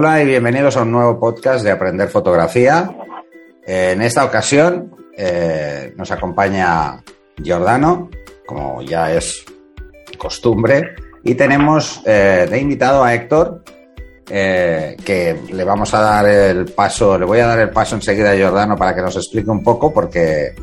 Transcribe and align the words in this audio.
Hola 0.00 0.22
y 0.22 0.26
bienvenidos 0.26 0.76
a 0.76 0.82
un 0.82 0.92
nuevo 0.92 1.18
podcast 1.18 1.64
de 1.64 1.72
Aprender 1.72 2.08
Fotografía. 2.08 2.88
En 3.66 4.00
esta 4.00 4.24
ocasión 4.24 4.94
eh, 5.16 5.92
nos 5.96 6.12
acompaña 6.12 7.02
Giordano, 7.42 8.08
como 8.46 8.80
ya 8.80 9.12
es 9.12 9.44
costumbre, 10.16 10.94
y 11.24 11.34
tenemos 11.34 12.00
eh, 12.06 12.46
de 12.48 12.60
invitado 12.60 13.02
a 13.02 13.12
Héctor, 13.12 13.64
eh, 14.30 14.96
que 15.04 15.36
le 15.50 15.64
vamos 15.64 15.92
a 15.94 16.00
dar 16.00 16.28
el 16.28 16.66
paso, 16.66 17.18
le 17.18 17.24
voy 17.24 17.40
a 17.40 17.48
dar 17.48 17.58
el 17.58 17.70
paso 17.70 17.96
enseguida 17.96 18.30
a 18.30 18.36
Giordano 18.36 18.76
para 18.76 18.94
que 18.94 19.02
nos 19.02 19.16
explique 19.16 19.50
un 19.50 19.64
poco, 19.64 19.92
porque 19.92 20.54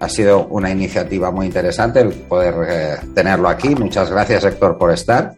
ha 0.00 0.08
sido 0.08 0.46
una 0.46 0.72
iniciativa 0.72 1.30
muy 1.30 1.46
interesante 1.46 2.00
el 2.00 2.08
poder 2.08 2.98
tenerlo 3.14 3.48
aquí. 3.48 3.76
Muchas 3.76 4.10
gracias, 4.10 4.42
Héctor, 4.44 4.76
por 4.76 4.90
estar. 4.90 5.36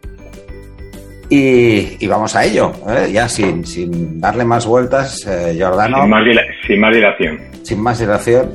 Y, 1.37 2.07
vamos 2.07 2.37
a 2.37 2.45
ello, 2.45 2.71
¿eh? 2.89 3.11
ya 3.13 3.29
sin, 3.29 3.67
sin, 3.67 4.21
darle 4.21 4.45
más 4.45 4.69
vueltas, 4.69 5.27
eh, 5.27 5.59
Jordano. 5.61 6.03
Sin 6.03 6.11
más, 6.11 6.23
sin 6.65 6.81
más, 6.81 6.95
dilación. 6.95 7.39
Sin 7.63 7.83
más 7.83 7.99
dilación. 7.99 8.51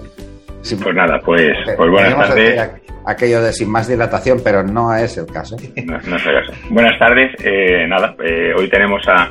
pues 0.81 0.95
nada, 0.95 1.19
pues, 1.25 1.57
pues 1.75 1.91
buenas 1.91 2.15
tardes. 2.15 2.69
Aquello 3.05 3.41
de 3.41 3.51
sin 3.51 3.69
más 3.69 3.89
dilatación, 3.89 4.39
pero 4.41 4.63
no 4.63 4.95
es 4.95 5.17
el 5.17 5.25
caso. 5.25 5.57
No, 5.85 5.97
es 5.97 6.25
el 6.25 6.33
caso. 6.33 6.53
Buenas 6.69 6.97
tardes, 6.97 7.35
eh, 7.43 7.85
nada, 7.85 8.15
hoy 8.55 8.69
tenemos 8.69 9.05
a, 9.09 9.29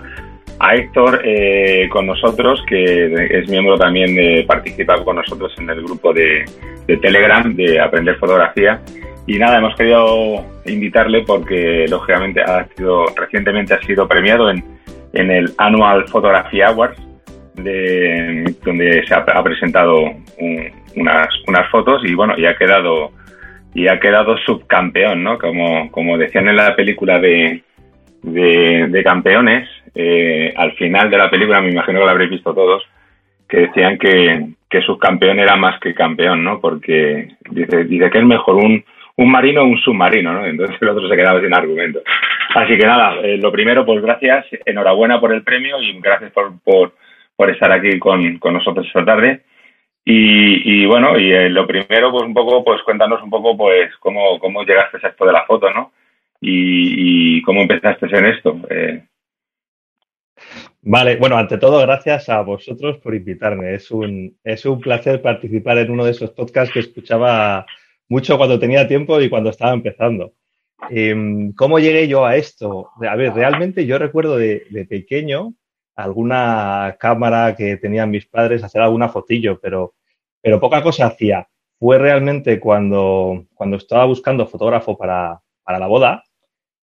a 0.59 0.74
Héctor 0.74 1.23
con 1.88 2.07
nosotros, 2.07 2.62
que 2.69 3.30
es 3.30 3.49
miembro 3.49 3.79
también 3.79 4.15
de 4.15 4.45
participar 4.46 5.02
con 5.05 5.16
nosotros 5.16 5.55
en 5.59 5.71
el 5.71 5.83
grupo 5.85 6.12
de, 6.12 6.45
de 6.87 6.96
Telegram 6.99 7.55
de 7.57 7.80
Aprender 7.80 8.16
Fotografía 8.16 8.79
y 9.28 9.38
nada, 9.38 9.59
hemos 9.59 9.77
querido 9.77 10.42
invitarle 10.64 11.23
porque, 11.23 11.84
lógicamente, 11.87 12.41
ha 12.41 12.66
sido, 12.74 13.05
recientemente 13.14 13.74
ha 13.74 13.80
sido 13.82 14.09
premiado 14.09 14.51
en, 14.51 14.64
en 15.12 15.30
el 15.30 15.52
Annual 15.59 16.09
Photography 16.09 16.62
Awards, 16.62 16.98
de, 17.57 18.57
donde 18.65 19.07
se 19.07 19.15
ha, 19.15 19.43
presentado 19.43 20.02
unas, 20.96 21.29
unas 21.46 21.70
fotos 21.70 22.02
y, 22.07 22.15
bueno, 22.15 22.38
y 22.38 22.46
ha 22.46 22.57
quedado 22.57 23.10
y 23.74 23.87
ha 23.87 24.01
quedado 24.01 24.38
subcampeón, 24.38 25.23
¿no? 25.23 25.38
Como, 25.38 25.90
como 25.90 26.16
decían 26.16 26.48
en 26.48 26.57
la 26.57 26.74
película 26.74 27.20
de, 27.20 27.63
de, 28.23 29.02
campeones, 29.04 29.68
eh, 29.95 30.54
al 30.57 30.73
final 30.73 31.10
de 31.10 31.18
la 31.18 31.29
película, 31.29 31.60
me 31.60 31.70
imagino 31.70 31.98
que 31.98 32.04
lo 32.07 32.10
habréis 32.10 32.30
visto 32.30 32.54
todos, 32.54 32.82
que 33.46 33.59
decían 33.59 33.98
que, 33.98 34.46
que 34.70 34.80
subcampeón 34.80 35.38
era 35.38 35.54
más 35.57 35.79
que 35.80 35.92
campeón, 35.92 36.42
¿no? 36.42 36.63
Porque 36.63 37.29
dice, 37.51 37.85
dice 37.85 38.09
que 38.09 38.18
es 38.18 38.24
mejor 38.24 38.57
un, 38.57 38.82
un 39.19 39.30
marino 39.30 39.63
o 39.63 39.66
un 39.66 39.79
submarino, 39.79 40.33
¿no? 40.33 40.47
Entonces 40.47 40.77
el 40.80 40.88
otro 40.88 41.09
se 41.09 41.16
quedaba 41.16 41.41
sin 41.41 41.52
argumento. 41.52 42.01
Así 42.55 42.79
que 42.79 42.87
nada, 42.87 43.16
eh, 43.16 43.37
lo 43.37 43.51
primero, 43.51 43.85
pues 43.85 44.01
gracias, 44.01 44.47
enhorabuena 44.65 45.21
por 45.21 45.33
el 45.33 45.43
premio 45.43 45.83
y 45.83 45.99
gracias 46.01 46.30
por, 46.33 46.52
por, 46.63 47.51
estar 47.51 47.71
aquí 47.73 47.99
con, 47.99 48.38
nosotros 48.41 48.87
esta 48.87 49.05
tarde. 49.05 49.43
Y, 50.05 50.87
bueno, 50.87 51.19
y 51.19 51.30
eh, 51.30 51.51
lo 51.51 51.66
primero, 51.66 52.10
pues 52.10 52.25
un 52.25 52.33
poco, 52.33 52.65
pues 52.65 52.80
cuéntanos 52.83 53.23
un 53.23 53.29
poco, 53.29 53.57
pues 53.57 53.95
cómo, 53.99 54.38
cómo 54.38 54.63
llegaste 54.63 54.99
a 55.02 55.10
esto 55.10 55.27
de 55.27 55.32
la 55.32 55.45
foto, 55.45 55.71
¿no? 55.71 55.93
Y, 56.41 57.43
cómo 57.43 57.60
empezaste 57.60 58.07
en 58.07 58.27
esto. 58.27 58.57
Eh. 58.71 59.03
Vale, 60.82 61.16
bueno, 61.16 61.37
ante 61.37 61.59
todo, 61.59 61.80
gracias 61.82 62.29
a 62.30 62.41
vosotros 62.43 62.99
por 62.99 63.15
invitarme. 63.15 63.75
Es 63.75 63.91
un, 63.91 64.37
es 64.44 64.65
un 64.65 64.81
placer 64.81 65.21
participar 65.21 65.77
en 65.78 65.91
uno 65.91 66.05
de 66.05 66.12
esos 66.12 66.31
podcasts 66.31 66.72
que 66.72 66.81
escuchaba 66.81 67.66
mucho 68.09 68.37
cuando 68.37 68.59
tenía 68.59 68.88
tiempo 68.88 69.20
y 69.20 69.28
cuando 69.28 69.50
estaba 69.50 69.72
empezando. 69.72 70.32
Em, 70.91 71.53
¿Cómo 71.53 71.78
llegué 71.78 72.09
yo 72.09 72.25
a 72.25 72.37
esto? 72.37 72.91
A 73.06 73.16
ver, 73.16 73.34
realmente 73.34 73.84
yo 73.87 73.98
recuerdo 73.98 74.37
de, 74.37 74.87
pequeño 74.88 75.54
alguna 75.97 76.97
cámara 76.98 77.56
que 77.56 77.76
tenían 77.76 78.10
mis 78.10 78.26
padres, 78.26 78.62
hacer 78.62 78.81
alguna 78.81 79.09
fotillo, 79.09 79.59
pero, 79.60 79.94
pero 80.41 80.60
poca 80.60 80.82
cosa 80.82 81.06
hacía. 81.06 81.48
Fue 81.78 81.98
realmente 81.98 82.60
cuando, 82.60 83.47
cuando 83.54 83.76
estaba 83.76 84.04
buscando 84.04 84.47
fotógrafo 84.47 84.97
para, 84.97 85.41
para 85.64 85.78
la 85.78 85.88
boda, 85.88 86.24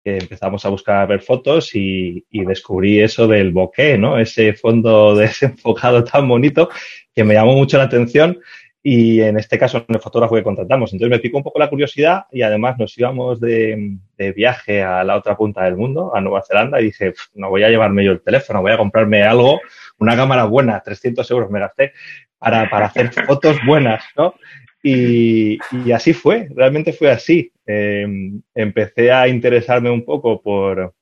que 0.03 0.17
empezamos 0.17 0.63
a 0.63 0.69
buscar 0.69 1.01
a 1.01 1.05
ver 1.07 1.21
fotos 1.21 1.75
y, 1.75 2.25
y, 2.29 2.45
descubrí 2.45 2.99
eso 3.01 3.27
del 3.27 3.51
bokeh, 3.51 3.97
¿no? 3.97 4.17
Ese 4.17 4.53
fondo 4.53 5.15
desenfocado 5.17 6.03
tan 6.03 6.27
bonito 6.27 6.69
que 7.13 7.23
me 7.23 7.33
llamó 7.33 7.53
mucho 7.53 7.77
la 7.77 7.85
atención 7.85 8.39
y 8.81 9.21
en 9.21 9.37
este 9.37 9.59
caso 9.59 9.77
en 9.77 9.95
el 9.95 10.01
fotógrafo 10.01 10.35
que 10.35 10.43
contratamos. 10.43 10.93
Entonces 10.93 11.17
me 11.17 11.21
picó 11.21 11.37
un 11.37 11.43
poco 11.43 11.59
la 11.59 11.69
curiosidad 11.69 12.25
y 12.31 12.41
además 12.41 12.77
nos 12.77 12.97
íbamos 12.97 13.39
de, 13.39 13.97
viaje 14.35 14.83
a 14.83 15.03
la 15.03 15.15
otra 15.15 15.35
punta 15.35 15.63
del 15.63 15.75
mundo, 15.75 16.15
a 16.15 16.21
Nueva 16.21 16.43
Zelanda, 16.43 16.79
y 16.81 16.85
dije, 16.85 17.13
no 17.35 17.49
voy 17.49 17.63
a 17.63 17.69
llevarme 17.69 18.03
yo 18.03 18.11
el 18.11 18.21
teléfono, 18.21 18.61
voy 18.61 18.71
a 18.71 18.77
comprarme 18.77 19.23
algo, 19.23 19.59
una 19.97 20.15
cámara 20.15 20.45
buena, 20.45 20.81
300 20.81 21.29
euros 21.31 21.49
me 21.49 21.59
gasté, 21.59 21.93
para, 22.37 22.69
para 22.69 22.87
hacer 22.87 23.11
fotos 23.27 23.57
buenas, 23.65 24.03
¿no? 24.17 24.35
Y, 24.81 25.57
y, 25.71 25.91
así 25.91 26.13
fue, 26.13 26.47
realmente 26.55 26.93
fue 26.93 27.11
así. 27.11 27.51
Em, 27.65 28.41
empecé 28.55 29.11
a 29.11 29.27
interesarme 29.27 29.89
un 29.89 30.05
poco 30.05 30.41
por, 30.41 30.93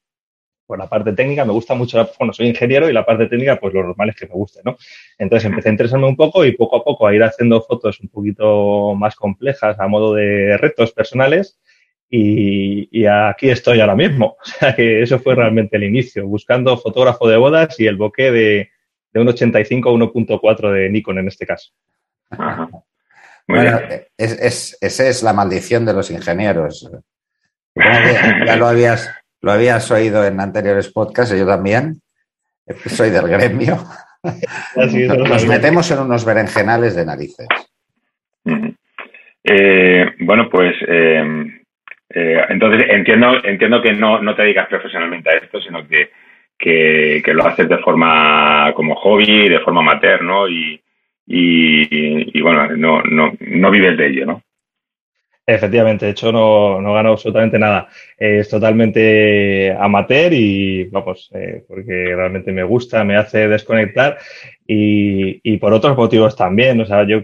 por 0.68 0.78
la 0.78 0.88
parte 0.88 1.14
técnica, 1.14 1.46
me 1.46 1.54
gusta 1.54 1.74
mucho, 1.74 2.08
bueno, 2.20 2.34
soy 2.34 2.48
ingeniero 2.48 2.90
y 2.90 2.94
la 2.94 3.06
parte 3.06 3.28
técnica, 3.28 3.56
pues 3.56 3.74
lo 3.74 3.84
normal 3.84 4.10
es 4.10 4.16
que 4.18 4.28
me 4.28 4.34
guste, 4.34 4.60
¿no? 4.66 4.78
Entonces 5.18 5.50
empecé 5.50 5.70
a 5.70 5.72
interesarme 5.72 6.08
un 6.08 6.18
poco 6.18 6.46
y 6.46 6.52
poco 6.52 6.76
a 6.76 6.84
poco 6.84 7.08
a 7.08 7.16
ir 7.16 7.24
haciendo 7.24 7.62
fotos 7.62 8.02
un 8.02 8.10
poquito 8.10 8.94
más 8.94 9.16
complejas 9.16 9.80
a 9.80 9.88
modo 9.88 10.14
de 10.14 10.58
retos 10.58 10.92
personales 10.92 11.58
y, 12.10 13.06
aquí 13.06 13.50
estoy 13.50 13.80
ahora 13.80 13.96
mismo. 13.96 14.38
O 14.42 14.46
sea 14.46 14.76
que 14.76 15.02
eso 15.02 15.20
fue 15.20 15.36
realmente 15.36 15.78
el 15.78 15.86
inicio, 15.86 16.28
buscando 16.28 16.78
fotógrafo 16.78 17.28
de 17.28 17.38
bodas 17.38 17.80
y 17.80 17.88
el 17.88 17.96
bokeh 17.96 18.32
de, 18.32 18.70
de 19.14 19.20
un 19.20 19.28
85 19.30 19.90
a 19.90 19.94
1.4 19.94 20.72
de 20.72 20.90
Nikon 20.90 21.20
en 21.20 21.28
este 21.30 21.46
caso. 21.46 21.72
Bueno, 23.48 23.80
es, 24.18 24.78
esa 24.82 25.08
es 25.08 25.24
la 25.24 25.32
maldición 25.32 25.86
de 25.86 25.94
los 25.94 26.12
ingenieros. 26.12 26.92
Ya 27.76 28.56
lo 28.58 28.68
habías 28.68 29.10
lo 29.42 29.52
habías 29.52 29.90
oído 29.92 30.26
en 30.26 30.40
anteriores 30.40 30.92
podcasts, 30.92 31.38
yo 31.38 31.46
también. 31.46 32.02
Soy 32.86 33.10
del 33.10 33.28
gremio. 33.28 33.78
Nos 34.76 35.46
metemos 35.46 35.90
en 35.92 36.00
unos 36.00 36.26
berenjenales 36.26 36.96
de 36.96 37.06
narices. 37.06 37.48
Eh, 39.44 40.06
bueno, 40.20 40.50
pues 40.50 40.76
eh, 40.88 41.24
eh, 42.10 42.42
entonces 42.50 42.86
entiendo, 42.90 43.44
entiendo 43.44 43.82
que 43.82 43.94
no, 43.94 44.22
no 44.22 44.36
te 44.36 44.42
dedicas 44.42 44.68
profesionalmente 44.68 45.30
a 45.30 45.38
esto, 45.38 45.62
sino 45.62 45.88
que, 45.88 46.10
que, 46.58 47.34
lo 47.34 47.46
haces 47.46 47.70
de 47.70 47.78
forma 47.78 48.74
como 48.76 48.96
hobby, 48.96 49.48
de 49.48 49.60
forma 49.60 49.82
amateur, 49.82 50.22
¿no? 50.24 50.50
Y, 50.50 50.82
y, 51.26 52.38
y 52.38 52.42
bueno, 52.42 52.76
no, 52.76 53.02
no, 53.04 53.34
no 53.40 53.72
vives 53.72 53.98
de 53.98 54.08
ello, 54.08 54.26
¿no? 54.26 54.42
Efectivamente, 55.50 56.06
de 56.06 56.12
hecho 56.12 56.30
no, 56.30 56.82
no 56.82 56.94
gano 56.94 57.12
absolutamente 57.14 57.58
nada. 57.58 57.88
es 58.18 58.50
totalmente 58.50 59.72
amateur 59.72 60.34
y 60.34 60.84
vamos, 60.90 61.30
eh, 61.34 61.64
porque 61.66 62.14
realmente 62.14 62.52
me 62.52 62.64
gusta, 62.64 63.06
me 63.06 63.16
hace 63.16 63.48
desconectar 63.48 64.18
y, 64.68 65.40
y 65.50 65.58
por 65.58 65.72
otros 65.72 65.96
motivos 65.96 66.36
también. 66.36 66.82
O 66.82 66.86
sea, 66.86 67.08
yo 67.08 67.22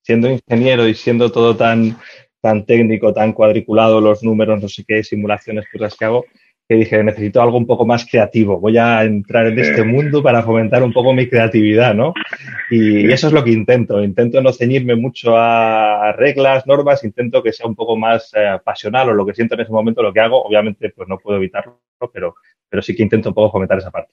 siendo 0.00 0.30
ingeniero 0.30 0.86
y 0.86 0.94
siendo 0.94 1.32
todo 1.32 1.56
tan, 1.56 1.96
tan 2.40 2.64
técnico, 2.66 3.12
tan 3.12 3.32
cuadriculado, 3.32 4.00
los 4.00 4.22
números, 4.22 4.62
no 4.62 4.68
sé 4.68 4.84
qué, 4.86 5.02
simulaciones, 5.02 5.66
cosas 5.72 5.96
que 5.96 6.04
hago, 6.04 6.26
que 6.70 6.76
dije, 6.76 7.02
necesito 7.02 7.42
algo 7.42 7.56
un 7.58 7.66
poco 7.66 7.84
más 7.84 8.08
creativo, 8.08 8.60
voy 8.60 8.78
a 8.78 9.02
entrar 9.02 9.48
en 9.48 9.58
este 9.58 9.82
mundo 9.82 10.22
para 10.22 10.44
fomentar 10.44 10.84
un 10.84 10.92
poco 10.92 11.12
mi 11.12 11.28
creatividad, 11.28 11.96
¿no? 11.96 12.14
Y, 12.70 13.10
eso 13.10 13.26
es 13.26 13.32
lo 13.32 13.42
que 13.42 13.50
intento, 13.50 14.00
intento 14.00 14.40
no 14.40 14.52
ceñirme 14.52 14.94
mucho 14.94 15.36
a 15.36 16.12
reglas, 16.12 16.68
normas, 16.68 17.02
intento 17.02 17.42
que 17.42 17.52
sea 17.52 17.66
un 17.66 17.74
poco 17.74 17.96
más 17.96 18.32
eh, 18.36 18.60
pasional 18.62 19.08
o 19.08 19.14
lo 19.14 19.26
que 19.26 19.34
siento 19.34 19.56
en 19.56 19.62
ese 19.62 19.72
momento, 19.72 20.00
lo 20.00 20.12
que 20.12 20.20
hago, 20.20 20.44
obviamente 20.44 20.90
pues 20.90 21.08
no 21.08 21.18
puedo 21.18 21.38
evitarlo, 21.38 21.80
pero, 22.14 22.36
pero 22.68 22.82
sí 22.82 22.94
que 22.94 23.02
intento 23.02 23.30
un 23.30 23.34
poco 23.34 23.50
fomentar 23.50 23.78
esa 23.78 23.90
parte. 23.90 24.12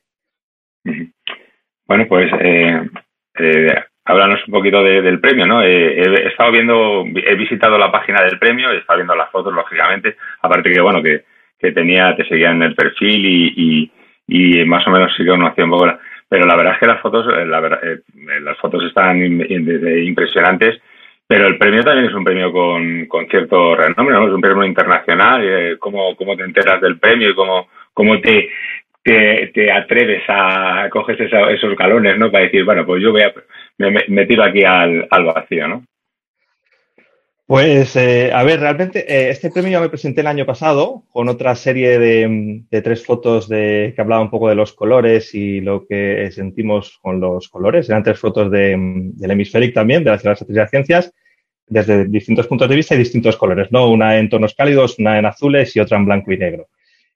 Bueno, 1.85 2.07
pues 2.09 2.31
eh, 2.39 2.89
eh, 3.37 3.75
háblanos 4.03 4.39
un 4.47 4.51
poquito 4.51 4.81
del 4.81 5.19
premio, 5.19 5.45
¿no? 5.45 5.61
he 5.61 6.27
estado 6.27 6.51
viendo, 6.51 7.05
he 7.05 7.35
visitado 7.35 7.77
la 7.77 7.91
página 7.91 8.23
del 8.23 8.39
premio, 8.39 8.71
he 8.71 8.79
estado 8.79 8.97
viendo 8.97 9.15
las 9.15 9.29
fotos, 9.29 9.53
lógicamente, 9.53 10.15
aparte 10.41 10.71
que, 10.71 10.81
bueno, 10.81 11.03
que 11.03 11.36
que 11.59 11.71
tenía, 11.71 12.15
te 12.15 12.27
seguía 12.27 12.51
en 12.51 12.63
el 12.63 12.75
perfil 12.75 13.25
y, 13.25 13.91
y, 14.27 14.65
más 14.65 14.85
o 14.87 14.91
menos 14.91 15.11
sí 15.15 15.23
que 15.23 15.29
conocía 15.29 15.63
un 15.63 15.71
poco. 15.71 15.87
pero 16.29 16.45
la 16.45 16.55
verdad 16.55 16.73
es 16.73 16.79
que 16.79 16.87
las 16.87 17.01
fotos, 17.01 17.25
eh, 17.27 17.45
la 17.45 17.79
eh, 17.83 17.99
las 18.41 18.57
fotos 18.57 18.83
están 18.83 19.21
impresionantes, 19.21 20.79
pero 21.27 21.47
el 21.47 21.57
premio 21.57 21.83
también 21.83 22.07
es 22.07 22.13
un 22.13 22.23
premio 22.23 22.51
con, 22.51 23.05
con 23.07 23.27
cierto 23.27 23.75
renombre, 23.75 24.15
¿no? 24.15 24.27
Es 24.27 24.33
un 24.33 24.41
premio 24.41 24.63
internacional. 24.63 25.41
Eh, 25.43 25.77
¿cómo, 25.77 26.15
¿Cómo 26.15 26.37
te 26.37 26.43
enteras 26.43 26.79
del 26.79 26.99
premio 26.99 27.29
y 27.29 27.35
cómo, 27.35 27.67
cómo 27.93 28.19
te, 28.21 28.49
te, 29.03 29.71
atreves 29.71 30.23
a 30.27 30.87
coges 30.89 31.19
esos 31.19 31.75
galones, 31.75 32.17
¿no? 32.17 32.31
Para 32.31 32.45
decir, 32.45 32.63
bueno, 32.63 32.85
pues 32.85 33.01
yo 33.01 33.11
voy 33.11 33.23
a, 33.23 33.33
me, 33.77 34.05
me 34.07 34.25
tiro 34.25 34.43
aquí 34.43 34.63
al, 34.63 35.07
al 35.09 35.25
vacío, 35.25 35.67
¿no? 35.67 35.83
Pues, 37.47 37.95
eh, 37.95 38.29
a 38.33 38.43
ver, 38.43 38.59
realmente 38.59 39.05
eh, 39.07 39.29
este 39.29 39.49
premio 39.49 39.71
ya 39.71 39.79
me 39.79 39.87
presenté 39.87 40.19
el 40.19 40.27
año 40.27 40.45
pasado 40.45 41.05
con 41.09 41.29
otra 41.29 41.55
serie 41.55 41.97
de, 41.97 42.65
tres 42.83 43.05
fotos 43.05 43.47
de, 43.47 43.93
que 43.95 44.01
hablaba 44.01 44.21
un 44.21 44.29
poco 44.29 44.49
de 44.49 44.55
los 44.55 44.73
colores 44.73 45.33
y 45.33 45.61
lo 45.61 45.87
que 45.87 46.29
sentimos 46.33 46.99
con 47.01 47.21
los 47.21 47.47
colores. 47.47 47.87
Eran 47.87 48.03
tres 48.03 48.19
fotos 48.19 48.51
de, 48.51 48.75
del 48.77 49.31
hemisférico 49.31 49.75
también, 49.75 50.03
de 50.03 50.11
las 50.11 50.19
ciudades 50.19 50.45
de 50.45 50.53
las 50.55 50.69
ciencias, 50.69 51.13
desde 51.65 52.03
distintos 52.03 52.47
puntos 52.47 52.67
de 52.67 52.75
vista 52.75 52.95
y 52.95 52.97
distintos 52.97 53.37
colores, 53.37 53.71
¿no? 53.71 53.89
Una 53.89 54.17
en 54.17 54.27
tonos 54.27 54.53
cálidos, 54.53 54.99
una 54.99 55.17
en 55.17 55.25
azules 55.25 55.73
y 55.73 55.79
otra 55.79 55.97
en 55.97 56.05
blanco 56.05 56.33
y 56.33 56.37
negro. 56.37 56.67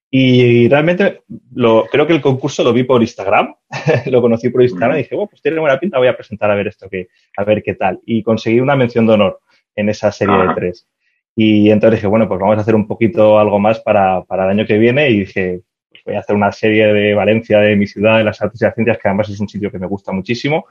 Y 0.10 0.70
realmente 0.70 1.24
lo, 1.56 1.88
creo 1.92 2.08
que 2.08 2.14
el 2.14 2.22
concurso 2.22 2.64
lo 2.64 2.72
vi 2.72 2.86
por 2.86 3.02
Instagram, 3.02 3.54
lo 4.06 4.22
conocí 4.22 4.50
por 4.50 4.62
Instagram 4.62 4.96
y 4.96 5.00
dije, 5.00 5.16
bueno, 5.16 5.30
pues 5.30 5.42
tiene 5.42 5.60
buena 5.60 5.78
pinta, 5.78 5.98
voy 5.98 6.08
a 6.08 6.16
presentar 6.16 6.50
a 6.52 6.56
ver 6.56 6.68
esto, 6.68 6.90
que, 6.90 7.10
a 7.36 7.44
ver 7.44 7.62
qué 7.62 7.76
tal. 7.76 8.00
Y 8.06 8.24
conseguí 8.24 8.62
una 8.62 8.78
mención 8.78 9.06
de 9.06 9.14
honor 9.14 9.42
en 9.76 9.90
esa 9.90 10.12
serie 10.12 10.36
de 10.36 10.54
tres. 10.56 10.88
Y 11.36 11.72
entonces 11.72 12.00
dije, 12.00 12.08
bueno, 12.08 12.28
pues 12.28 12.40
vamos 12.40 12.58
a 12.58 12.62
hacer 12.62 12.76
un 12.76 12.88
poquito 12.88 13.40
algo 13.40 13.60
más 13.60 13.80
para, 13.80 14.24
para 14.24 14.46
el 14.46 14.52
año 14.52 14.66
que 14.66 14.78
viene 14.78 15.10
y 15.10 15.20
dije, 15.20 15.62
pues 15.90 16.04
voy 16.06 16.16
a 16.16 16.20
hacer 16.20 16.36
una 16.36 16.52
serie 16.52 16.88
de 16.88 17.14
Valencia, 17.14 17.60
de 17.60 17.76
mi 17.76 17.88
ciudad, 17.88 18.18
de 18.18 18.24
las 18.24 18.42
artes 18.42 18.62
y 18.62 18.66
las 18.66 18.76
ciencias, 18.76 18.98
que 18.98 19.08
además 19.08 19.30
es 19.30 19.40
un 19.40 19.50
sitio 19.50 19.72
que 19.72 19.80
me 19.80 19.88
gusta 19.88 20.12
muchísimo. 20.12 20.66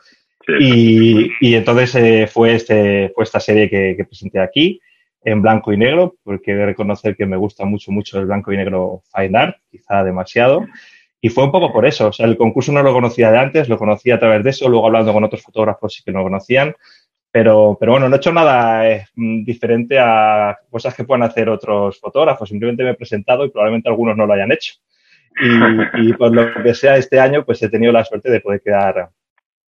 Y, 0.58 1.30
y, 1.40 1.54
entonces 1.54 1.94
eh, 1.94 2.26
fue, 2.26 2.54
este, 2.54 3.10
fue 3.14 3.24
esta 3.24 3.38
serie 3.40 3.68
que, 3.68 3.94
que, 3.96 4.04
presenté 4.04 4.40
aquí, 4.40 4.80
en 5.22 5.42
blanco 5.42 5.72
y 5.72 5.76
negro, 5.76 6.16
porque 6.24 6.52
he 6.52 6.54
de 6.54 6.66
reconocer 6.66 7.14
que 7.14 7.26
me 7.26 7.36
gusta 7.36 7.64
mucho, 7.64 7.92
mucho 7.92 8.18
el 8.18 8.26
blanco 8.26 8.52
y 8.52 8.56
negro 8.56 9.02
fine 9.14 9.38
art, 9.38 9.56
quizá 9.70 10.02
demasiado. 10.02 10.66
Y 11.20 11.28
fue 11.28 11.44
un 11.44 11.52
poco 11.52 11.72
por 11.72 11.86
eso. 11.86 12.08
O 12.08 12.12
sea, 12.12 12.26
el 12.26 12.36
concurso 12.36 12.72
no 12.72 12.82
lo 12.82 12.92
conocía 12.92 13.30
de 13.30 13.38
antes, 13.38 13.68
lo 13.68 13.78
conocía 13.78 14.14
a 14.14 14.18
través 14.18 14.42
de 14.42 14.50
eso, 14.50 14.68
luego 14.68 14.86
hablando 14.86 15.12
con 15.12 15.22
otros 15.22 15.42
fotógrafos 15.42 15.94
sí 15.94 16.02
que 16.02 16.12
no 16.12 16.20
lo 16.20 16.24
conocían. 16.24 16.74
Pero, 17.32 17.76
pero 17.78 17.92
bueno, 17.92 18.08
no 18.08 18.16
he 18.16 18.18
hecho 18.18 18.32
nada 18.32 18.88
eh, 18.90 19.06
diferente 19.14 19.98
a 20.00 20.58
cosas 20.68 20.94
que 20.94 21.04
puedan 21.04 21.22
hacer 21.22 21.48
otros 21.48 22.00
fotógrafos. 22.00 22.48
Simplemente 22.48 22.82
me 22.82 22.90
he 22.90 22.94
presentado 22.94 23.44
y 23.44 23.50
probablemente 23.50 23.88
algunos 23.88 24.16
no 24.16 24.26
lo 24.26 24.32
hayan 24.32 24.50
hecho. 24.50 24.74
Y, 25.40 26.08
y 26.08 26.12
por 26.18 26.34
lo 26.34 26.62
que 26.62 26.74
sea 26.74 26.96
este 26.96 27.20
año, 27.20 27.44
pues 27.44 27.62
he 27.62 27.68
tenido 27.68 27.92
la 27.92 28.04
suerte 28.04 28.30
de 28.30 28.40
poder 28.40 28.60
quedar, 28.60 29.10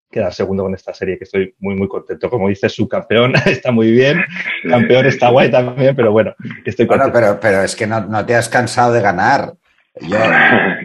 quedar 0.09 0.33
segundo 0.33 0.63
con 0.63 0.73
esta 0.73 0.93
serie, 0.93 1.17
que 1.17 1.23
estoy 1.23 1.55
muy, 1.59 1.75
muy 1.75 1.87
contento. 1.87 2.29
Como 2.29 2.49
dices, 2.49 2.73
subcampeón 2.73 3.33
está 3.45 3.71
muy 3.71 3.91
bien, 3.91 4.23
campeón 4.67 5.05
está 5.05 5.29
guay 5.29 5.51
también, 5.51 5.95
pero 5.95 6.11
bueno, 6.11 6.33
estoy 6.65 6.87
contento. 6.87 7.11
Bueno, 7.11 7.27
pero, 7.27 7.39
pero 7.39 7.63
es 7.63 7.75
que 7.75 7.85
no, 7.85 8.01
no 8.01 8.25
te 8.25 8.35
has 8.35 8.49
cansado 8.49 8.93
de 8.93 9.01
ganar. 9.01 9.53
Yo, 9.99 10.17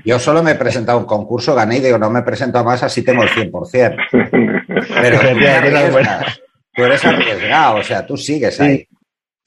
yo, 0.05 0.19
solo 0.19 0.43
me 0.43 0.51
he 0.51 0.55
presentado 0.57 0.99
a 0.99 1.01
un 1.01 1.07
concurso, 1.07 1.55
gané 1.55 1.77
y 1.77 1.81
digo, 1.81 1.97
no 1.97 2.11
me 2.11 2.23
presento 2.23 2.63
más, 2.65 2.83
así 2.83 3.03
tengo 3.03 3.23
el 3.23 3.29
100%. 3.29 3.97
Pero 5.01 5.19
Tú 5.21 6.46
eres 6.85 7.05
arriesgado, 7.05 7.77
o 7.77 7.83
sea, 7.83 8.07
tú 8.07 8.17
sigues 8.17 8.61
ahí. 8.61 8.87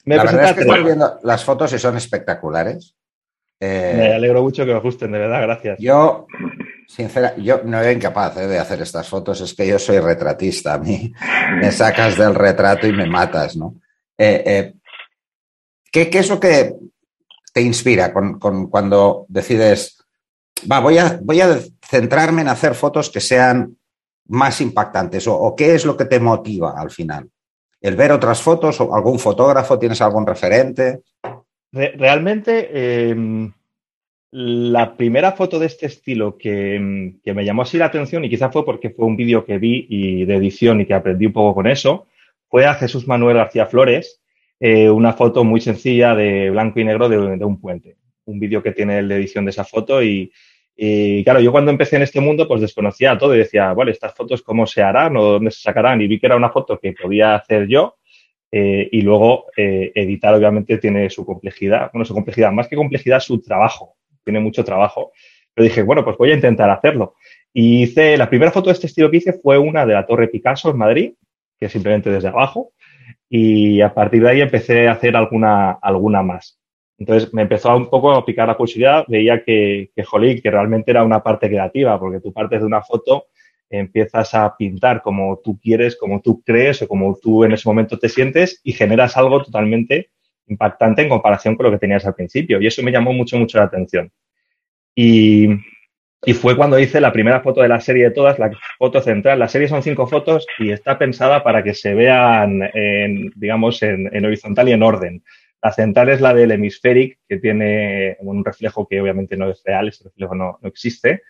Me 0.04 0.16
la 0.16 0.24
verdad 0.24 0.50
es 0.50 0.54
que 0.54 0.60
estoy 0.62 0.84
viendo 0.84 1.18
las 1.22 1.44
fotos 1.44 1.72
y 1.72 1.78
son 1.78 1.96
espectaculares. 1.96 2.94
Eh, 3.60 3.94
me 3.96 4.14
alegro 4.14 4.42
mucho 4.42 4.64
que 4.64 4.74
os 4.74 4.82
gusten, 4.82 5.12
de 5.12 5.18
verdad, 5.18 5.42
gracias. 5.42 5.78
Yo, 5.78 6.26
sincera, 6.88 7.36
yo 7.36 7.60
no 7.64 7.82
soy 7.82 7.92
incapaz 7.92 8.36
eh, 8.38 8.46
de 8.46 8.58
hacer 8.58 8.80
estas 8.80 9.08
fotos, 9.08 9.40
es 9.42 9.54
que 9.54 9.66
yo 9.66 9.78
soy 9.78 10.00
retratista, 10.00 10.74
a 10.74 10.78
mí 10.78 11.12
me 11.60 11.70
sacas 11.70 12.16
del 12.16 12.34
retrato 12.34 12.86
y 12.86 12.92
me 12.92 13.06
matas, 13.06 13.56
¿no? 13.56 13.74
Eh, 14.16 14.72
¿qué, 15.92 16.08
¿qué, 16.08 16.18
es 16.18 16.28
lo 16.30 16.40
que 16.40 16.74
te 17.52 17.60
inspira 17.60 18.12
con, 18.12 18.38
con, 18.38 18.68
cuando 18.68 19.26
decides, 19.28 19.98
va, 20.70 20.80
voy 20.80 20.98
a, 20.98 21.18
voy 21.22 21.40
a 21.40 21.58
centrarme 21.86 22.42
en 22.42 22.48
hacer 22.48 22.74
fotos 22.74 23.10
que 23.10 23.20
sean 23.20 23.76
más 24.28 24.60
impactantes 24.60 25.26
o, 25.28 25.54
qué 25.56 25.74
es 25.74 25.84
lo 25.84 25.96
que 25.96 26.04
te 26.04 26.20
motiva 26.20 26.74
al 26.76 26.90
final? 26.90 27.28
¿El 27.80 27.96
ver 27.96 28.12
otras 28.12 28.40
fotos 28.42 28.80
o 28.80 28.94
algún 28.94 29.18
fotógrafo? 29.18 29.78
¿Tienes 29.78 30.00
algún 30.00 30.26
referente? 30.26 31.00
realmente, 31.72 33.10
em, 33.10 33.52
la 34.32 34.96
primera 34.96 35.32
foto 35.32 35.58
de 35.58 35.66
este 35.66 35.86
estilo 35.86 36.36
em, 36.42 37.20
que, 37.20 37.34
me 37.34 37.44
llamó 37.44 37.62
así 37.62 37.78
la 37.78 37.86
atención, 37.86 38.24
y 38.24 38.30
quizá 38.30 38.50
fue 38.50 38.64
porque 38.64 38.90
fue 38.90 39.06
un 39.06 39.16
vídeo 39.16 39.44
que 39.44 39.58
vi 39.58 39.86
y 39.88 40.24
de 40.24 40.34
edición 40.34 40.80
y 40.80 40.86
que 40.86 40.94
aprendí 40.94 41.26
un 41.26 41.32
poco 41.32 41.54
con 41.54 41.66
eso, 41.66 42.06
fue 42.48 42.66
a 42.66 42.74
Jesús 42.74 43.06
Manuel 43.06 43.36
García 43.36 43.66
Flores, 43.66 44.20
eh, 44.58 44.90
una 44.90 45.12
foto 45.12 45.44
muy 45.44 45.60
sencilla 45.60 46.14
de 46.14 46.50
blanco 46.50 46.80
y 46.80 46.84
negro 46.84 47.08
de, 47.08 47.36
de 47.36 47.44
un 47.44 47.60
puente. 47.60 47.96
Un 48.24 48.38
vídeo 48.38 48.62
que 48.62 48.72
tiene 48.72 48.98
el 48.98 49.08
de 49.08 49.16
edición 49.16 49.44
de 49.44 49.52
esa 49.52 49.64
foto 49.64 50.02
y, 50.02 50.32
y 50.82 51.22
claro, 51.24 51.40
yo 51.40 51.52
cuando 51.52 51.70
empecé 51.70 51.96
en 51.96 52.02
este 52.02 52.22
mundo, 52.22 52.48
pues 52.48 52.62
desconocía 52.62 53.18
todo 53.18 53.34
y 53.34 53.38
decía, 53.40 53.74
vale, 53.74 53.90
estas 53.90 54.14
fotos 54.14 54.40
cómo 54.40 54.66
se 54.66 54.80
harán 54.80 55.14
o 55.14 55.32
dónde 55.32 55.50
se 55.50 55.60
sacarán. 55.60 56.00
Y 56.00 56.06
vi 56.06 56.18
que 56.18 56.24
era 56.24 56.36
una 56.36 56.48
foto 56.48 56.78
que 56.78 56.94
podía 56.94 57.34
hacer 57.34 57.68
yo. 57.68 57.98
Eh, 58.50 58.88
y 58.90 59.02
luego 59.02 59.48
eh, 59.54 59.92
editar, 59.94 60.32
obviamente, 60.32 60.78
tiene 60.78 61.10
su 61.10 61.26
complejidad. 61.26 61.90
Bueno, 61.92 62.06
su 62.06 62.14
complejidad, 62.14 62.50
más 62.50 62.66
que 62.66 62.76
complejidad, 62.76 63.20
su 63.20 63.42
trabajo. 63.42 63.96
Tiene 64.24 64.40
mucho 64.40 64.64
trabajo. 64.64 65.12
Pero 65.52 65.64
dije, 65.64 65.82
bueno, 65.82 66.02
pues 66.02 66.16
voy 66.16 66.30
a 66.30 66.34
intentar 66.36 66.70
hacerlo. 66.70 67.16
Y 67.52 67.82
hice, 67.82 68.16
la 68.16 68.30
primera 68.30 68.50
foto 68.50 68.70
de 68.70 68.72
este 68.72 68.86
estilo 68.86 69.10
que 69.10 69.18
hice 69.18 69.34
fue 69.34 69.58
una 69.58 69.84
de 69.84 69.92
la 69.92 70.06
Torre 70.06 70.28
Picasso 70.28 70.70
en 70.70 70.78
Madrid, 70.78 71.12
que 71.58 71.66
es 71.66 71.72
simplemente 71.72 72.08
desde 72.08 72.28
abajo. 72.28 72.72
Y 73.28 73.82
a 73.82 73.92
partir 73.92 74.22
de 74.22 74.30
ahí 74.30 74.40
empecé 74.40 74.88
a 74.88 74.92
hacer 74.92 75.14
alguna, 75.14 75.72
alguna 75.72 76.22
más. 76.22 76.59
Entonces 77.00 77.32
me 77.32 77.42
empezó 77.42 77.74
un 77.74 77.88
poco 77.88 78.12
a 78.12 78.24
picar 78.26 78.46
la 78.46 78.56
curiosidad, 78.56 79.06
veía 79.08 79.42
que, 79.42 79.90
que, 79.96 80.04
jolí, 80.04 80.40
que 80.42 80.50
realmente 80.50 80.90
era 80.90 81.02
una 81.02 81.22
parte 81.22 81.48
creativa, 81.48 81.98
porque 81.98 82.20
tú 82.20 82.30
partes 82.30 82.60
de 82.60 82.66
una 82.66 82.82
foto, 82.82 83.28
empiezas 83.70 84.34
a 84.34 84.54
pintar 84.54 85.00
como 85.00 85.40
tú 85.42 85.58
quieres, 85.58 85.96
como 85.96 86.20
tú 86.20 86.42
crees 86.42 86.82
o 86.82 86.88
como 86.88 87.16
tú 87.16 87.44
en 87.44 87.52
ese 87.52 87.66
momento 87.66 87.98
te 87.98 88.10
sientes 88.10 88.60
y 88.64 88.72
generas 88.72 89.16
algo 89.16 89.42
totalmente 89.42 90.10
impactante 90.46 91.00
en 91.00 91.08
comparación 91.08 91.56
con 91.56 91.66
lo 91.66 91.72
que 91.72 91.78
tenías 91.78 92.04
al 92.04 92.14
principio. 92.14 92.60
Y 92.60 92.66
eso 92.66 92.82
me 92.82 92.92
llamó 92.92 93.14
mucho, 93.14 93.38
mucho 93.38 93.56
la 93.56 93.64
atención. 93.64 94.12
Y, 94.94 95.48
y 96.26 96.34
fue 96.34 96.54
cuando 96.54 96.78
hice 96.78 97.00
la 97.00 97.12
primera 97.12 97.40
foto 97.40 97.62
de 97.62 97.68
la 97.68 97.80
serie 97.80 98.04
de 98.04 98.10
todas, 98.10 98.38
la 98.38 98.50
foto 98.76 99.00
central. 99.00 99.38
La 99.38 99.48
serie 99.48 99.68
son 99.68 99.82
cinco 99.82 100.06
fotos 100.06 100.46
y 100.58 100.70
está 100.70 100.98
pensada 100.98 101.42
para 101.42 101.62
que 101.62 101.72
se 101.72 101.94
vean, 101.94 102.68
en, 102.74 103.32
digamos, 103.36 103.82
en 103.82 104.22
horizontal 104.22 104.68
y 104.68 104.72
en 104.72 104.82
orden. 104.82 105.22
La 105.62 105.72
central 105.72 106.08
es 106.08 106.20
la 106.20 106.32
del 106.32 106.52
hemisférico, 106.52 107.20
que 107.28 107.38
tiene 107.38 108.16
un 108.20 108.44
reflejo 108.44 108.86
que 108.88 109.00
obviamente 109.00 109.36
no 109.36 109.50
es 109.50 109.62
real, 109.64 109.88
ese 109.88 110.04
reflejo 110.04 110.34
no, 110.34 110.58
no 110.62 110.68
existe, 110.68 111.22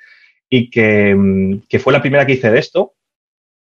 y 0.49 0.71
que, 0.71 1.15
mm, 1.15 1.63
que, 1.69 1.79
fue 1.79 1.93
la 1.93 2.01
primera 2.01 2.27
que 2.27 2.35
hice 2.35 2.51
de 2.51 2.59
esto, 2.59 2.95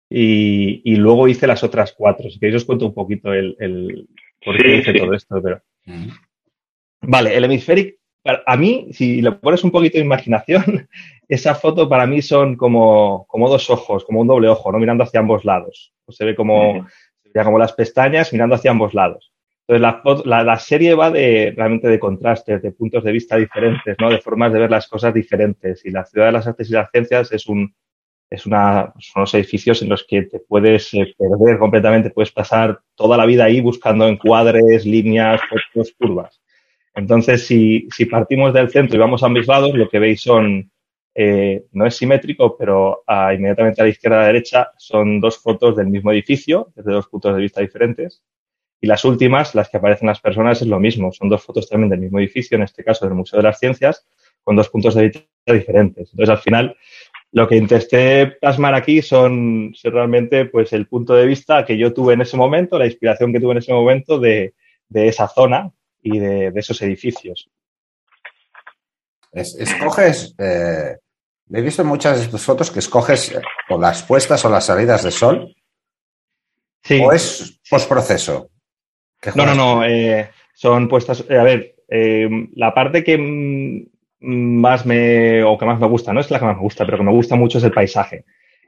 y, 0.10 0.82
y, 0.84 0.96
luego 0.98 1.28
hice 1.28 1.48
las 1.48 1.64
otras 1.64 1.94
cuatro. 1.94 2.30
Si 2.30 2.40
queréis 2.40 2.58
os 2.58 2.66
cuento 2.66 2.86
un 2.86 2.94
poquito 2.94 3.34
el, 3.34 3.56
el 3.60 4.08
por 4.44 4.58
qué 4.58 4.78
hice 4.78 4.94
todo 4.94 5.14
esto. 5.14 5.42
Pero... 5.42 5.62
Vale, 7.02 7.36
el 7.36 7.46
hemisférico, 7.46 7.98
a 8.46 8.56
mí, 8.56 8.88
si 8.92 9.22
le 9.22 9.34
pones 9.34 9.64
un 9.64 9.72
poquito 9.72 9.98
de 9.98 10.04
imaginación, 10.04 10.88
esa 11.28 11.56
foto 11.56 11.90
para 11.90 12.06
mí 12.06 12.22
son 12.22 12.56
como, 12.56 13.26
como 13.28 13.50
dos 13.50 13.70
ojos, 13.70 14.06
como 14.06 14.22
un 14.22 14.28
doble 14.28 14.48
ojo, 14.48 14.72
¿no? 14.72 14.80
Mirando 14.80 15.04
hacia 15.04 15.20
ambos 15.20 15.46
lados. 15.46 15.94
Pues 16.06 16.18
se 16.18 16.26
ve 16.26 16.36
como, 16.36 16.88
se 17.24 17.44
como 17.44 17.60
las 17.60 17.74
pestañas 17.74 18.32
mirando 18.32 18.56
hacia 18.56 18.72
ambos 18.72 18.94
lados. 18.94 19.33
Entonces, 19.68 20.26
la, 20.26 20.44
la, 20.44 20.60
serie 20.60 20.94
va 20.94 21.10
de 21.10 21.54
realmente 21.56 21.88
de 21.88 22.00
contrastes, 22.00 22.62
de 22.62 22.72
puntos 22.72 23.04
de 23.04 23.14
vista 23.14 23.38
diferentes, 23.38 23.96
¿no? 24.00 24.10
De 24.10 24.20
formas 24.20 24.52
de 24.52 24.60
ver 24.60 24.70
las 24.70 24.88
cosas 24.88 25.14
diferentes. 25.14 25.86
Y 25.86 25.92
la 25.92 26.04
ciudad 26.06 26.28
de 26.28 26.34
las 26.34 26.48
artes 26.48 26.70
y 26.70 26.74
las 26.74 26.92
ciencias 26.92 27.32
es 27.32 27.48
un, 27.48 27.74
es 28.30 28.46
una, 28.46 28.94
son 29.00 29.22
unos 29.22 29.34
edificios 29.36 29.82
en 29.82 29.90
los 29.90 30.06
que 30.06 30.24
te 30.24 30.40
puedes 30.40 30.94
eh, 30.96 31.14
perder 31.18 31.60
completamente, 31.60 32.10
puedes 32.10 32.32
pasar 32.32 32.82
toda 32.96 33.16
la 33.16 33.26
vida 33.26 33.46
ahí 33.46 33.62
buscando 33.62 34.08
encuadres, 34.08 34.86
líneas, 34.86 35.40
fotos, 35.48 35.94
curvas. 35.98 36.42
Entonces, 36.96 37.46
si, 37.46 37.88
si 37.96 38.06
partimos 38.06 38.54
del 38.54 38.70
centro 38.70 38.98
y 38.98 39.00
vamos 39.00 39.24
a 39.24 39.28
ambos 39.28 39.48
lados, 39.48 39.76
lo 39.76 39.88
que 39.88 40.00
veis 40.00 40.22
son, 40.22 40.72
eh, 41.16 41.66
no 41.72 41.86
es 41.86 41.96
simétrico, 41.96 42.58
pero 42.58 43.04
a, 43.08 43.34
inmediatamente 43.34 43.82
a 43.82 43.86
la 43.86 43.92
izquierda 43.92 44.18
y 44.18 44.20
a 44.20 44.22
la 44.22 44.28
derecha 44.28 44.72
son 44.78 45.22
dos 45.22 45.38
fotos 45.38 45.76
del 45.76 45.88
mismo 45.88 46.12
edificio, 46.12 46.72
desde 46.76 46.92
dos 46.92 47.08
puntos 47.08 47.36
de 47.36 47.42
vista 47.42 47.62
diferentes. 47.62 48.24
Y 48.84 48.88
las 48.88 49.06
últimas, 49.06 49.56
las 49.56 49.70
que 49.70 49.78
aparecen 49.78 50.10
las 50.10 50.20
personas, 50.20 50.62
es 50.62 50.68
lo 50.68 50.78
mismo. 50.78 51.14
Son 51.14 51.30
dos 51.30 51.42
fotos 51.42 51.70
también 51.70 51.90
del 51.90 52.02
mismo 52.02 52.20
edificio, 52.20 52.58
en 52.58 52.64
este 52.64 52.84
caso 52.84 53.06
del 53.06 53.14
Museo 53.14 53.38
de 53.38 53.44
las 53.44 53.58
Ciencias, 53.58 54.06
con 54.44 54.58
dos 54.58 54.68
puntos 54.68 54.94
de 54.94 55.04
vista 55.04 55.22
diferentes. 55.48 56.10
Entonces, 56.12 56.30
al 56.30 56.40
final, 56.40 56.76
lo 57.32 57.48
que 57.48 57.56
intenté 57.56 58.28
plasmar 58.42 58.76
aquí 58.76 59.02
son, 59.02 59.74
realmente 59.84 60.48
pues, 60.48 60.74
el 60.74 60.88
punto 60.88 61.14
de 61.14 61.26
vista 61.26 61.64
que 61.64 61.78
yo 61.78 61.94
tuve 61.94 62.16
en 62.16 62.24
ese 62.24 62.36
momento, 62.36 62.78
la 62.78 62.86
inspiración 62.86 63.32
que 63.32 63.40
tuve 63.40 63.54
en 63.54 63.60
ese 63.60 63.72
momento 63.72 64.20
de, 64.20 64.54
de 64.90 65.08
esa 65.08 65.30
zona 65.30 65.72
y 66.02 66.20
de, 66.20 66.52
de 66.52 66.60
esos 66.60 66.82
edificios. 66.82 67.50
Es, 69.32 69.56
escoges, 69.56 70.36
eh, 70.40 70.98
he 71.54 71.62
visto 71.62 71.86
muchas 71.86 72.28
fotos 72.44 72.70
que 72.70 72.80
escoges 72.80 73.34
o 73.70 73.80
las 73.80 74.04
puestas 74.04 74.44
o 74.44 74.50
las 74.50 74.66
salidas 74.66 75.04
de 75.04 75.12
sol. 75.12 75.56
Sí. 76.84 77.00
¿O 77.02 77.14
es 77.14 77.62
postproceso? 77.70 78.50
No, 79.36 79.46
no, 79.46 79.56
no. 79.56 79.86
Eh, 79.86 80.30
son 80.54 80.88
puestas. 80.88 81.26
Eh, 81.30 81.38
a 81.38 81.44
ver, 81.44 81.76
eh, 81.90 82.30
la 82.56 82.74
parte 82.74 83.04
que 83.04 83.18
más 84.20 84.86
me. 84.86 85.44
o 85.44 85.58
que 85.58 85.66
más 85.66 85.80
me 85.80 85.88
gusta, 85.88 86.14
no 86.14 86.20
es 86.20 86.32
la 86.32 86.40
que 86.40 86.46
más 86.46 86.56
me 86.56 86.64
gusta, 86.64 86.86
pero 86.86 86.98
que 86.98 87.04
me 87.04 87.12
gusta 87.12 87.36
mucho 87.36 87.58
es 87.58 87.64
el 87.64 87.72
paisaje. 87.72 88.26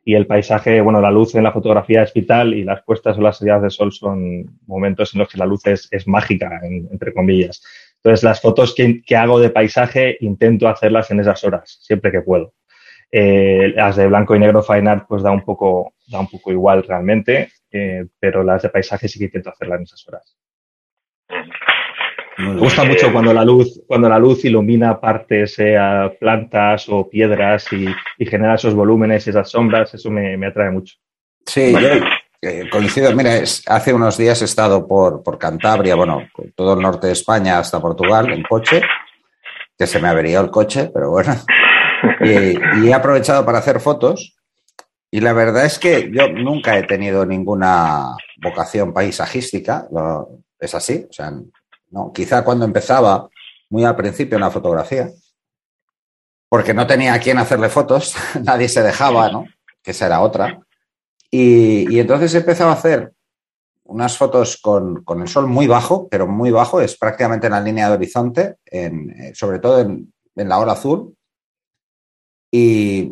Y 0.08 0.14
el 0.14 0.28
paisaje, 0.28 0.82
bueno, 0.82 1.02
la 1.02 1.10
luz 1.10 1.34
en 1.34 1.44
la 1.44 1.52
fotografía 1.52 2.04
es 2.04 2.14
vital 2.14 2.54
y 2.54 2.64
las 2.64 2.84
puestas 2.84 3.18
o 3.18 3.22
las 3.22 3.40
salidas 3.40 3.64
de 3.64 3.72
sol 3.72 3.92
son 3.92 4.60
momentos 4.68 5.14
en 5.14 5.20
los 5.20 5.30
que 5.30 5.40
la 5.40 5.48
luz 5.48 5.66
es, 5.66 5.90
mágica, 6.08 6.62
entre 6.64 7.12
comillas. 7.12 7.64
Entonces, 7.96 8.24
las 8.24 8.40
fotos 8.40 8.76
que, 8.76 9.02
hago 9.16 9.40
de 9.40 9.50
paisaje 9.50 10.16
intento 10.22 10.68
hacerlas 10.68 11.10
en 11.10 11.22
esas 11.22 11.44
horas, 11.44 11.80
siempre 11.82 12.12
que 12.12 12.22
puedo. 12.22 12.54
Eh, 13.12 13.74
las 13.76 13.96
de 13.96 14.06
blanco 14.06 14.36
y 14.36 14.40
negro 14.40 14.62
fine 14.62 14.90
art 14.90 15.06
pues 15.08 15.24
da 15.24 15.32
un 15.32 15.44
poco, 15.44 15.94
da 16.08 16.20
un 16.20 16.28
poco 16.28 16.52
igual 16.52 16.84
realmente, 16.84 17.50
eh, 17.72 18.06
pero 18.20 18.44
las 18.44 18.62
de 18.62 18.70
paisaje 18.70 19.08
sí 19.08 19.18
que 19.18 19.26
intento 19.26 19.50
hacerlas 19.50 19.78
en 19.80 19.84
esas 19.84 20.08
horas. 20.08 20.38
Me 22.38 22.58
gusta 22.58 22.84
mucho 22.84 23.12
cuando 23.12 23.34
la 23.34 23.46
luz, 23.46 23.82
cuando 23.88 24.10
la 24.10 24.20
luz 24.20 24.44
ilumina 24.44 25.00
partes, 25.00 25.54
sea 25.54 26.12
plantas 26.20 26.88
o 26.90 27.10
piedras 27.10 27.68
y, 27.72 27.88
genera 28.26 28.56
esos 28.56 28.74
volúmenes, 28.74 29.28
esas 29.28 29.50
sombras, 29.50 29.94
eso 29.94 30.10
me, 30.12 30.46
atrae 30.46 30.72
mucho. 30.72 30.96
Sí, 31.46 31.72
yo 31.72 31.90
eh, 32.42 32.70
coincido. 32.70 33.16
Mira, 33.16 33.42
hace 33.68 33.94
unos 33.94 34.18
días 34.18 34.42
he 34.42 34.46
estado 34.46 34.88
por, 34.88 35.24
por 35.24 35.38
Cantabria, 35.38 35.96
bueno, 35.96 36.28
todo 36.56 36.74
el 36.74 36.82
norte 36.82 37.08
de 37.08 37.14
España 37.14 37.60
hasta 37.60 37.82
Portugal 37.82 38.32
en 38.32 38.44
coche, 38.44 38.82
que 39.78 39.88
se 39.88 40.00
me 40.00 40.10
averió 40.10 40.42
el 40.42 40.52
coche, 40.52 40.92
pero 40.94 41.12
bueno. 41.12 41.36
Y, 42.22 42.88
he 42.88 42.94
aprovechado 42.94 43.46
para 43.46 43.60
hacer 43.60 43.80
fotos. 43.80 44.36
Y 45.10 45.22
la 45.22 45.34
verdad 45.34 45.66
es 45.66 45.80
que 45.80 46.12
yo 46.12 46.28
nunca 46.28 46.78
he 46.78 46.84
tenido 46.84 47.26
ninguna 47.26 48.16
vocación 48.42 48.94
paisajística, 48.94 49.88
es 50.60 50.76
así, 50.76 51.06
o 51.10 51.14
sea, 51.14 51.32
no, 51.90 52.12
quizá 52.14 52.44
cuando 52.44 52.66
empezaba, 52.66 53.30
muy 53.70 53.84
al 53.84 53.96
principio 53.96 54.36
en 54.36 54.42
la 54.42 54.52
fotografía, 54.52 55.10
porque 56.50 56.74
no 56.74 56.88
tenía 56.88 57.14
a 57.14 57.20
quién 57.20 57.38
hacerle 57.38 57.70
fotos, 57.70 58.16
nadie 58.44 58.70
se 58.70 58.82
dejaba, 58.82 59.32
¿no? 59.32 59.46
Que 59.82 59.92
esa 59.92 60.08
era 60.08 60.22
otra. 60.22 60.60
Y, 61.30 62.00
entonces 62.00 62.34
he 62.34 62.38
empezado 62.38 62.70
a 62.70 62.74
hacer 62.74 63.14
unas 63.84 64.18
fotos 64.18 64.58
con, 64.62 65.04
el 65.22 65.28
sol 65.28 65.48
muy 65.48 65.68
bajo, 65.68 66.08
pero 66.08 66.28
muy 66.28 66.50
bajo, 66.50 66.80
es 66.80 66.98
prácticamente 66.98 67.48
en 67.48 67.54
la 67.54 67.62
línea 67.62 67.90
de 67.90 67.96
horizonte, 67.96 68.56
eh, 68.72 69.34
sobre 69.34 69.60
todo 69.60 69.82
en, 69.82 70.14
la 70.36 70.60
hora 70.60 70.74
azul. 70.74 71.16
Y 72.52 73.12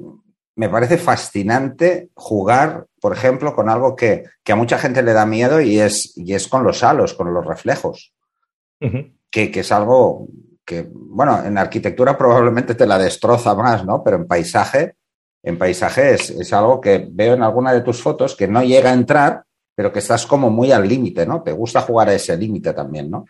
me 0.55 0.69
parece 0.69 0.97
fascinante 0.97 2.09
jugar, 2.13 2.85
por 3.01 3.13
ejemplo, 3.13 3.53
con 3.53 3.69
algo 3.69 3.95
que, 3.95 4.23
que, 4.43 4.51
a 4.53 4.55
mucha 4.55 4.77
gente 4.77 5.03
le 5.03 5.13
da 5.13 5.25
miedo 5.25 5.59
y 5.59 5.79
es, 5.79 6.13
y 6.15 6.33
es 6.33 6.47
con 6.47 6.63
los 6.63 6.83
halos, 6.83 7.13
con 7.13 7.33
los 7.33 7.45
reflejos 7.45 8.13
que, 9.29 9.51
es 9.53 9.71
algo 9.71 10.27
que, 10.65 10.87
bueno, 10.91 11.43
en 11.43 11.57
arquitectura 11.57 12.17
probablemente 12.17 12.75
te 12.75 12.85
la 12.85 12.97
destroza 12.97 13.55
más, 13.55 13.85
¿no? 13.85 14.03
Pero 14.03 14.17
en 14.17 14.27
paisaje, 14.27 14.95
en 15.41 15.57
paisaje 15.57 16.13
es, 16.13 16.53
algo 16.53 16.79
que 16.79 17.07
veo 17.11 17.33
en 17.33 17.43
alguna 17.43 17.73
de 17.73 17.81
tus 17.81 18.01
fotos 18.01 18.35
que 18.35 18.47
no 18.47 18.63
llega 18.63 18.91
a 18.91 18.93
entrar, 18.93 19.43
pero 19.75 19.91
que 19.91 19.99
estás 19.99 20.25
como 20.25 20.49
muy 20.49 20.71
al 20.71 20.87
límite, 20.87 21.25
¿no? 21.25 21.41
Te 21.41 21.51
gusta 21.51 21.81
jugar 21.81 22.09
a 22.09 22.13
ese 22.13 22.37
límite 22.37 22.73
también, 22.73 23.09
¿no? 23.09 23.25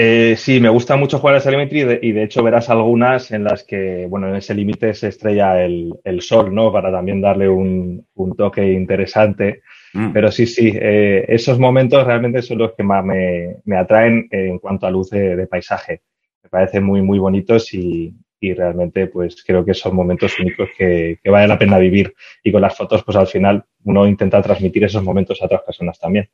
Eh, 0.00 0.36
sí, 0.36 0.60
me 0.60 0.68
gusta 0.68 0.94
mucho 0.94 1.18
jugar 1.18 1.34
a 1.34 1.38
ese 1.38 1.50
límite 1.50 1.98
y, 2.00 2.12
de, 2.12 2.22
hecho 2.22 2.40
verás 2.44 2.70
algunas 2.70 3.32
en 3.32 3.42
las 3.42 3.64
que, 3.64 4.06
bueno, 4.08 4.28
en 4.28 4.36
ese 4.36 4.54
límite 4.54 4.94
se 4.94 5.08
estrella 5.08 5.60
el, 5.64 6.20
sol, 6.20 6.54
¿no? 6.54 6.70
Para 6.72 6.92
también 6.92 7.20
darle 7.20 7.48
un, 7.48 8.06
un 8.14 8.36
toque 8.36 8.72
interesante. 8.74 9.62
Mm. 9.94 10.12
Pero 10.12 10.30
sí, 10.30 10.46
sí, 10.46 10.72
eh, 10.72 11.24
esos 11.26 11.58
momentos 11.58 12.06
realmente 12.06 12.42
son 12.42 12.58
los 12.58 12.74
que 12.74 12.84
más 12.84 13.04
me, 13.04 13.76
atraen 13.76 14.28
en 14.30 14.60
cuanto 14.60 14.86
a 14.86 14.90
luz 14.92 15.10
de, 15.10 15.48
paisaje. 15.48 16.02
Me 16.44 16.48
parecen 16.48 16.84
muy, 16.84 17.02
muy 17.02 17.18
bonitos 17.18 17.74
y, 17.74 18.14
realmente 18.40 19.08
pues 19.08 19.42
creo 19.44 19.64
que 19.64 19.74
son 19.74 19.96
momentos 19.96 20.38
únicos 20.38 20.68
que, 20.78 21.18
vale 21.24 21.48
la 21.48 21.58
pena 21.58 21.76
vivir. 21.76 22.14
Y 22.44 22.52
con 22.52 22.60
las 22.62 22.76
fotos, 22.76 23.02
pues 23.02 23.16
al 23.16 23.26
final 23.26 23.64
uno 23.82 24.06
intenta 24.06 24.40
transmitir 24.42 24.84
esos 24.84 25.02
momentos 25.02 25.42
a 25.42 25.46
otras 25.46 25.62
personas 25.62 25.98
también. 25.98 26.28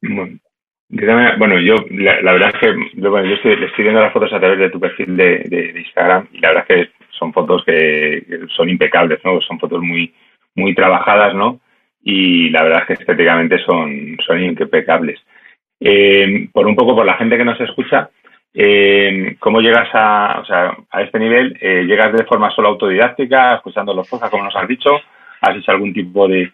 Bueno, 0.00 0.40
yo 0.92 1.76
la, 1.90 2.32
verdad 2.32 2.52
es 2.54 2.60
que 2.60 2.74
yo, 2.94 3.18
estoy, 3.18 3.84
viendo 3.84 4.00
las 4.00 4.12
fotos 4.12 4.32
a 4.32 4.38
través 4.38 4.58
de 4.58 4.70
tu 4.70 4.78
perfil 4.78 5.16
de, 5.16 5.74
Instagram 5.76 6.28
y 6.32 6.38
la 6.40 6.48
verdad 6.48 6.66
es 6.68 6.86
que 6.86 6.92
son 7.10 7.32
fotos 7.32 7.64
que, 7.64 8.24
son 8.56 8.68
impecables, 8.68 9.20
¿no? 9.24 9.40
Son 9.40 9.58
fotos 9.58 9.82
muy, 9.82 10.12
muy 10.54 10.74
trabajadas, 10.74 11.34
¿no? 11.34 11.60
y 12.02 12.50
la 12.50 12.62
verdad 12.62 12.80
es 12.80 12.86
que 12.86 13.02
estéticamente 13.02 13.58
son, 13.58 14.16
son 14.26 14.42
impecables. 14.42 15.20
Eh, 15.80 16.48
por 16.52 16.66
un 16.66 16.76
poco, 16.76 16.94
por 16.94 17.06
la 17.06 17.14
gente 17.14 17.36
que 17.36 17.44
nos 17.44 17.60
escucha, 17.60 18.10
eh, 18.54 19.36
¿cómo 19.38 19.60
llegas 19.60 19.88
a, 19.92 20.40
o 20.40 20.44
sea, 20.44 20.76
a 20.90 21.02
este 21.02 21.18
nivel? 21.18 21.56
Eh, 21.60 21.84
¿Llegas 21.84 22.12
de 22.12 22.24
forma 22.24 22.50
solo 22.50 22.68
autodidáctica, 22.68 23.54
escuchando 23.54 23.94
los 23.94 24.08
cosas, 24.08 24.30
como 24.30 24.44
nos 24.44 24.56
has 24.56 24.68
dicho? 24.68 24.90
¿Has 25.40 25.56
hecho 25.56 25.70
algún 25.70 25.92
tipo 25.92 26.28
de, 26.28 26.52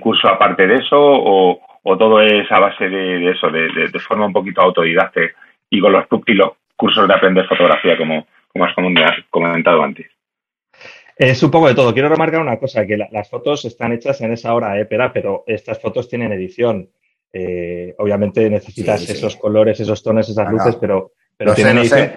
curso 0.00 0.28
aparte 0.28 0.66
de 0.66 0.74
eso? 0.76 0.98
¿O, 0.98 1.60
todo 1.94 2.22
es 2.22 2.50
a 2.50 2.58
base 2.58 2.88
de, 2.88 3.30
eso, 3.30 3.50
de, 3.50 4.00
forma 4.00 4.26
un 4.26 4.32
poquito 4.32 4.62
autodidacta 4.62 5.20
y 5.70 5.80
con 5.80 5.92
los, 5.92 6.06
y 6.26 6.32
los 6.32 6.52
cursos 6.74 7.06
de 7.06 7.14
aprender 7.14 7.46
fotografía, 7.46 7.96
como, 7.96 8.26
como 8.48 8.64
has 8.64 8.74
comentado 9.30 9.82
antes? 9.82 10.06
Es 11.16 11.42
un 11.42 11.50
poco 11.50 11.68
de 11.68 11.74
todo. 11.74 11.94
Quiero 11.94 12.08
remarcar 12.08 12.40
una 12.40 12.58
cosa, 12.58 12.86
que 12.86 12.96
las 12.96 13.30
fotos 13.30 13.64
están 13.64 13.92
hechas 13.92 14.20
en 14.20 14.32
esa 14.32 14.52
hora 14.54 14.78
épera, 14.78 15.12
pero 15.12 15.44
estas 15.46 15.80
fotos 15.80 16.08
tienen 16.08 16.32
edición. 16.32 16.90
Eh, 17.32 17.94
obviamente 17.98 18.48
necesitas 18.50 19.08
esos 19.08 19.36
colores, 19.36 19.80
esos 19.80 20.02
tonos, 20.02 20.28
esas 20.28 20.50
luces, 20.50 20.76
pero, 20.76 21.12
pero 21.36 21.54
tienen 21.54 21.78
edición. 21.78 22.12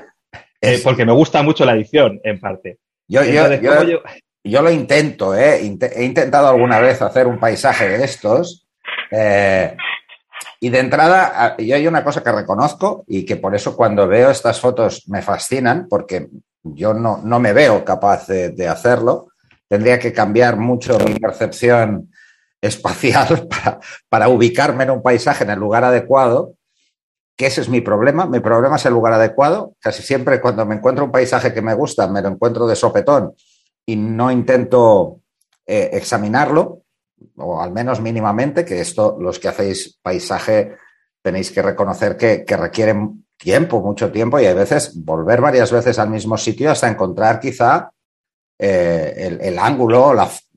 Eh, 0.62 0.80
porque 0.84 1.06
me 1.06 1.14
gusta 1.14 1.42
mucho 1.44 1.64
la 1.64 1.74
edición, 1.74 2.20
en 2.24 2.40
parte. 2.40 2.80
Yo, 3.08 3.22
yo, 3.24 4.62
lo 4.62 4.72
intento, 4.72 5.36
¿eh? 5.36 5.62
he 5.62 6.04
intentado 6.04 6.48
alguna 6.48 6.80
vez 6.80 7.02
hacer 7.02 7.28
un 7.28 7.40
paisaje 7.40 7.88
de 7.98 8.04
estos. 8.04 8.69
Y 9.12 10.70
de 10.70 10.80
entrada, 10.80 11.56
yo 11.58 11.76
hay 11.76 11.88
una 11.88 12.04
cosa 12.04 12.22
que 12.22 12.32
reconozco 12.32 13.04
y 13.08 13.26
que 13.26 13.38
por 13.38 13.56
eso 13.56 13.76
cuando 13.76 14.08
veo 14.08 14.30
estas 14.30 14.60
fotos 14.60 15.04
me 15.08 15.22
fascinan, 15.22 15.88
porque 15.90 16.30
yo 16.64 16.94
no, 16.94 17.22
no 17.24 17.40
me 17.40 17.54
veo 17.54 17.86
capaz 17.86 18.28
de, 18.28 18.68
hacerlo. 18.68 19.28
Tendría 19.68 20.00
que 20.00 20.12
cambiar 20.12 20.58
mucho 20.58 20.98
mi 21.00 21.16
percepción 21.16 22.12
espacial 22.62 23.48
para, 24.10 24.30
ubicarme 24.30 24.84
en 24.84 24.92
un 24.92 25.02
paisaje 25.02 25.44
en 25.44 25.52
el 25.52 25.60
lugar 25.60 25.84
adecuado, 25.84 26.56
que 27.38 27.48
ese 27.48 27.62
es 27.62 27.70
mi 27.70 27.82
problema. 27.82 28.26
Mi 28.26 28.40
problema 28.40 28.76
es 28.76 28.86
el 28.86 28.94
lugar 28.94 29.14
adecuado. 29.14 29.74
Casi 29.80 30.04
siempre 30.04 30.42
cuando 30.42 30.66
me 30.66 30.76
encuentro 30.76 31.06
un 31.06 31.12
paisaje 31.12 31.54
que 31.54 31.62
me 31.62 31.74
gusta, 31.74 32.08
me 32.08 32.22
lo 32.22 32.30
encuentro 32.30 32.68
de 32.68 32.76
sopetón 32.76 33.34
y 33.86 33.96
no 33.96 34.30
intento 34.30 35.22
eh, 35.66 35.92
examinarlo, 35.94 36.82
o 37.38 37.62
al 37.62 37.72
menos 37.72 38.02
mínimamente, 38.02 38.66
que 38.66 38.82
esto, 38.82 39.18
los 39.20 39.40
que 39.40 39.48
hacéis 39.48 39.98
paisaje, 40.02 40.76
tenéis 41.22 41.52
que 41.52 41.62
reconocer 41.62 42.18
que, 42.18 42.46
requieren 42.58 43.26
tiempo, 43.38 43.82
mucho 43.82 44.12
tiempo, 44.12 44.40
y 44.40 44.46
hay 44.46 44.54
veces 44.54 44.94
volver 45.04 45.42
varias 45.42 45.72
veces 45.72 46.00
al 46.00 46.10
mismo 46.10 46.38
sitio 46.38 46.72
hasta 46.72 46.90
encontrar 46.90 47.40
quizá 47.40 47.92
eh, 48.58 49.40
el, 49.42 49.60
ángulo 49.60 50.14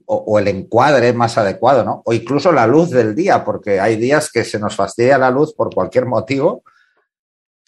o, 0.07 0.39
el 0.39 0.49
encuadre 0.49 1.13
más 1.13 1.39
adecuado, 1.39 1.85
¿no? 1.85 2.03
O 2.05 2.13
incluso 2.13 2.51
la 2.51 2.67
luz 2.67 2.91
del 2.91 3.15
día, 3.15 3.45
porque 3.45 3.81
hay 3.81 3.97
días 3.97 4.31
que 4.31 4.45
se 4.45 4.59
nos 4.59 4.75
fastidia 4.75 5.19
la 5.19 5.31
luz 5.31 5.55
por 5.55 5.73
cualquier 5.73 6.07
motivo. 6.07 6.65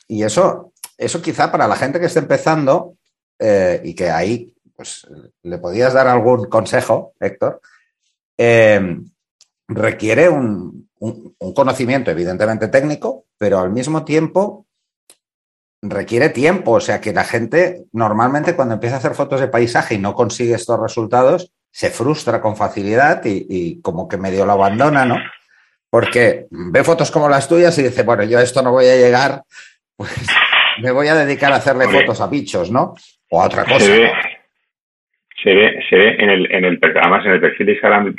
Y 0.09 0.25
eso, 0.25 0.73
eso 0.99 1.23
quizá 1.23 1.51
para 1.51 1.69
la 1.69 1.77
gente 1.77 2.01
que 2.01 2.07
esté 2.07 2.19
empezando 2.19 2.97
eh, 3.39 3.81
y 3.85 3.95
que 3.95 4.11
ahí 4.11 4.55
pues, 4.77 5.07
le 5.43 5.59
podías 5.59 5.95
dar 5.95 6.09
algún 6.09 6.47
consejo, 6.47 7.15
Héctor, 7.21 7.61
eh, 8.39 9.01
requiere 9.69 10.29
un, 10.29 10.89
conocimiento 11.55 12.11
evidentemente 12.11 12.69
técnico, 12.69 13.27
pero 13.37 13.59
al 13.59 13.71
mismo 13.71 14.05
tiempo 14.05 14.67
requiere 15.83 16.31
tiempo, 16.31 16.73
o 16.73 16.81
sea 16.81 17.01
que 17.01 17.13
la 17.13 17.25
gente 17.25 17.85
normalmente 17.93 18.57
cuando 18.57 18.75
empieza 18.75 18.97
a 18.97 18.99
hacer 19.01 19.15
fotos 19.15 19.41
de 19.41 19.49
paisaje 19.49 19.97
y 19.97 19.99
no 19.99 20.15
consigue 20.15 20.55
estos 20.55 20.81
resultados, 20.81 21.53
se 21.71 21.91
frustra 21.91 22.41
con 22.41 22.57
facilidad 22.57 23.21
y, 23.25 23.83
como 23.83 24.09
que 24.09 24.17
medio 24.17 24.47
lo 24.47 24.53
abandona, 24.53 25.05
¿no? 25.05 25.17
Porque 25.91 26.47
ve 26.51 26.85
fotos 26.85 27.11
como 27.11 27.29
las 27.29 27.49
tuyas 27.49 27.77
y 27.79 27.83
dice, 27.83 28.03
bueno, 28.03 28.23
yo 28.23 28.39
a 28.39 28.43
esto 28.43 28.63
no 28.63 28.71
voy 28.71 28.87
a 28.87 28.97
llegar, 28.97 29.43
pues 29.97 30.11
me 30.81 30.91
voy 30.91 31.09
a 31.09 31.15
dedicar 31.15 31.53
a 31.53 31.57
hacerle 31.57 31.87
fotos 31.89 32.21
a 32.21 32.29
bichos, 32.29 32.71
¿no? 32.71 32.95
O 33.31 33.43
a 33.43 33.47
otra 33.47 33.65
cosa. 33.65 33.93
Se 35.45 35.55
ve, 35.55 35.85
se 35.89 35.97
ve 35.97 36.17
en 36.19 36.31
el, 36.31 36.49
en 36.51 36.65
el, 36.65 36.81
además 36.83 37.25
en 37.27 37.33
el 37.33 37.41
perfil 37.41 37.67
de 37.67 37.73
Instagram 37.73 38.17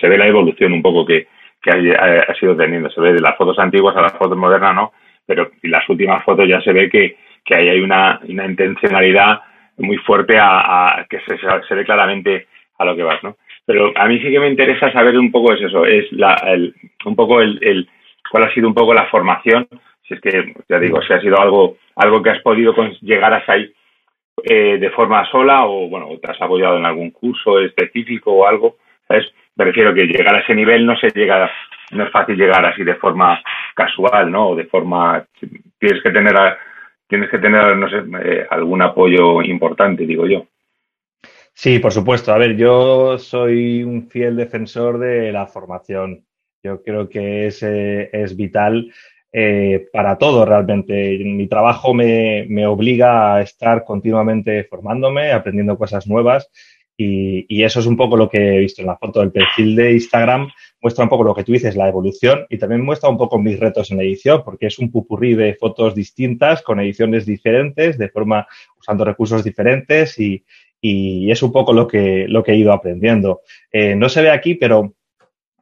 se 0.00 0.08
ve 0.08 0.16
la 0.16 0.28
evolución 0.28 0.72
un 0.72 0.80
poco 0.80 1.04
que, 1.04 1.26
que 1.60 1.70
ha, 1.70 2.22
ha 2.22 2.34
sido 2.36 2.56
teniendo. 2.56 2.88
Se 2.90 3.00
ve 3.00 3.12
de 3.12 3.20
las 3.20 3.36
fotos 3.36 3.58
antiguas 3.58 3.94
a 3.96 4.02
las 4.02 4.12
fotos 4.12 4.38
modernas, 4.38 4.74
¿no? 4.74 4.92
pero 5.26 5.50
en 5.62 5.70
las 5.70 5.88
últimas 5.88 6.24
fotos 6.24 6.48
ya 6.48 6.60
se 6.60 6.72
ve 6.72 6.88
que, 6.88 7.16
que 7.44 7.54
ahí 7.54 7.68
hay 7.68 7.80
una, 7.80 8.20
una 8.28 8.46
intencionalidad 8.46 9.40
muy 9.78 9.96
fuerte 9.98 10.36
a, 10.38 11.06
que 11.08 11.20
se, 11.20 11.38
se, 11.38 11.74
ve 11.74 11.84
claramente 11.84 12.46
a 12.78 12.84
lo 12.84 12.94
que 12.94 13.02
vas, 13.02 13.22
¿no? 13.22 13.36
Pero 13.64 13.92
a 13.96 14.06
mí 14.06 14.18
sí 14.18 14.30
que 14.30 14.40
me 14.40 14.48
interesa 14.48 14.92
saber 14.92 15.16
un 15.16 15.30
poco 15.30 15.52
es 15.54 15.62
eso, 15.62 15.86
es 15.86 16.10
la, 16.12 16.34
el, 16.46 16.74
un 17.04 17.16
poco 17.16 17.40
el, 17.40 17.58
el, 17.62 17.88
cuál 18.30 18.44
ha 18.44 18.54
sido 18.54 18.68
un 18.68 18.74
poco 18.74 18.92
la 18.92 19.06
formación, 19.06 19.68
si 20.06 20.14
es 20.14 20.20
que, 20.20 20.52
ya 20.68 20.78
digo, 20.78 21.00
si 21.02 21.12
ha 21.12 21.20
sido 21.20 21.40
algo, 21.40 21.76
algo 21.96 22.22
que 22.22 22.30
has 22.30 22.42
podido 22.42 22.74
llegar 23.00 23.32
hasta 23.32 23.54
ahí 23.54 23.72
eh, 24.42 24.78
de 24.78 24.90
forma 24.90 25.28
sola 25.30 25.66
o, 25.66 25.88
bueno, 25.88 26.08
te 26.20 26.30
has 26.30 26.40
apoyado 26.40 26.76
en 26.78 26.86
algún 26.86 27.10
curso 27.10 27.60
específico 27.60 28.32
o 28.32 28.46
algo, 28.46 28.76
¿sabes? 29.06 29.26
Me 29.56 29.66
refiero 29.66 29.94
que 29.94 30.06
llegar 30.06 30.34
a 30.34 30.40
ese 30.40 30.54
nivel 30.54 30.86
no 30.86 30.96
se 30.96 31.10
llega, 31.10 31.50
no 31.90 32.04
es 32.04 32.10
fácil 32.10 32.36
llegar 32.36 32.64
así 32.64 32.82
de 32.82 32.94
forma 32.94 33.42
casual, 33.74 34.30
¿no? 34.30 34.50
O 34.50 34.56
de 34.56 34.64
forma, 34.64 35.24
tienes 35.78 36.02
que 36.02 36.10
tener, 36.10 36.34
tienes 37.06 37.30
que 37.30 37.38
tener, 37.38 37.76
no 37.76 37.88
sé, 37.90 38.02
eh, 38.24 38.46
algún 38.48 38.80
apoyo 38.80 39.42
importante, 39.42 40.06
digo 40.06 40.26
yo. 40.26 40.46
Sí, 41.52 41.78
por 41.78 41.92
supuesto. 41.92 42.32
A 42.32 42.38
ver, 42.38 42.56
yo 42.56 43.18
soy 43.18 43.82
un 43.82 44.08
fiel 44.08 44.36
defensor 44.36 44.98
de 44.98 45.30
la 45.32 45.46
formación. 45.46 46.24
Yo 46.62 46.82
creo 46.82 47.08
que 47.08 47.46
es, 47.46 47.62
eh, 47.62 48.08
es 48.12 48.36
vital 48.36 48.90
eh, 49.32 49.86
para 49.92 50.18
todo 50.18 50.44
realmente. 50.44 51.18
Mi 51.24 51.46
trabajo 51.46 51.94
me, 51.94 52.44
me, 52.48 52.66
obliga 52.66 53.34
a 53.34 53.42
estar 53.42 53.84
continuamente 53.84 54.64
formándome, 54.64 55.32
aprendiendo 55.32 55.78
cosas 55.78 56.06
nuevas 56.06 56.50
y, 56.96 57.46
y, 57.48 57.64
eso 57.64 57.80
es 57.80 57.86
un 57.86 57.96
poco 57.96 58.16
lo 58.16 58.28
que 58.28 58.56
he 58.56 58.58
visto 58.58 58.82
en 58.82 58.88
la 58.88 58.98
foto 58.98 59.20
del 59.20 59.32
perfil 59.32 59.74
de 59.74 59.92
Instagram. 59.92 60.50
Muestra 60.82 61.04
un 61.04 61.10
poco 61.10 61.24
lo 61.24 61.34
que 61.34 61.44
tú 61.44 61.52
dices, 61.52 61.76
la 61.76 61.88
evolución 61.88 62.44
y 62.50 62.58
también 62.58 62.84
muestra 62.84 63.08
un 63.08 63.16
poco 63.16 63.38
mis 63.38 63.58
retos 63.58 63.90
en 63.90 64.00
edición 64.00 64.42
porque 64.44 64.66
es 64.66 64.78
un 64.78 64.90
pupurrí 64.90 65.34
de 65.34 65.54
fotos 65.54 65.94
distintas 65.94 66.60
con 66.60 66.80
ediciones 66.80 67.24
diferentes, 67.24 67.96
de 67.96 68.08
forma 68.10 68.46
usando 68.78 69.04
recursos 69.04 69.42
diferentes 69.42 70.18
y, 70.18 70.44
y 70.84 71.30
es 71.30 71.42
un 71.42 71.52
poco 71.52 71.72
lo 71.72 71.86
que, 71.86 72.26
lo 72.28 72.42
que 72.42 72.52
he 72.52 72.56
ido 72.56 72.72
aprendiendo. 72.72 73.40
Eh, 73.70 73.94
no 73.94 74.08
se 74.08 74.20
ve 74.20 74.30
aquí, 74.30 74.56
pero 74.56 74.94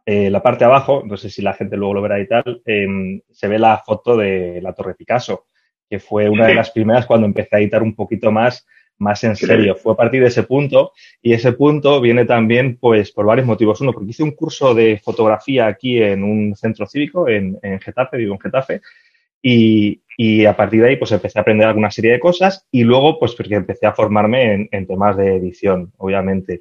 eh, 0.05 0.31
la 0.31 0.43
parte 0.43 0.65
de 0.65 0.71
abajo, 0.71 1.03
no 1.05 1.17
sé 1.17 1.31
si 1.31 1.43
la 1.43 1.55
gente 1.55 1.77
luego 1.77 1.95
lo 1.95 2.03
verá 2.03 2.21
y 2.21 2.27
tal, 2.27 2.63
eh, 2.65 3.21
se 3.31 3.49
ve 3.49 3.59
la 3.59 3.79
foto 3.79 4.17
de 4.17 4.61
la 4.63 4.73
Torre 4.73 4.95
Picasso, 4.95 5.47
que 5.89 5.99
fue 5.99 6.29
una 6.29 6.47
de 6.47 6.55
las 6.55 6.71
primeras 6.71 7.07
cuando 7.07 7.27
empecé 7.27 7.57
a 7.57 7.59
editar 7.61 7.83
un 7.83 7.95
poquito 7.95 8.31
más, 8.31 8.67
más 8.99 9.25
en 9.25 9.35
serio. 9.35 9.75
Fue 9.75 9.95
a 9.95 9.97
partir 9.97 10.21
de 10.21 10.29
ese 10.29 10.45
punto 10.45 10.93
y 11.21 11.33
ese 11.33 11.53
punto 11.53 12.01
viene 12.01 12.25
también 12.25 12.77
pues 12.77 13.11
por 13.11 13.27
varios 13.27 13.47
motivos. 13.47 13.81
Uno, 13.81 13.93
porque 13.93 14.11
hice 14.11 14.23
un 14.23 14.33
curso 14.33 14.75
de 14.75 15.01
fotografía 15.03 15.67
aquí 15.67 16.01
en 16.01 16.23
un 16.23 16.55
centro 16.55 16.87
cívico 16.87 17.29
en, 17.29 17.59
en 17.63 17.81
Getafe, 17.81 18.19
vivo 18.19 18.35
en 18.35 18.41
Getafe, 18.41 18.81
y, 19.43 20.03
y, 20.19 20.45
a 20.45 20.55
partir 20.55 20.83
de 20.83 20.89
ahí, 20.91 20.97
pues 20.97 21.13
empecé 21.13 21.39
a 21.39 21.43
aprender 21.43 21.67
alguna 21.67 21.91
serie 21.91 22.13
de 22.13 22.21
cosas 22.21 22.67
y 22.71 22.85
luego, 22.85 23.19
pues 23.19 23.35
porque 23.35 23.55
empecé 23.55 23.87
a 23.87 23.95
formarme 23.95 24.53
en, 24.53 24.69
en 24.71 24.87
temas 24.87 25.17
de 25.17 25.37
edición, 25.37 25.93
obviamente. 25.97 26.61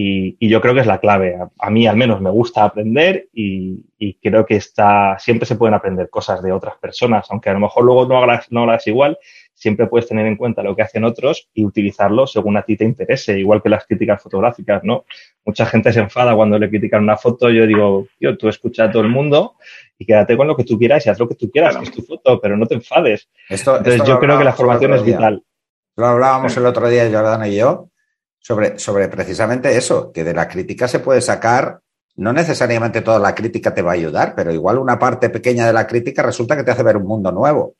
Y, 0.00 0.36
y, 0.38 0.48
yo 0.48 0.60
creo 0.60 0.74
que 0.74 0.80
es 0.82 0.86
la 0.86 1.00
clave. 1.00 1.34
A, 1.34 1.50
a 1.58 1.70
mí 1.70 1.88
al 1.88 1.96
menos 1.96 2.20
me 2.20 2.30
gusta 2.30 2.62
aprender 2.62 3.26
y, 3.32 3.84
y, 3.98 4.14
creo 4.14 4.46
que 4.46 4.54
está, 4.54 5.18
siempre 5.18 5.44
se 5.44 5.56
pueden 5.56 5.74
aprender 5.74 6.08
cosas 6.08 6.40
de 6.40 6.52
otras 6.52 6.76
personas, 6.76 7.26
aunque 7.30 7.50
a 7.50 7.54
lo 7.54 7.58
mejor 7.58 7.84
luego 7.84 8.06
no 8.06 8.22
hagas, 8.22 8.46
no 8.52 8.62
hagas 8.62 8.86
igual, 8.86 9.18
siempre 9.54 9.88
puedes 9.88 10.06
tener 10.06 10.24
en 10.26 10.36
cuenta 10.36 10.62
lo 10.62 10.76
que 10.76 10.82
hacen 10.82 11.02
otros 11.02 11.48
y 11.52 11.64
utilizarlo 11.64 12.28
según 12.28 12.56
a 12.56 12.62
ti 12.62 12.76
te 12.76 12.84
interese, 12.84 13.40
igual 13.40 13.60
que 13.60 13.70
las 13.70 13.86
críticas 13.86 14.22
fotográficas, 14.22 14.84
¿no? 14.84 15.04
Mucha 15.44 15.66
gente 15.66 15.92
se 15.92 15.98
enfada 15.98 16.36
cuando 16.36 16.60
le 16.60 16.70
critican 16.70 17.02
una 17.02 17.16
foto, 17.16 17.50
yo 17.50 17.66
digo, 17.66 18.06
tío, 18.20 18.38
tú 18.38 18.48
escucha 18.48 18.84
a 18.84 18.92
todo 18.92 19.02
el 19.02 19.08
mundo 19.08 19.56
y 19.98 20.06
quédate 20.06 20.36
con 20.36 20.46
lo 20.46 20.56
que 20.56 20.62
tú 20.62 20.78
quieras 20.78 21.04
y 21.04 21.10
haz 21.10 21.18
lo 21.18 21.28
que 21.28 21.34
tú 21.34 21.50
quieras, 21.50 21.72
claro. 21.72 21.82
que 21.82 21.90
es 21.90 21.96
tu 21.96 22.02
foto, 22.02 22.40
pero 22.40 22.56
no 22.56 22.66
te 22.66 22.76
enfades. 22.76 23.28
Esto, 23.48 23.72
Entonces 23.78 23.96
esto 23.96 24.12
yo 24.12 24.20
creo 24.20 24.38
que 24.38 24.44
la 24.44 24.52
formación 24.52 24.94
es 24.94 25.02
vital. 25.02 25.42
Lo 25.96 26.06
hablábamos 26.06 26.56
el 26.56 26.66
otro 26.66 26.88
día, 26.88 27.10
Jordana 27.10 27.48
y 27.48 27.56
yo, 27.56 27.88
sobre, 28.48 28.78
sobre 28.78 29.08
precisamente 29.08 29.76
eso, 29.76 30.10
que 30.10 30.24
de 30.24 30.32
la 30.32 30.48
crítica 30.48 30.88
se 30.88 31.00
puede 31.00 31.20
sacar, 31.20 31.80
no 32.16 32.32
necesariamente 32.32 33.02
toda 33.02 33.18
la 33.18 33.34
crítica 33.34 33.74
te 33.74 33.82
va 33.82 33.90
a 33.90 33.94
ayudar, 33.94 34.32
pero 34.34 34.50
igual 34.50 34.78
una 34.78 34.98
parte 34.98 35.28
pequeña 35.28 35.66
de 35.66 35.74
la 35.74 35.86
crítica 35.86 36.22
resulta 36.22 36.56
que 36.56 36.64
te 36.64 36.70
hace 36.70 36.82
ver 36.82 36.96
un 36.96 37.06
mundo 37.06 37.30
nuevo. 37.30 37.74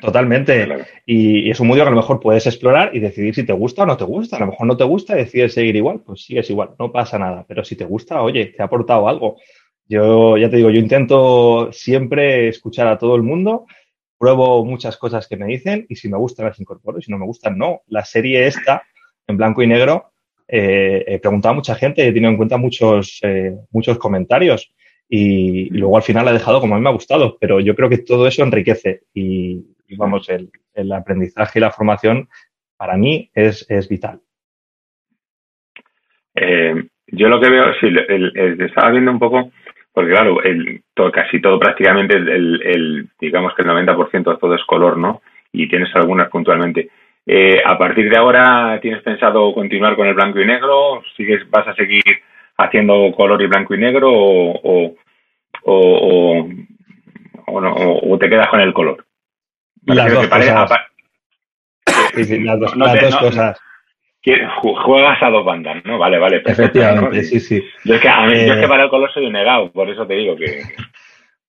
Totalmente. 0.00 0.66
Claro. 0.66 0.84
Y, 1.04 1.48
y, 1.48 1.50
es 1.50 1.58
un 1.58 1.66
mundo 1.66 1.82
que 1.82 1.88
a 1.88 1.90
lo 1.90 1.96
mejor 1.96 2.20
puedes 2.20 2.46
explorar 2.46 2.94
y 2.94 3.00
decidir 3.00 3.34
si 3.34 3.42
te 3.42 3.52
gusta 3.52 3.82
o 3.82 3.86
no 3.86 3.96
te 3.96 4.04
gusta. 4.04 4.36
A 4.36 4.40
lo 4.40 4.46
mejor 4.46 4.68
no 4.68 4.76
te 4.76 4.84
gusta 4.84 5.14
y 5.14 5.24
decides 5.24 5.52
seguir 5.52 5.74
igual, 5.74 6.00
pues 6.06 6.24
sigues 6.24 6.48
igual, 6.50 6.76
no 6.78 6.92
pasa 6.92 7.18
nada. 7.18 7.44
Pero 7.48 7.64
si 7.64 7.74
te 7.74 7.84
gusta, 7.84 8.22
oye, 8.22 8.54
te 8.56 8.62
ha 8.62 8.66
aportado 8.66 9.08
algo. 9.08 9.38
Yo 9.88 10.36
ya 10.36 10.48
te 10.48 10.58
digo, 10.58 10.70
yo 10.70 10.78
intento 10.78 11.72
siempre 11.72 12.46
escuchar 12.46 12.86
a 12.86 12.98
todo 12.98 13.16
el 13.16 13.24
mundo, 13.24 13.66
pruebo 14.16 14.64
muchas 14.64 14.96
cosas 14.96 15.26
que 15.26 15.36
me 15.36 15.46
dicen 15.46 15.86
y 15.88 15.96
si 15.96 16.08
me 16.08 16.18
gustan 16.18 16.46
las 16.46 16.60
incorporo 16.60 17.00
y 17.00 17.02
si 17.02 17.10
no 17.10 17.18
me 17.18 17.26
gustan, 17.26 17.58
no. 17.58 17.82
La 17.88 18.04
serie 18.04 18.46
esta, 18.46 18.84
en 19.26 19.36
blanco 19.36 19.62
y 19.62 19.66
negro, 19.66 20.12
eh, 20.46 21.04
he 21.06 21.18
preguntado 21.18 21.52
a 21.52 21.56
mucha 21.56 21.74
gente, 21.74 22.06
he 22.06 22.12
tenido 22.12 22.30
en 22.30 22.36
cuenta 22.36 22.56
muchos, 22.56 23.20
eh, 23.22 23.56
muchos 23.70 23.98
comentarios 23.98 24.72
y, 25.08 25.70
luego 25.70 25.96
al 25.96 26.02
final 26.02 26.24
la 26.24 26.30
he 26.32 26.34
dejado 26.34 26.60
como 26.60 26.74
a 26.74 26.78
mí 26.78 26.82
me 26.82 26.90
ha 26.90 26.94
gustado, 26.94 27.38
pero 27.40 27.60
yo 27.60 27.74
creo 27.74 27.88
que 27.88 27.98
todo 27.98 28.26
eso 28.26 28.42
enriquece 28.42 29.02
y, 29.14 29.64
vamos, 29.96 30.28
el, 30.28 30.50
el, 30.74 30.92
aprendizaje 30.92 31.58
y 31.58 31.62
la 31.62 31.70
formación 31.70 32.28
para 32.76 32.96
mí 32.96 33.30
es, 33.34 33.64
es 33.70 33.88
vital. 33.88 34.20
Eh, 36.34 36.74
yo 37.06 37.28
lo 37.28 37.40
que 37.40 37.48
veo, 37.48 37.72
sí, 37.80 37.86
el, 37.86 38.32
el, 38.36 38.60
estaba 38.60 38.90
viendo 38.90 39.12
un 39.12 39.18
poco, 39.18 39.50
porque 39.92 40.10
claro, 40.10 40.42
el, 40.42 40.82
todo, 40.94 41.12
casi 41.12 41.40
todo 41.40 41.58
prácticamente, 41.58 42.16
el, 42.16 42.60
el, 42.62 43.08
digamos 43.20 43.54
que 43.54 43.62
el 43.62 43.68
90% 43.68 44.32
de 44.32 44.38
todo 44.38 44.54
es 44.54 44.64
color, 44.64 44.98
¿no? 44.98 45.22
Y 45.52 45.68
tienes 45.68 45.94
algunas 45.94 46.28
puntualmente. 46.28 46.90
Eh, 47.26 47.62
a 47.64 47.78
partir 47.78 48.10
de 48.10 48.16
ahora, 48.16 48.78
¿tienes 48.82 49.02
pensado 49.02 49.54
continuar 49.54 49.96
con 49.96 50.06
el 50.06 50.14
blanco 50.14 50.40
y 50.40 50.46
negro? 50.46 51.02
¿Sigues, 51.16 51.48
¿Vas 51.50 51.66
a 51.66 51.74
seguir 51.74 52.02
haciendo 52.58 53.10
color 53.16 53.40
y 53.40 53.46
blanco 53.46 53.74
y 53.74 53.78
negro 53.78 54.10
o, 54.12 54.60
o, 54.62 54.96
o, 55.64 56.48
o, 57.46 57.60
no, 57.60 57.74
o 57.74 58.18
te 58.18 58.28
quedas 58.28 58.48
con 58.48 58.60
el 58.60 58.74
color? 58.74 59.04
Las 59.86 60.12
dos, 60.12 60.28
cosas. 60.28 60.80
Sí, 62.14 62.24
sí, 62.24 62.40
las 62.40 62.60
dos, 62.60 62.76
no, 62.76 62.86
las 62.86 63.00
dos 63.00 63.14
no, 63.14 63.20
cosas. 63.20 63.60
Juegas 64.84 65.22
a 65.22 65.30
dos 65.30 65.44
bandas, 65.44 65.84
¿no? 65.84 65.98
Vale, 65.98 66.18
vale. 66.18 66.42
Efectivamente, 66.44 67.22
sí, 67.24 67.40
sí. 67.40 67.62
Yo 67.84 67.94
es, 67.94 68.00
que, 68.00 68.08
a 68.08 68.26
mí, 68.26 68.34
eh... 68.34 68.46
yo 68.46 68.54
es 68.54 68.60
que 68.60 68.68
para 68.68 68.84
el 68.84 68.90
color 68.90 69.12
soy 69.12 69.26
un 69.26 69.32
negado, 69.32 69.70
por 69.72 69.88
eso 69.88 70.06
te 70.06 70.14
digo 70.14 70.36
que... 70.36 70.62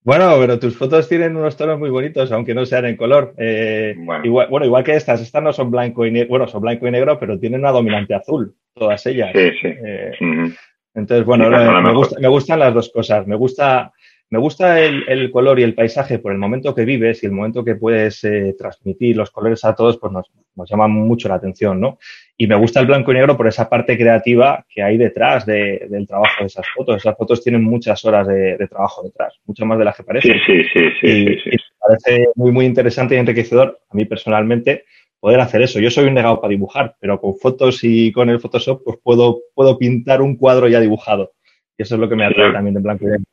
Bueno, 0.06 0.36
pero 0.38 0.56
tus 0.60 0.76
fotos 0.76 1.08
tienen 1.08 1.36
unos 1.36 1.56
tonos 1.56 1.80
muy 1.80 1.90
bonitos, 1.90 2.30
aunque 2.30 2.54
no 2.54 2.64
sean 2.64 2.84
en 2.84 2.96
color. 2.96 3.34
Eh, 3.38 3.92
bueno. 3.98 4.24
Igual, 4.24 4.46
bueno, 4.48 4.64
igual 4.64 4.84
que 4.84 4.94
estas, 4.94 5.20
estas 5.20 5.42
no 5.42 5.52
son 5.52 5.68
blanco 5.68 6.06
y 6.06 6.12
negro, 6.12 6.28
bueno, 6.28 6.46
son 6.46 6.62
blanco 6.62 6.86
y 6.86 6.92
negro, 6.92 7.18
pero 7.18 7.40
tienen 7.40 7.58
una 7.58 7.72
dominante 7.72 8.14
azul, 8.14 8.54
todas 8.72 9.04
ellas. 9.06 9.32
Sí, 9.34 9.50
sí. 9.60 9.66
Eh, 9.66 10.12
uh 10.20 10.24
-huh. 10.24 10.56
Entonces, 10.94 11.26
bueno, 11.26 11.46
sí, 11.46 11.82
me, 11.82 11.92
gusta, 11.92 12.20
me, 12.20 12.28
gustan 12.28 12.60
las 12.60 12.72
dos 12.72 12.88
cosas. 12.90 13.26
Me 13.26 13.34
gusta 13.34 13.92
me 14.30 14.38
gusta 14.38 14.80
el, 14.80 15.04
el, 15.08 15.30
color 15.32 15.58
y 15.58 15.64
el 15.64 15.74
paisaje 15.74 16.20
por 16.20 16.30
el 16.30 16.38
momento 16.38 16.74
que 16.74 16.84
vives 16.84 17.22
y 17.22 17.26
el 17.26 17.32
momento 17.32 17.64
que 17.64 17.74
puedes 17.74 18.22
eh, 18.22 18.54
transmitir 18.56 19.16
los 19.16 19.32
colores 19.32 19.64
a 19.64 19.74
todos, 19.74 19.98
pues 19.98 20.12
nos, 20.12 20.30
nos 20.54 20.70
llama 20.70 20.86
mucho 20.86 21.28
la 21.28 21.34
atención, 21.34 21.80
¿no? 21.80 21.98
Y 22.38 22.46
me 22.46 22.54
gusta 22.54 22.80
el 22.80 22.86
blanco 22.86 23.12
y 23.12 23.14
negro 23.14 23.36
por 23.36 23.46
esa 23.46 23.68
parte 23.68 23.96
creativa 23.96 24.64
que 24.68 24.82
hay 24.82 24.98
detrás 24.98 25.46
de, 25.46 25.86
del 25.88 26.06
trabajo 26.06 26.34
de 26.40 26.46
esas 26.46 26.66
fotos. 26.74 26.96
Esas 26.96 27.16
fotos 27.16 27.42
tienen 27.42 27.64
muchas 27.64 28.04
horas 28.04 28.26
de, 28.26 28.58
de 28.58 28.68
trabajo 28.68 29.02
detrás, 29.02 29.34
mucho 29.46 29.64
más 29.64 29.78
de 29.78 29.84
las 29.84 29.96
que 29.96 30.02
parece. 30.02 30.32
Sí, 30.32 30.38
sí, 30.46 30.62
sí. 30.72 30.88
sí, 31.00 31.06
y, 31.06 31.26
sí, 31.26 31.40
sí. 31.44 31.50
y 31.50 31.56
me 31.56 31.78
parece 31.80 32.28
muy, 32.34 32.52
muy 32.52 32.66
interesante 32.66 33.14
y 33.14 33.18
enriquecedor, 33.18 33.80
a 33.90 33.94
mí 33.96 34.04
personalmente, 34.04 34.84
poder 35.18 35.40
hacer 35.40 35.62
eso. 35.62 35.80
Yo 35.80 35.90
soy 35.90 36.06
un 36.06 36.14
negado 36.14 36.40
para 36.40 36.50
dibujar, 36.50 36.94
pero 37.00 37.18
con 37.20 37.36
fotos 37.36 37.80
y 37.82 38.12
con 38.12 38.28
el 38.28 38.38
Photoshop, 38.38 38.82
pues 38.84 38.98
puedo, 39.02 39.38
puedo 39.54 39.78
pintar 39.78 40.20
un 40.20 40.36
cuadro 40.36 40.68
ya 40.68 40.78
dibujado. 40.78 41.32
Y 41.78 41.82
eso 41.82 41.94
es 41.94 42.00
lo 42.00 42.08
que 42.08 42.16
me 42.16 42.26
atrae 42.26 42.52
también 42.52 42.74
de 42.74 42.80
blanco 42.80 43.04
y 43.04 43.08
negro. 43.08 43.24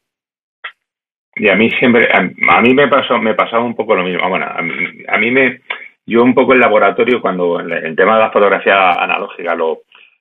Y 1.36 1.50
a 1.50 1.56
mí 1.56 1.70
siempre, 1.72 2.08
a, 2.12 2.20
a, 2.58 2.62
mí 2.62 2.74
me 2.74 2.88
pasó, 2.88 3.18
me 3.18 3.34
pasaba 3.34 3.63
un 3.63 3.76
poco 3.76 3.96
lo 3.96 4.04
mismo. 4.04 4.28
Bueno, 4.30 4.46
a, 4.46 4.60
a 4.60 5.18
mí 5.18 5.32
me, 5.32 5.62
yo 6.06 6.24
un 6.24 6.34
poco 6.34 6.54
el 6.54 6.60
laboratorio 6.60 7.22
cuando 7.22 7.60
el, 7.60 7.96
tema 7.96 8.16
de 8.16 8.22
la 8.22 8.32
fotografía 8.32 8.92
analógica 8.92 9.56
lo, 9.56 9.80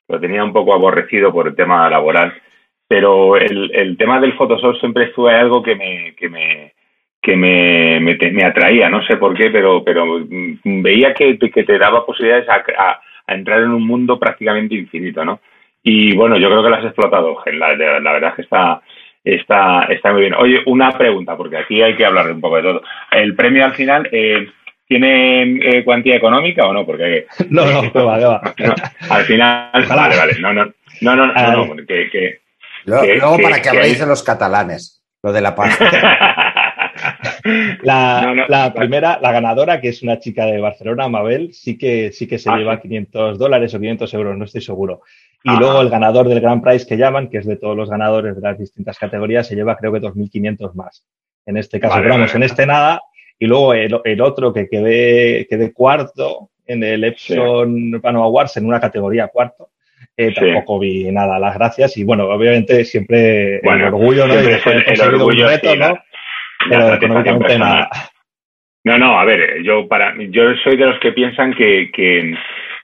lo 0.08 0.20
tenía 0.20 0.44
un 0.44 0.52
poco 0.52 0.74
aborrecido 0.74 1.32
por 1.32 1.48
el 1.48 1.56
tema 1.56 1.88
laboral, 1.90 2.34
pero 2.88 3.36
el, 3.36 3.70
el 3.74 3.96
tema 3.96 4.20
del 4.20 4.34
Photoshop 4.34 4.76
siempre 4.78 5.08
fue 5.08 5.34
algo 5.34 5.62
que 5.62 5.74
me, 5.74 6.14
que 6.14 6.28
me, 6.28 6.72
que 7.20 7.36
me, 7.36 8.00
me, 8.00 8.16
me 8.32 8.44
atraía, 8.44 8.88
no 8.88 9.02
sé 9.06 9.16
por 9.16 9.34
qué, 9.34 9.50
pero, 9.50 9.82
pero 9.84 10.26
veía 10.64 11.14
que, 11.14 11.38
que 11.38 11.64
te 11.64 11.78
daba 11.78 12.04
posibilidades 12.04 12.48
a, 12.48 12.62
a, 12.76 13.00
a 13.26 13.34
entrar 13.34 13.62
en 13.62 13.70
un 13.70 13.86
mundo 13.86 14.18
prácticamente 14.18 14.74
infinito, 14.74 15.24
¿no? 15.24 15.40
Y 15.84 16.14
bueno, 16.16 16.36
yo 16.36 16.48
creo 16.48 16.62
que 16.62 16.68
lo 16.68 16.76
has 16.76 16.84
explotado, 16.84 17.38
la, 17.46 17.76
la, 17.76 18.00
la 18.00 18.12
verdad 18.12 18.30
es 18.30 18.36
que 18.36 18.42
está, 18.42 18.82
está, 19.24 19.84
está 19.84 20.12
muy 20.12 20.22
bien. 20.22 20.34
Oye, 20.34 20.62
una 20.66 20.90
pregunta, 20.92 21.36
porque 21.36 21.56
aquí 21.56 21.82
hay 21.82 21.96
que 21.96 22.04
hablar 22.04 22.30
un 22.30 22.40
poco 22.40 22.56
de 22.56 22.62
todo. 22.62 22.82
¿El 23.10 23.34
premio 23.34 23.64
al 23.64 23.74
final 23.74 24.08
eh, 24.12 24.48
tiene 24.92 25.78
eh, 25.78 25.84
cuantía 25.84 26.16
económica 26.16 26.66
o 26.66 26.72
no? 26.72 26.84
Porque 26.84 27.26
no, 27.48 27.64
no, 27.64 27.82
no, 27.94 28.06
va, 28.06 28.18
va. 28.18 28.54
No, 28.58 28.74
al 29.10 29.24
final, 29.24 29.70
Ojalá. 29.74 30.02
vale, 30.02 30.16
vale, 30.16 30.38
no, 30.38 30.52
no, 30.52 30.66
no, 31.00 31.16
no, 31.16 31.26
no, 31.26 31.66
no 31.66 31.76
que, 31.86 32.10
que, 32.10 32.40
luego, 32.84 33.02
que, 33.02 33.14
luego 33.16 33.38
para 33.38 33.56
que, 33.56 33.62
que 33.62 33.68
habléis 33.70 33.98
de 33.98 34.06
los 34.06 34.22
catalanes, 34.22 35.02
lo 35.22 35.32
de 35.32 35.40
la 35.40 35.54
pasta. 35.54 35.90
La, 37.82 38.22
no, 38.22 38.34
no, 38.34 38.46
la 38.48 38.72
primera, 38.72 39.18
la 39.20 39.32
ganadora, 39.32 39.80
que 39.80 39.88
es 39.88 40.02
una 40.02 40.18
chica 40.18 40.44
de 40.46 40.60
Barcelona, 40.60 41.08
Mabel, 41.08 41.52
sí 41.52 41.76
que, 41.76 42.12
sí 42.12 42.28
que 42.28 42.38
se 42.38 42.50
ah, 42.50 42.56
lleva 42.56 42.76
sí. 42.76 42.82
500 42.82 43.38
dólares 43.38 43.74
o 43.74 43.80
500 43.80 44.14
euros, 44.14 44.36
no 44.36 44.44
estoy 44.44 44.60
seguro. 44.60 45.00
Y 45.42 45.50
ah. 45.50 45.56
luego 45.58 45.80
el 45.80 45.88
ganador 45.88 46.28
del 46.28 46.40
Grand 46.40 46.62
Prize 46.62 46.86
que 46.86 46.96
llaman, 46.96 47.28
que 47.28 47.38
es 47.38 47.46
de 47.46 47.56
todos 47.56 47.76
los 47.76 47.90
ganadores 47.90 48.36
de 48.36 48.42
las 48.42 48.58
distintas 48.58 48.98
categorías, 48.98 49.46
se 49.46 49.56
lleva 49.56 49.76
creo 49.76 49.92
que 49.92 50.00
2.500 50.00 50.74
más. 50.74 51.04
En 51.46 51.56
este 51.56 51.80
caso, 51.80 51.94
vale, 51.94 52.08
vamos, 52.08 52.32
vale. 52.32 52.36
en 52.36 52.42
este 52.50 52.66
nada. 52.66 53.00
Y 53.42 53.46
luego 53.48 53.74
el, 53.74 53.98
el 54.04 54.20
otro 54.20 54.52
que 54.52 54.68
quedé, 54.68 55.48
quedé 55.50 55.72
cuarto 55.72 56.50
en 56.64 56.84
el 56.84 57.02
Epson 57.02 57.90
sí. 57.92 57.98
Pano 58.00 58.22
Awards 58.22 58.56
en 58.56 58.66
una 58.66 58.78
categoría 58.80 59.26
cuarto. 59.26 59.70
eh, 60.16 60.32
tampoco 60.32 60.78
vi 60.78 61.10
nada, 61.10 61.40
las 61.40 61.54
gracias 61.56 61.96
y 61.96 62.04
bueno, 62.04 62.26
obviamente 62.28 62.84
siempre 62.84 63.58
Bueno, 63.64 63.88
el 63.88 63.94
orgullo, 63.94 64.28
¿no? 64.28 64.34
siempre 64.34 64.52
Y 64.52 64.54
es 64.54 64.66
el- 64.66 64.72
el 64.74 64.84
conseguido 64.84 65.14
un 65.16 65.20
orgullo, 65.22 65.48
reto, 65.48 65.74
¿no? 65.74 65.86
la 65.86 65.98
Pero 66.68 66.94
económicamente 66.94 67.58
nada. 67.58 67.90
No, 68.84 68.96
no, 68.98 69.18
a 69.18 69.24
ver, 69.24 69.60
yo 69.64 69.88
para 69.88 70.14
yo 70.30 70.54
soy 70.62 70.76
de 70.76 70.86
los 70.86 71.00
que 71.00 71.10
piensan 71.10 71.52
que 71.54 71.90
que 71.92 72.36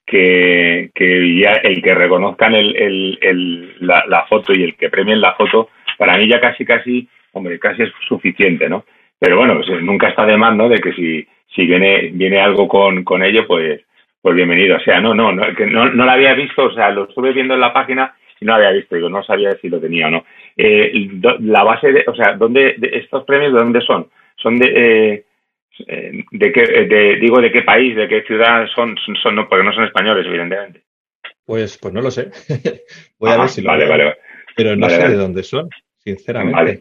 que, 0.06 0.90
que 0.94 1.38
ya 1.40 1.52
el 1.52 1.82
que 1.82 1.94
reconozcan 1.94 2.54
el, 2.54 2.74
el, 2.74 3.18
el- 3.22 3.74
la, 3.86 4.04
la 4.08 4.24
foto 4.26 4.52
y 4.54 4.64
el 4.64 4.74
que 4.74 4.88
premien 4.90 5.20
la 5.20 5.34
foto, 5.34 5.68
para 5.98 6.16
mí 6.16 6.26
ya 6.28 6.40
casi 6.40 6.64
casi, 6.64 7.08
hombre, 7.32 7.58
casi 7.60 7.82
es 7.82 7.90
suficiente, 8.08 8.68
¿no? 8.68 8.84
Pero 9.18 9.36
bueno, 9.36 9.54
pues, 9.56 9.68
eh, 9.70 9.80
nunca 9.82 10.08
está 10.08 10.24
de 10.26 10.36
más, 10.36 10.54
¿no? 10.56 10.68
De 10.68 10.78
que 10.80 10.92
si 10.92 11.26
si 11.54 11.66
viene 11.66 12.10
viene 12.12 12.40
algo 12.40 12.68
con 12.68 13.04
con 13.04 13.22
ello, 13.22 13.46
pues 13.46 13.80
pues 14.20 14.34
bienvenido. 14.34 14.76
O 14.76 14.80
sea, 14.80 15.00
no, 15.00 15.14
no, 15.14 15.32
no, 15.32 15.54
que 15.54 15.66
no, 15.66 15.88
no 15.90 16.04
lo 16.04 16.10
había 16.10 16.34
visto, 16.34 16.64
o 16.64 16.72
sea, 16.72 16.90
lo 16.90 17.04
estuve 17.08 17.32
viendo 17.32 17.54
en 17.54 17.60
la 17.60 17.72
página 17.72 18.14
y 18.40 18.44
no 18.44 18.52
lo 18.52 18.56
había 18.58 18.76
visto, 18.78 18.94
digo, 18.94 19.08
no 19.08 19.22
sabía 19.24 19.52
si 19.60 19.68
lo 19.68 19.80
tenía 19.80 20.08
o 20.08 20.10
no. 20.10 20.24
Eh, 20.56 20.92
la 21.40 21.64
base 21.64 21.92
de, 21.92 22.04
o 22.06 22.14
sea, 22.14 22.34
¿dónde 22.34 22.74
de 22.78 22.90
estos 22.98 23.24
premios 23.24 23.52
de 23.52 23.58
dónde 23.58 23.80
son? 23.80 24.08
Son 24.36 24.58
de 24.58 24.66
eh, 25.14 25.24
eh, 25.86 26.24
de 26.30 26.52
qué 26.52 26.62
de, 26.62 27.16
digo 27.16 27.40
de 27.40 27.50
qué 27.52 27.62
país, 27.62 27.96
de 27.96 28.08
qué 28.08 28.22
ciudad 28.22 28.66
son, 28.74 28.96
son, 29.04 29.16
son- 29.16 29.34
no, 29.36 29.48
porque 29.48 29.64
no 29.64 29.72
son 29.72 29.84
españoles, 29.84 30.26
evidentemente. 30.26 30.82
Pues, 31.44 31.78
pues 31.78 31.94
no 31.94 32.00
lo 32.02 32.10
sé. 32.10 32.30
Voy 33.18 33.30
a 33.30 33.34
Ajá, 33.34 33.42
ver 33.42 33.48
si 33.50 33.62
lo 33.62 33.68
vale, 33.70 33.84
veo. 33.84 33.90
vale, 33.92 34.04
vale. 34.04 34.16
Pero 34.56 34.76
no 34.76 34.82
Vale, 34.82 34.94
sé 34.94 35.02
vale. 35.02 35.14
de 35.14 35.20
dónde 35.22 35.42
son, 35.42 35.68
sinceramente. 35.98 36.56
Vale. 36.56 36.80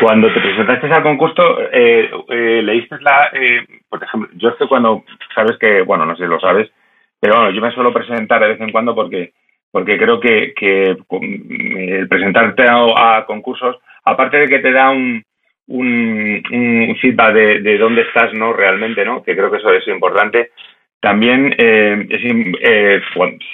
Cuando 0.00 0.32
te 0.32 0.40
presentaste 0.40 0.86
al 0.86 1.02
concurso, 1.02 1.60
eh, 1.72 2.10
eh, 2.28 2.62
leíste 2.62 2.96
la, 3.00 3.30
eh, 3.32 3.64
por 3.88 4.02
ejemplo, 4.02 4.30
yo 4.34 4.50
es 4.50 4.56
que 4.56 4.66
cuando, 4.66 5.04
sabes 5.34 5.56
que, 5.58 5.82
bueno, 5.82 6.06
no 6.06 6.16
sé 6.16 6.24
si 6.24 6.30
lo 6.30 6.38
sabes, 6.38 6.70
pero 7.20 7.36
bueno, 7.36 7.50
yo 7.50 7.60
me 7.60 7.72
suelo 7.72 7.92
presentar 7.92 8.40
de 8.40 8.48
vez 8.48 8.60
en 8.60 8.70
cuando 8.70 8.94
porque, 8.94 9.32
porque 9.72 9.98
creo 9.98 10.20
que, 10.20 10.54
que 10.54 10.96
el 11.10 12.08
presentarte 12.08 12.64
a, 12.68 13.16
a 13.18 13.24
concursos, 13.26 13.76
aparte 14.04 14.38
de 14.38 14.46
que 14.46 14.60
te 14.60 14.72
da 14.72 14.90
un, 14.90 15.22
un, 15.68 16.42
un 16.50 16.96
feedback 17.00 17.32
de, 17.32 17.60
de 17.60 17.78
dónde 17.78 18.02
estás, 18.02 18.32
¿no? 18.34 18.52
Realmente, 18.52 19.04
¿no? 19.04 19.22
Que 19.22 19.34
creo 19.34 19.50
que 19.50 19.58
eso 19.58 19.70
es 19.72 19.86
importante. 19.88 20.50
También, 21.00 21.54
eh, 21.58 22.06
eh, 22.10 23.00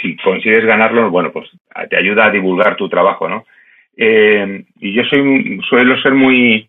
si 0.00 0.16
consigues 0.16 0.64
ganarlo, 0.64 1.11
bueno, 1.11 1.30
pues 1.30 1.48
te 1.90 1.96
ayuda 1.96 2.26
a 2.26 2.30
divulgar 2.30 2.76
tu 2.76 2.88
trabajo, 2.88 3.28
¿no? 3.28 3.44
Eh, 3.96 4.64
y 4.80 4.92
yo 4.92 5.02
soy 5.04 5.61
suelo 5.68 6.00
ser 6.02 6.14
muy 6.14 6.68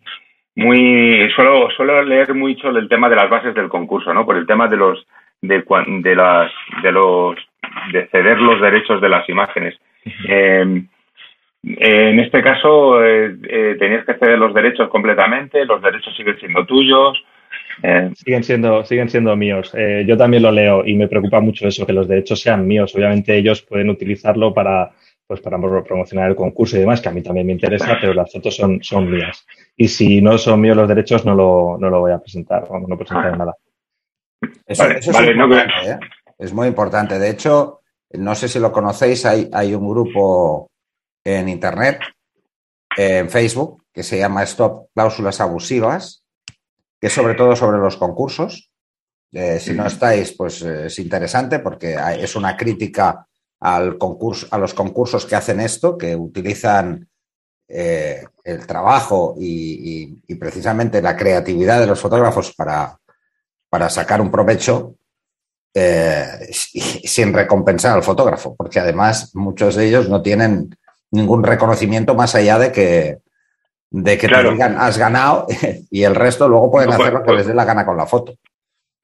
muy 0.54 1.28
suelo 1.34 1.68
suelo 1.70 2.02
leer 2.02 2.34
mucho 2.34 2.68
el 2.70 2.88
tema 2.88 3.08
de 3.08 3.16
las 3.16 3.28
bases 3.28 3.54
del 3.54 3.68
concurso 3.68 4.14
no 4.14 4.24
por 4.24 4.36
el 4.36 4.46
tema 4.46 4.68
de 4.68 4.76
los 4.76 5.06
de 5.42 5.64
de 6.02 6.14
las 6.14 6.52
de 6.82 6.92
los 6.92 7.36
de 7.92 8.06
ceder 8.08 8.38
los 8.40 8.60
derechos 8.60 9.00
de 9.00 9.08
las 9.08 9.28
imágenes 9.28 9.74
Eh, 10.28 10.82
en 11.64 12.20
este 12.20 12.42
caso 12.42 13.04
eh, 13.04 13.34
eh, 13.48 13.76
tenías 13.76 14.04
que 14.04 14.14
ceder 14.14 14.38
los 14.38 14.54
derechos 14.54 14.88
completamente 14.88 15.64
los 15.64 15.82
derechos 15.82 16.14
siguen 16.16 16.38
siendo 16.38 16.64
tuyos 16.64 17.20
eh, 17.82 18.10
Siguen 18.14 18.44
siendo, 18.44 18.84
siguen 18.84 19.08
siendo 19.08 19.36
míos. 19.36 19.72
Eh, 19.74 20.04
yo 20.06 20.16
también 20.16 20.42
lo 20.42 20.50
leo 20.50 20.84
y 20.86 20.94
me 20.94 21.08
preocupa 21.08 21.40
mucho 21.40 21.68
eso, 21.68 21.86
que 21.86 21.92
los 21.92 22.08
derechos 22.08 22.40
sean 22.40 22.66
míos. 22.66 22.94
Obviamente 22.94 23.36
ellos 23.36 23.62
pueden 23.62 23.90
utilizarlo 23.90 24.54
para, 24.54 24.92
pues 25.26 25.40
para 25.40 25.58
pro- 25.58 25.82
promocionar 25.84 26.30
el 26.30 26.36
concurso 26.36 26.76
y 26.76 26.80
demás, 26.80 27.00
que 27.00 27.08
a 27.08 27.12
mí 27.12 27.22
también 27.22 27.46
me 27.46 27.52
interesa, 27.52 27.96
pero 28.00 28.14
las 28.14 28.30
fotos 28.32 28.54
son, 28.54 28.82
son 28.82 29.10
mías. 29.10 29.44
Y 29.76 29.88
si 29.88 30.20
no 30.22 30.38
son 30.38 30.60
míos 30.60 30.76
los 30.76 30.88
derechos, 30.88 31.24
no 31.24 31.34
lo, 31.34 31.76
no 31.78 31.90
lo 31.90 32.00
voy 32.00 32.12
a 32.12 32.18
presentar, 32.18 32.66
vamos, 32.68 32.88
no 32.88 32.96
presentaré 32.96 33.28
Ajá. 33.28 33.36
nada. 33.36 33.56
Eso, 34.66 34.82
Vale, 34.84 34.98
eso 34.98 35.12
vale, 35.12 35.30
es 35.30 35.36
no, 35.36 35.44
importante, 35.44 35.90
¿eh? 35.90 35.98
Es 36.38 36.52
muy 36.52 36.68
importante. 36.68 37.18
De 37.18 37.30
hecho, 37.30 37.80
no 38.12 38.34
sé 38.34 38.48
si 38.48 38.58
lo 38.58 38.70
conocéis, 38.70 39.24
hay, 39.26 39.48
hay 39.52 39.74
un 39.74 39.88
grupo 39.88 40.70
en 41.24 41.48
Internet, 41.48 42.00
en 42.96 43.28
Facebook, 43.28 43.84
que 43.92 44.02
se 44.02 44.18
llama 44.18 44.42
Stop 44.44 44.88
Cláusulas 44.94 45.40
Abusivas, 45.40 46.22
que 47.00 47.08
es 47.08 47.12
sobre 47.12 47.34
todo 47.34 47.56
sobre 47.56 47.78
los 47.78 47.96
concursos. 47.96 48.70
Eh, 49.32 49.58
si 49.58 49.74
no 49.74 49.86
estáis, 49.86 50.32
pues 50.36 50.62
eh, 50.62 50.86
es 50.86 50.98
interesante 50.98 51.58
porque 51.58 51.96
es 52.20 52.36
una 52.36 52.56
crítica 52.56 53.25
al 53.60 53.98
concurso, 53.98 54.46
a 54.50 54.58
los 54.58 54.74
concursos 54.74 55.24
que 55.26 55.34
hacen 55.36 55.60
esto, 55.60 55.96
que 55.96 56.14
utilizan 56.14 57.08
eh, 57.68 58.24
el 58.44 58.66
trabajo 58.66 59.34
y, 59.38 60.02
y- 60.04 60.22
y 60.28 60.34
precisamente 60.36 61.02
la 61.02 61.16
creatividad 61.16 61.80
de 61.80 61.86
los 61.86 62.00
fotógrafos 62.00 62.54
para, 62.54 62.96
para 63.68 63.88
sacar 63.90 64.20
un 64.20 64.30
provecho 64.30 64.94
eh, 65.74 66.26
sin 66.52 67.32
recompensar 67.32 67.96
al 67.96 68.02
fotógrafo, 68.02 68.54
porque 68.54 68.78
además 68.80 69.34
muchos 69.34 69.74
de 69.74 69.86
ellos 69.88 70.08
no 70.08 70.22
tienen 70.22 70.76
ningún 71.10 71.42
reconocimiento 71.42 72.14
más 72.14 72.34
allá 72.34 72.58
de 72.58 72.72
que, 72.72 73.18
de 73.90 74.18
que 74.18 74.28
Claro. 74.28 74.48
te 74.50 74.54
digan 74.54 74.76
has 74.78 74.98
ganado 74.98 75.46
y 75.90 76.02
el 76.04 76.14
resto 76.14 76.48
luego 76.48 76.70
pueden 76.70 76.90
No, 76.90 76.94
hacer 76.96 77.06
pues- 77.06 77.12
lo 77.14 77.20
que 77.20 77.26
pues- 77.26 77.38
les 77.38 77.46
dé 77.48 77.54
la 77.54 77.64
gana 77.64 77.84
con 77.86 77.96
la 77.96 78.06
foto. 78.06 78.34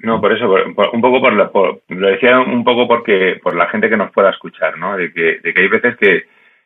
No, 0.03 0.21
por 0.21 0.33
eso, 0.33 0.47
por- 0.49 0.75
por- 0.75 0.91
un 0.93 1.01
poco 1.01 1.21
por, 1.21 1.33
la- 1.33 1.51
por- 1.51 1.81
lo 1.89 2.09
decía 2.09 2.41
un 2.41 2.65
poco 2.65 2.89
porque 2.89 3.39
por 3.43 3.55
la 3.57 3.69
gente 3.69 3.89
que 3.89 3.97
nos 3.97 4.11
pueda 4.13 4.31
escuchar, 4.31 4.77
¿no? 4.79 4.97
De 4.97 5.13
que, 5.13 5.39
de 5.43 5.55
que 5.55 5.61
hay 5.61 5.69
veces 5.69 5.97
que, 5.97 6.25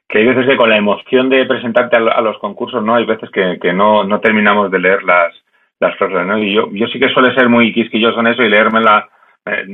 que 0.09 0.19
hay 0.19 0.27
veces 0.27 0.47
que 0.47 0.57
con 0.57 0.71
la 0.71 0.77
emoción 0.77 1.29
de 1.29 1.45
presentarte 1.45 1.97
a, 1.97 2.01
lo- 2.01 2.17
a 2.17 2.21
los 2.23 2.39
concursos, 2.39 2.83
¿no? 2.83 2.95
Hay 2.95 3.05
veces 3.05 3.31
que, 3.31 3.59
que 3.61 3.73
no, 3.73 4.05
no 4.05 4.21
terminamos 4.21 4.71
de 4.71 4.79
leer 4.79 5.03
las, 5.05 5.35
las 5.81 5.95
cosas, 5.97 6.27
¿no? 6.27 6.39
Y 6.39 6.55
yo, 6.55 6.69
yo 6.73 6.87
sí 6.89 6.99
que 6.99 7.11
suele 7.11 7.35
ser 7.35 7.49
muy 7.49 7.73
quisquilloso 7.75 8.21
en 8.21 8.29
eso 8.29 8.43
y 8.43 8.49
leérmelas 8.49 9.05
eh, 9.47 9.65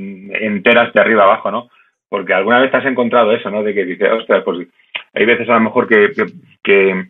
enteras 0.40 0.92
de 0.92 1.00
arriba 1.00 1.22
abajo, 1.24 1.50
¿no? 1.52 1.68
Porque 2.08 2.34
alguna 2.34 2.58
vez 2.60 2.74
has 2.74 2.84
encontrado 2.84 3.32
eso, 3.32 3.48
¿no? 3.50 3.62
De 3.62 3.72
que 3.74 3.84
dices, 3.84 4.10
ostras, 4.10 4.42
pues 4.44 4.66
hay 5.14 5.24
veces 5.24 5.48
a 5.48 5.54
lo 5.54 5.60
mejor 5.60 5.86
que, 5.86 6.10
que, 6.12 6.26
que, 6.64 7.04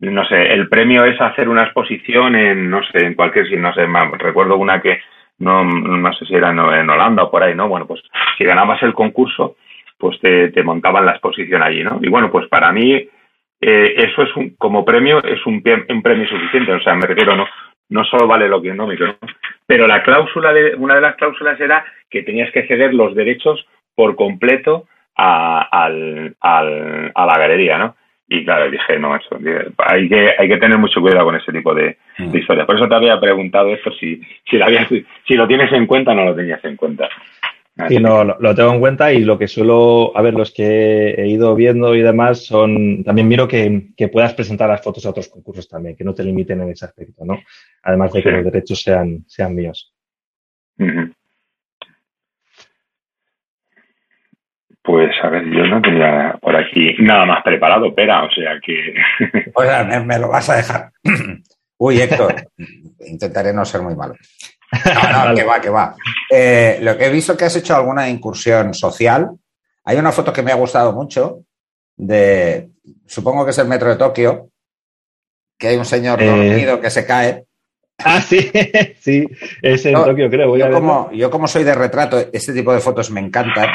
no 0.00 0.24
sé, 0.26 0.52
el 0.52 0.68
premio 0.68 1.04
es 1.04 1.20
hacer 1.20 1.48
una 1.48 1.64
exposición 1.64 2.36
en, 2.36 2.70
no 2.70 2.80
sé, 2.84 3.04
en 3.04 3.14
cualquier, 3.14 3.50
no 3.58 3.74
sé, 3.74 3.86
recuerdo 4.18 4.56
una 4.56 4.80
que, 4.80 5.00
no, 5.38 5.64
no 5.64 6.12
sé 6.14 6.24
si 6.26 6.34
era 6.34 6.50
en, 6.50 6.58
Holanda 6.58 7.24
o 7.24 7.30
por 7.30 7.42
ahí, 7.42 7.54
¿no? 7.54 7.68
Bueno, 7.68 7.86
pues 7.86 8.02
si 8.38 8.44
ganabas 8.44 8.82
el 8.82 8.94
concurso, 8.94 9.56
pues 9.98 10.18
te, 10.20 10.50
te 10.50 10.62
montaban 10.62 11.04
la 11.04 11.12
exposición 11.12 11.62
allí, 11.62 11.82
¿no? 11.82 11.98
Y 12.02 12.08
bueno, 12.08 12.30
pues 12.30 12.48
para 12.48 12.72
mí 12.72 12.92
eh, 13.60 13.94
eso 13.96 14.22
es 14.22 14.36
un, 14.36 14.56
como 14.56 14.84
premio, 14.84 15.22
es 15.22 15.44
un, 15.46 15.62
un 15.88 16.02
premio 16.02 16.28
suficiente, 16.28 16.72
o 16.72 16.80
sea, 16.80 16.94
me 16.94 17.06
refiero, 17.06 17.36
no, 17.36 17.46
no 17.88 18.04
solo 18.04 18.26
vale 18.26 18.48
lo 18.48 18.58
económico, 18.58 19.04
¿no? 19.04 19.16
Pero 19.66 19.86
la 19.86 20.02
cláusula 20.02 20.52
de, 20.52 20.74
una 20.76 20.94
de 20.94 21.00
las 21.00 21.16
cláusulas 21.16 21.60
era 21.60 21.84
que 22.10 22.22
tenías 22.22 22.50
que 22.52 22.66
ceder 22.66 22.94
los 22.94 23.14
derechos 23.14 23.66
por 23.94 24.16
completo 24.16 24.86
a, 25.16 25.60
al, 25.70 26.36
a 26.40 27.26
la 27.26 27.38
galería, 27.38 27.78
¿no? 27.78 27.96
Y 28.28 28.44
claro, 28.44 28.68
dije, 28.70 28.98
no, 28.98 29.14
eso, 29.14 29.38
hay 29.78 30.08
que, 30.08 30.30
hay 30.36 30.48
que 30.48 30.56
tener 30.56 30.78
mucho 30.78 31.00
cuidado 31.00 31.26
con 31.26 31.36
ese 31.36 31.52
tipo 31.52 31.72
de, 31.74 31.96
de 32.18 32.38
historias. 32.38 32.66
Por 32.66 32.76
eso 32.76 32.88
te 32.88 32.94
había 32.96 33.20
preguntado 33.20 33.72
esto, 33.72 33.92
si, 33.92 34.20
si, 34.50 34.56
lo 34.56 34.64
habías- 34.64 34.88
si 34.88 35.34
lo 35.34 35.46
tienes 35.46 35.72
en 35.72 35.86
cuenta 35.86 36.10
o 36.10 36.14
no 36.16 36.24
lo 36.24 36.34
tenías 36.34 36.64
en 36.64 36.74
cuenta. 36.76 37.08
Sí, 37.88 37.98
no, 37.98 38.24
lo, 38.24 38.36
lo 38.40 38.54
tengo 38.54 38.72
en 38.72 38.80
cuenta 38.80 39.12
y 39.12 39.22
lo 39.22 39.38
que 39.38 39.46
suelo, 39.46 40.10
a 40.16 40.22
ver, 40.22 40.32
los 40.32 40.50
que 40.52 41.10
he 41.10 41.28
ido 41.28 41.54
viendo 41.54 41.94
y 41.94 42.00
demás 42.00 42.46
son, 42.46 43.04
también 43.04 43.28
miro 43.28 43.46
que, 43.46 43.88
que 43.96 44.08
puedas 44.08 44.32
presentar 44.32 44.70
las 44.70 44.82
fotos 44.82 45.04
a 45.04 45.10
otros 45.10 45.28
concursos 45.28 45.68
también, 45.68 45.94
que 45.94 46.02
no 46.02 46.14
te 46.14 46.24
limiten 46.24 46.62
en 46.62 46.70
ese 46.70 46.86
aspecto, 46.86 47.24
¿no? 47.24 47.38
Además 47.82 48.12
de 48.14 48.22
que 48.22 48.30
Sí. 48.30 48.34
los 48.34 48.44
derechos 48.44 48.80
sean, 48.82 49.24
sean 49.26 49.54
míos. 49.54 49.92
Pues 54.86 55.10
a 55.22 55.28
ver, 55.28 55.44
yo 55.46 55.64
no 55.66 55.82
tenía 55.82 56.38
por 56.40 56.54
aquí 56.56 56.94
nada 57.00 57.26
más 57.26 57.42
preparado, 57.42 57.92
pera, 57.94 58.22
o 58.24 58.30
sea 58.30 58.60
que. 58.64 58.94
O 59.54 59.62
sea, 59.62 59.82
me, 59.84 60.00
me 60.00 60.18
lo 60.18 60.28
vas 60.28 60.48
a 60.48 60.56
dejar. 60.56 60.90
Uy, 61.78 62.00
Héctor, 62.00 62.34
intentaré 63.00 63.52
no 63.52 63.64
ser 63.64 63.82
muy 63.82 63.94
malo. 63.96 64.14
No, 65.12 65.28
no, 65.28 65.34
que 65.36 65.44
va, 65.44 65.60
que 65.60 65.68
va. 65.70 65.94
Eh, 66.30 66.78
lo 66.82 66.96
que 66.96 67.06
he 67.06 67.10
visto 67.10 67.36
que 67.36 67.44
has 67.46 67.56
hecho 67.56 67.74
alguna 67.74 68.08
incursión 68.08 68.72
social. 68.74 69.30
Hay 69.84 69.98
una 69.98 70.10
foto 70.12 70.32
que 70.32 70.42
me 70.42 70.52
ha 70.52 70.56
gustado 70.56 70.92
mucho 70.92 71.40
de, 71.96 72.70
supongo 73.06 73.44
que 73.44 73.50
es 73.52 73.58
el 73.58 73.68
metro 73.68 73.88
de 73.88 73.96
Tokio, 73.96 74.48
que 75.58 75.68
hay 75.68 75.76
un 75.76 75.84
señor 75.84 76.20
Eh. 76.22 76.26
dormido 76.26 76.80
que 76.80 76.90
se 76.90 77.06
cae. 77.06 77.44
Ah, 78.04 78.20
sí, 78.20 78.50
sí, 79.00 79.26
es 79.62 79.86
en 79.86 79.94
No, 79.94 80.04
Tokio, 80.04 80.28
creo. 80.28 80.48
Voy 80.50 80.60
Yo 80.60 80.70
como, 80.70 81.10
yo 81.12 81.30
como 81.30 81.48
soy 81.48 81.64
de 81.64 81.74
retrato, 81.74 82.18
este 82.30 82.52
tipo 82.52 82.74
de 82.74 82.80
fotos 82.80 83.10
me 83.10 83.20
encantan. 83.20 83.70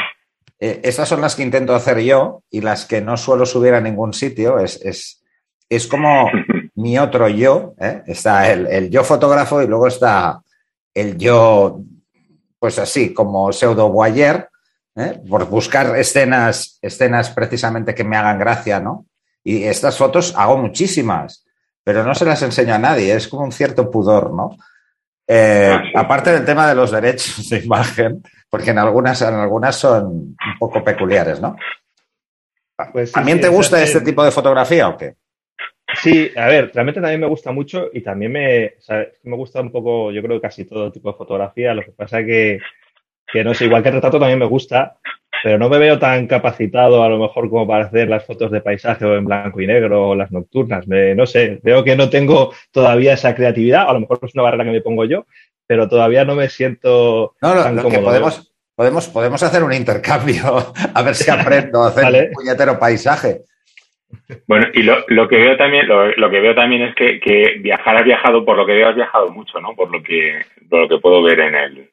Eh, 0.64 0.80
estas 0.84 1.08
son 1.08 1.20
las 1.20 1.34
que 1.34 1.42
intento 1.42 1.74
hacer 1.74 1.98
yo 1.98 2.44
y 2.48 2.60
las 2.60 2.86
que 2.86 3.00
no 3.00 3.16
suelo 3.16 3.44
subir 3.44 3.74
a 3.74 3.80
ningún 3.80 4.12
sitio. 4.12 4.60
Es, 4.60 4.80
es, 4.80 5.24
es 5.68 5.88
como 5.88 6.30
mi 6.76 6.96
otro 6.98 7.28
yo. 7.28 7.74
¿eh? 7.80 8.04
Está 8.06 8.48
el, 8.52 8.68
el 8.68 8.88
yo 8.88 9.02
fotógrafo 9.02 9.60
y 9.60 9.66
luego 9.66 9.88
está 9.88 10.40
el 10.94 11.18
yo, 11.18 11.80
pues 12.60 12.78
así, 12.78 13.12
como 13.12 13.52
pseudo 13.52 13.90
voyeur, 13.90 14.50
¿eh? 14.94 15.20
por 15.28 15.48
buscar 15.48 15.98
escenas, 15.98 16.78
escenas 16.80 17.30
precisamente 17.30 17.92
que 17.92 18.04
me 18.04 18.16
hagan 18.16 18.38
gracia, 18.38 18.78
¿no? 18.78 19.06
Y 19.42 19.64
estas 19.64 19.98
fotos 19.98 20.32
hago 20.36 20.58
muchísimas, 20.58 21.44
pero 21.82 22.04
no 22.04 22.14
se 22.14 22.24
las 22.24 22.40
enseño 22.42 22.74
a 22.74 22.78
nadie, 22.78 23.16
es 23.16 23.26
como 23.26 23.42
un 23.42 23.50
cierto 23.50 23.90
pudor, 23.90 24.32
¿no? 24.32 24.56
Eh, 25.26 25.72
Ah, 25.72 26.00
aparte 26.00 26.32
del 26.32 26.44
tema 26.44 26.68
de 26.68 26.74
los 26.74 26.90
derechos 26.90 27.48
de 27.48 27.58
imagen, 27.58 28.22
porque 28.52 28.70
en 28.70 28.78
algunas, 28.78 29.22
en 29.22 29.32
algunas 29.32 29.74
son 29.76 30.04
un 30.04 30.58
poco 30.58 30.84
peculiares, 30.84 31.40
¿no? 31.40 31.56
Pues 32.92 33.10
¿También 33.10 33.40
te 33.40 33.48
gusta 33.48 33.82
este 33.82 34.02
tipo 34.02 34.22
de 34.22 34.30
fotografía 34.30 34.90
o 34.90 34.98
qué? 34.98 35.14
Sí, 35.94 36.30
a 36.36 36.48
ver, 36.48 36.70
realmente 36.74 37.00
también 37.00 37.20
me 37.20 37.28
gusta 37.28 37.50
mucho 37.50 37.88
y 37.90 38.02
también 38.02 38.30
me, 38.30 38.74
me 39.22 39.36
gusta 39.36 39.62
un 39.62 39.72
poco, 39.72 40.12
yo 40.12 40.22
creo 40.22 40.38
casi 40.38 40.66
todo 40.66 40.92
tipo 40.92 41.10
de 41.10 41.16
fotografía. 41.16 41.72
Lo 41.72 41.82
que 41.82 41.92
pasa 41.92 42.22
que, 42.24 42.58
que 43.32 43.42
no 43.42 43.54
sé, 43.54 43.64
igual 43.64 43.82
que 43.82 43.88
el 43.88 43.94
retrato 43.94 44.18
también 44.18 44.38
me 44.38 44.44
gusta, 44.44 44.98
pero 45.42 45.56
no 45.56 45.70
me 45.70 45.78
veo 45.78 45.98
tan 45.98 46.26
capacitado 46.26 47.02
a 47.02 47.08
lo 47.08 47.18
mejor 47.18 47.48
como 47.48 47.66
para 47.66 47.86
hacer 47.86 48.10
las 48.10 48.26
fotos 48.26 48.50
de 48.50 48.60
paisaje 48.60 49.06
o 49.06 49.16
en 49.16 49.24
blanco 49.24 49.62
y 49.62 49.66
negro 49.66 50.10
o 50.10 50.14
las 50.14 50.30
nocturnas. 50.30 50.86
no 50.86 51.24
sé, 51.24 51.58
veo 51.62 51.82
que 51.84 51.96
no 51.96 52.10
tengo 52.10 52.52
todavía 52.70 53.14
esa 53.14 53.34
creatividad, 53.34 53.88
a 53.88 53.94
lo 53.94 54.00
mejor 54.00 54.18
es 54.22 54.34
una 54.34 54.42
barrera 54.42 54.64
que 54.64 54.72
me 54.72 54.82
pongo 54.82 55.06
yo, 55.06 55.24
pero 55.66 55.88
todavía 55.88 56.24
no 56.24 56.34
me 56.34 56.48
siento 56.48 57.34
no, 57.40 57.54
no, 57.54 57.62
tan 57.62 57.76
cómodo. 57.78 58.02
podemos, 58.02 58.52
podemos, 58.74 59.08
podemos 59.08 59.42
hacer 59.42 59.62
un 59.62 59.72
intercambio, 59.72 60.72
a 60.94 61.02
ver 61.02 61.14
si 61.14 61.30
aprendo 61.30 61.82
a 61.82 61.88
hacer 61.88 62.04
un 62.28 62.32
puñetero 62.32 62.78
paisaje. 62.78 63.42
Bueno, 64.46 64.66
y 64.74 64.82
lo, 64.82 65.04
lo 65.08 65.26
que 65.26 65.38
veo 65.38 65.56
también, 65.56 65.86
lo, 65.88 66.30
que 66.30 66.40
veo 66.40 66.54
también 66.54 66.82
es 66.82 66.94
que, 66.94 67.18
que, 67.18 67.58
viajar 67.60 67.96
has 67.96 68.04
viajado, 68.04 68.44
por 68.44 68.56
lo 68.56 68.66
que 68.66 68.74
veo 68.74 68.88
has 68.88 68.94
viajado 68.94 69.30
mucho, 69.30 69.58
¿no? 69.60 69.74
Por 69.74 69.90
lo 69.90 70.02
que, 70.02 70.42
por 70.68 70.80
lo 70.80 70.88
que 70.88 70.98
puedo 71.00 71.22
ver 71.22 71.40
en 71.40 71.54
el, 71.54 71.90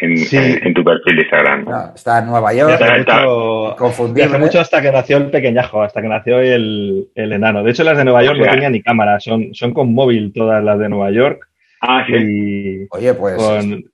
en, 0.00 0.74
tu 0.74 0.84
perfil 0.84 1.16
de 1.16 1.22
Instagram. 1.22 1.66
está 1.94 2.18
en 2.20 2.26
Nueva 2.26 2.52
York. 2.52 2.80
Hace 2.80 4.38
mucho 4.38 4.60
hasta 4.60 4.82
que 4.82 4.90
nació 4.90 5.18
el 5.18 5.30
pequeñajo, 5.30 5.82
hasta 5.82 6.00
que 6.00 6.08
nació 6.08 6.40
el, 6.40 7.08
el 7.14 7.32
enano. 7.32 7.62
De 7.62 7.70
hecho, 7.70 7.84
las 7.84 7.98
de 7.98 8.04
Nueva 8.04 8.24
York 8.24 8.38
no 8.38 8.50
tenían 8.50 8.72
ni 8.72 8.82
cámara, 8.82 9.20
son, 9.20 9.54
son 9.54 9.72
con 9.72 9.92
móvil 9.92 10.32
todas 10.32 10.62
las 10.62 10.78
de 10.78 10.88
Nueva 10.88 11.10
York. 11.10 11.49
Ah, 11.80 12.04
sí. 12.06 12.14
Y 12.14 12.86
Oye, 12.90 13.14
pues. 13.14 13.36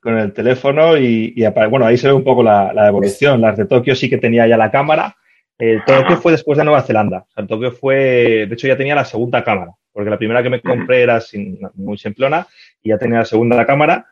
Con, 0.01 0.18
el 0.18 0.33
teléfono 0.33 0.96
y, 0.96 1.35
bueno, 1.70 1.87
ahí 1.87 1.96
se 1.96 2.09
ve 2.09 2.14
un 2.14 2.25
poco 2.25 2.42
la, 2.42 2.72
evolución. 2.88 3.40
Las 3.40 3.57
de 3.57 3.66
Tokio 3.66 3.94
sí 3.94 4.11
que 4.11 4.18
tenía 4.18 4.46
ya 4.46 4.57
la 4.57 4.70
cámara. 4.70 5.16
El 5.59 5.83
Tokio 5.85 6.16
fue 6.16 6.33
después 6.33 6.59
de 6.59 6.64
Nueva 6.64 6.83
Zelanda. 6.83 7.25
O 7.29 7.31
sea, 7.33 7.42
el 7.42 7.49
Tokio 7.49 7.72
fue, 7.72 8.46
de 8.46 8.55
hecho, 8.55 8.66
ya 8.66 8.77
tenía 8.77 8.94
la 8.94 9.05
segunda 9.05 9.42
cámara, 9.42 9.72
porque 9.92 10.11
la 10.11 10.18
primera 10.18 10.42
que 10.42 10.51
me 10.51 10.61
compré 10.61 11.03
era 11.03 11.20
sin, 11.20 11.59
muy 11.75 11.96
simplona 11.96 12.46
y 12.83 12.90
ya 12.90 12.99
tenía 12.99 13.20
la 13.20 13.25
segunda 13.25 13.64
cámara. 13.64 14.07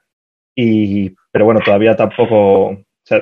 Y, 0.55 1.11
pero 1.31 1.45
bueno, 1.45 1.61
todavía 1.65 1.97
tampoco 1.97 2.79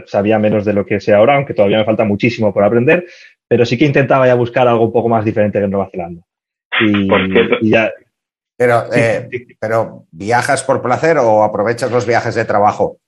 sabía 0.07 0.39
menos 0.39 0.65
de 0.65 0.73
lo 0.73 0.87
que 0.87 1.01
sé 1.01 1.13
ahora, 1.13 1.37
aunque 1.37 1.55
todavía 1.55 1.79
me 1.79 1.85
falta 1.85 2.05
muchísimo 2.05 2.53
por 2.53 2.63
aprender, 2.63 3.07
pero 3.49 3.65
sí 3.67 3.77
que 3.77 3.87
intentaba 3.87 4.27
ya 4.27 4.35
buscar 4.35 4.69
algo 4.69 4.85
un 4.85 4.93
poco 4.93 5.09
más 5.09 5.25
diferente 5.25 5.59
que 5.59 5.65
en 5.65 5.71
Nueva 5.71 5.91
Zelanda. 5.91 6.23
Y, 6.81 7.09
ya, 7.69 7.93
pero, 8.57 8.85
eh, 8.95 9.29
pero, 9.59 10.07
¿viajas 10.11 10.63
por 10.63 10.83
placer 10.83 11.19
o 11.19 11.43
aprovechas 11.43 11.91
los 11.91 12.07
viajes 12.07 12.35
de 12.35 12.45
trabajo? 12.45 12.99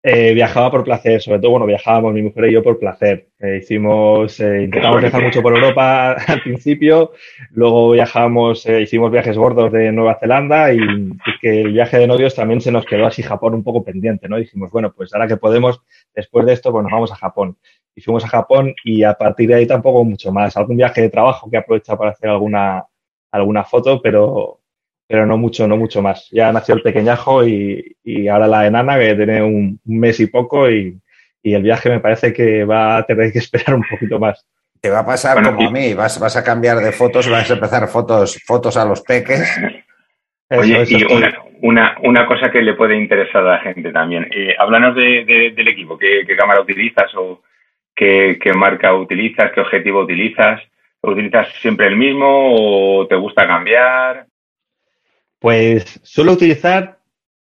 Eh, 0.00 0.32
viajaba 0.32 0.70
por 0.70 0.84
placer, 0.84 1.20
sobre 1.20 1.40
todo, 1.40 1.50
bueno, 1.50 1.66
viajábamos 1.66 2.14
mi 2.14 2.22
mujer 2.22 2.46
y 2.46 2.52
yo 2.52 2.62
por 2.62 2.78
placer. 2.78 3.30
Eh, 3.40 3.58
hicimos, 3.60 4.38
eh, 4.38 4.62
intentamos 4.62 5.00
viajar 5.00 5.22
mucho 5.22 5.42
por 5.42 5.52
Europa 5.54 6.12
al 6.28 6.40
principio, 6.42 7.12
luego 7.50 7.90
viajamos, 7.90 8.64
hicimos 8.64 9.10
viajes 9.10 9.36
gordos 9.36 9.72
de 9.72 9.90
Nueva 9.90 10.16
Zelanda 10.20 10.72
y, 10.72 10.78
que 11.40 11.62
el 11.62 11.72
viaje 11.72 11.98
de 11.98 12.06
novios 12.06 12.36
también 12.36 12.60
se 12.60 12.70
nos 12.70 12.86
quedó 12.86 13.06
así 13.06 13.22
Japón 13.24 13.54
un 13.54 13.64
poco 13.64 13.82
pendiente, 13.82 14.28
¿no? 14.28 14.36
dijimos, 14.36 14.70
bueno, 14.70 14.92
pues 14.92 15.12
ahora 15.14 15.26
que 15.26 15.36
podemos, 15.36 15.82
después 16.14 16.46
de 16.46 16.52
esto, 16.52 16.70
pues 16.70 16.84
nos 16.84 16.92
vamos 16.92 17.12
a 17.12 17.16
Japón. 17.16 17.58
Y 17.96 18.00
fuimos 18.00 18.24
a 18.24 18.28
Japón 18.28 18.74
y 18.84 19.02
a 19.02 19.14
partir 19.14 19.48
de 19.48 19.56
ahí 19.56 19.66
tampoco 19.66 20.04
mucho 20.04 20.30
más. 20.30 20.56
Algún 20.56 20.76
viaje 20.76 21.02
de 21.02 21.10
trabajo 21.10 21.50
que 21.50 21.56
aprovecha 21.56 21.96
para 21.96 22.12
hacer 22.12 22.30
alguna, 22.30 22.84
alguna 23.32 23.64
foto, 23.64 24.00
pero, 24.00 24.57
pero 25.08 25.24
no 25.24 25.38
mucho, 25.38 25.66
no 25.66 25.78
mucho 25.78 26.02
más. 26.02 26.28
Ya 26.30 26.52
nació 26.52 26.74
el 26.74 26.82
pequeñajo 26.82 27.44
y, 27.44 27.96
y 28.04 28.28
ahora 28.28 28.46
la 28.46 28.66
enana 28.66 28.98
que 28.98 29.14
tiene 29.14 29.42
un, 29.42 29.80
mes 29.86 30.20
y 30.20 30.26
poco 30.26 30.70
y, 30.70 31.00
y, 31.42 31.54
el 31.54 31.62
viaje 31.62 31.88
me 31.88 32.00
parece 32.00 32.32
que 32.32 32.64
va 32.64 32.98
a 32.98 33.06
tener 33.06 33.32
que 33.32 33.38
esperar 33.38 33.74
un 33.74 33.84
poquito 33.90 34.18
más. 34.18 34.44
Te 34.80 34.90
va 34.90 35.00
a 35.00 35.06
pasar 35.06 35.42
como 35.42 35.66
a 35.66 35.70
mí, 35.72 35.94
vas, 35.94 36.20
vas 36.20 36.36
a 36.36 36.44
cambiar 36.44 36.76
de 36.76 36.92
fotos, 36.92 37.28
vas 37.28 37.50
a 37.50 37.54
empezar 37.54 37.88
fotos, 37.88 38.40
fotos 38.46 38.76
a 38.76 38.84
los 38.84 39.00
peques. 39.00 39.58
Oye, 40.50 40.84
y 40.88 41.04
una, 41.12 41.34
una, 41.60 41.96
una, 42.02 42.26
cosa 42.26 42.50
que 42.50 42.62
le 42.62 42.74
puede 42.74 42.96
interesar 42.96 43.42
a 43.46 43.52
la 43.52 43.58
gente 43.58 43.90
también. 43.92 44.28
Eh, 44.30 44.54
háblanos 44.58 44.94
de, 44.94 45.52
del 45.54 45.68
equipo, 45.68 45.98
¿Qué, 45.98 46.24
¿Qué, 46.26 46.36
cámara 46.36 46.62
utilizas 46.62 47.12
o 47.16 47.42
qué, 47.94 48.38
qué 48.40 48.52
marca 48.54 48.94
utilizas, 48.94 49.52
qué 49.52 49.60
objetivo 49.60 50.02
utilizas. 50.02 50.62
¿Utilizas 51.02 51.52
siempre 51.60 51.86
el 51.86 51.96
mismo 51.96 52.26
o 52.26 53.06
te 53.06 53.16
gusta 53.16 53.46
cambiar? 53.46 54.26
Pues 55.38 56.00
suelo 56.02 56.32
utilizar 56.32 56.98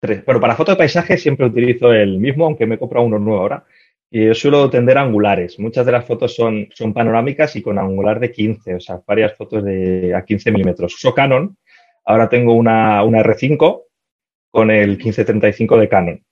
tres, 0.01 0.23
pero 0.25 0.40
para 0.40 0.55
foto 0.55 0.73
de 0.73 0.79
paisaje 0.79 1.16
siempre 1.16 1.47
utilizo 1.47 1.92
el 1.92 2.18
mismo, 2.18 2.45
aunque 2.47 2.66
me 2.66 2.77
he 2.77 2.79
comprado 2.79 3.07
uno 3.07 3.18
nuevo 3.18 3.40
ahora. 3.40 3.64
Y 4.11 4.27
yo 4.27 4.35
suelo 4.35 4.68
tender 4.68 4.99
angulares. 4.99 5.59
Muchas 5.59 5.87
de 5.87 5.92
las 5.92 6.05
fotos 6.05 6.35
son, 6.35 6.68
son 6.75 6.92
panorámicas 6.92 7.57
y 7.57 7.62
con 7.62 7.79
angular 7.79 8.21
de 8.21 8.31
15, 8.31 8.75
o 8.75 8.81
sea, 8.81 9.01
varias 9.07 9.35
fotos 9.35 9.64
de 9.64 10.14
a 10.14 10.25
15 10.25 10.53
milímetros. 10.53 10.95
Uso 10.95 11.14
Canon. 11.14 11.57
Ahora 12.05 12.29
tengo 12.29 12.55
una, 12.55 13.03
una 13.05 13.23
R5 13.23 13.85
con 14.51 14.71
el 14.71 14.90
1535 14.90 15.79
de 15.79 15.88
Canon, 15.88 16.25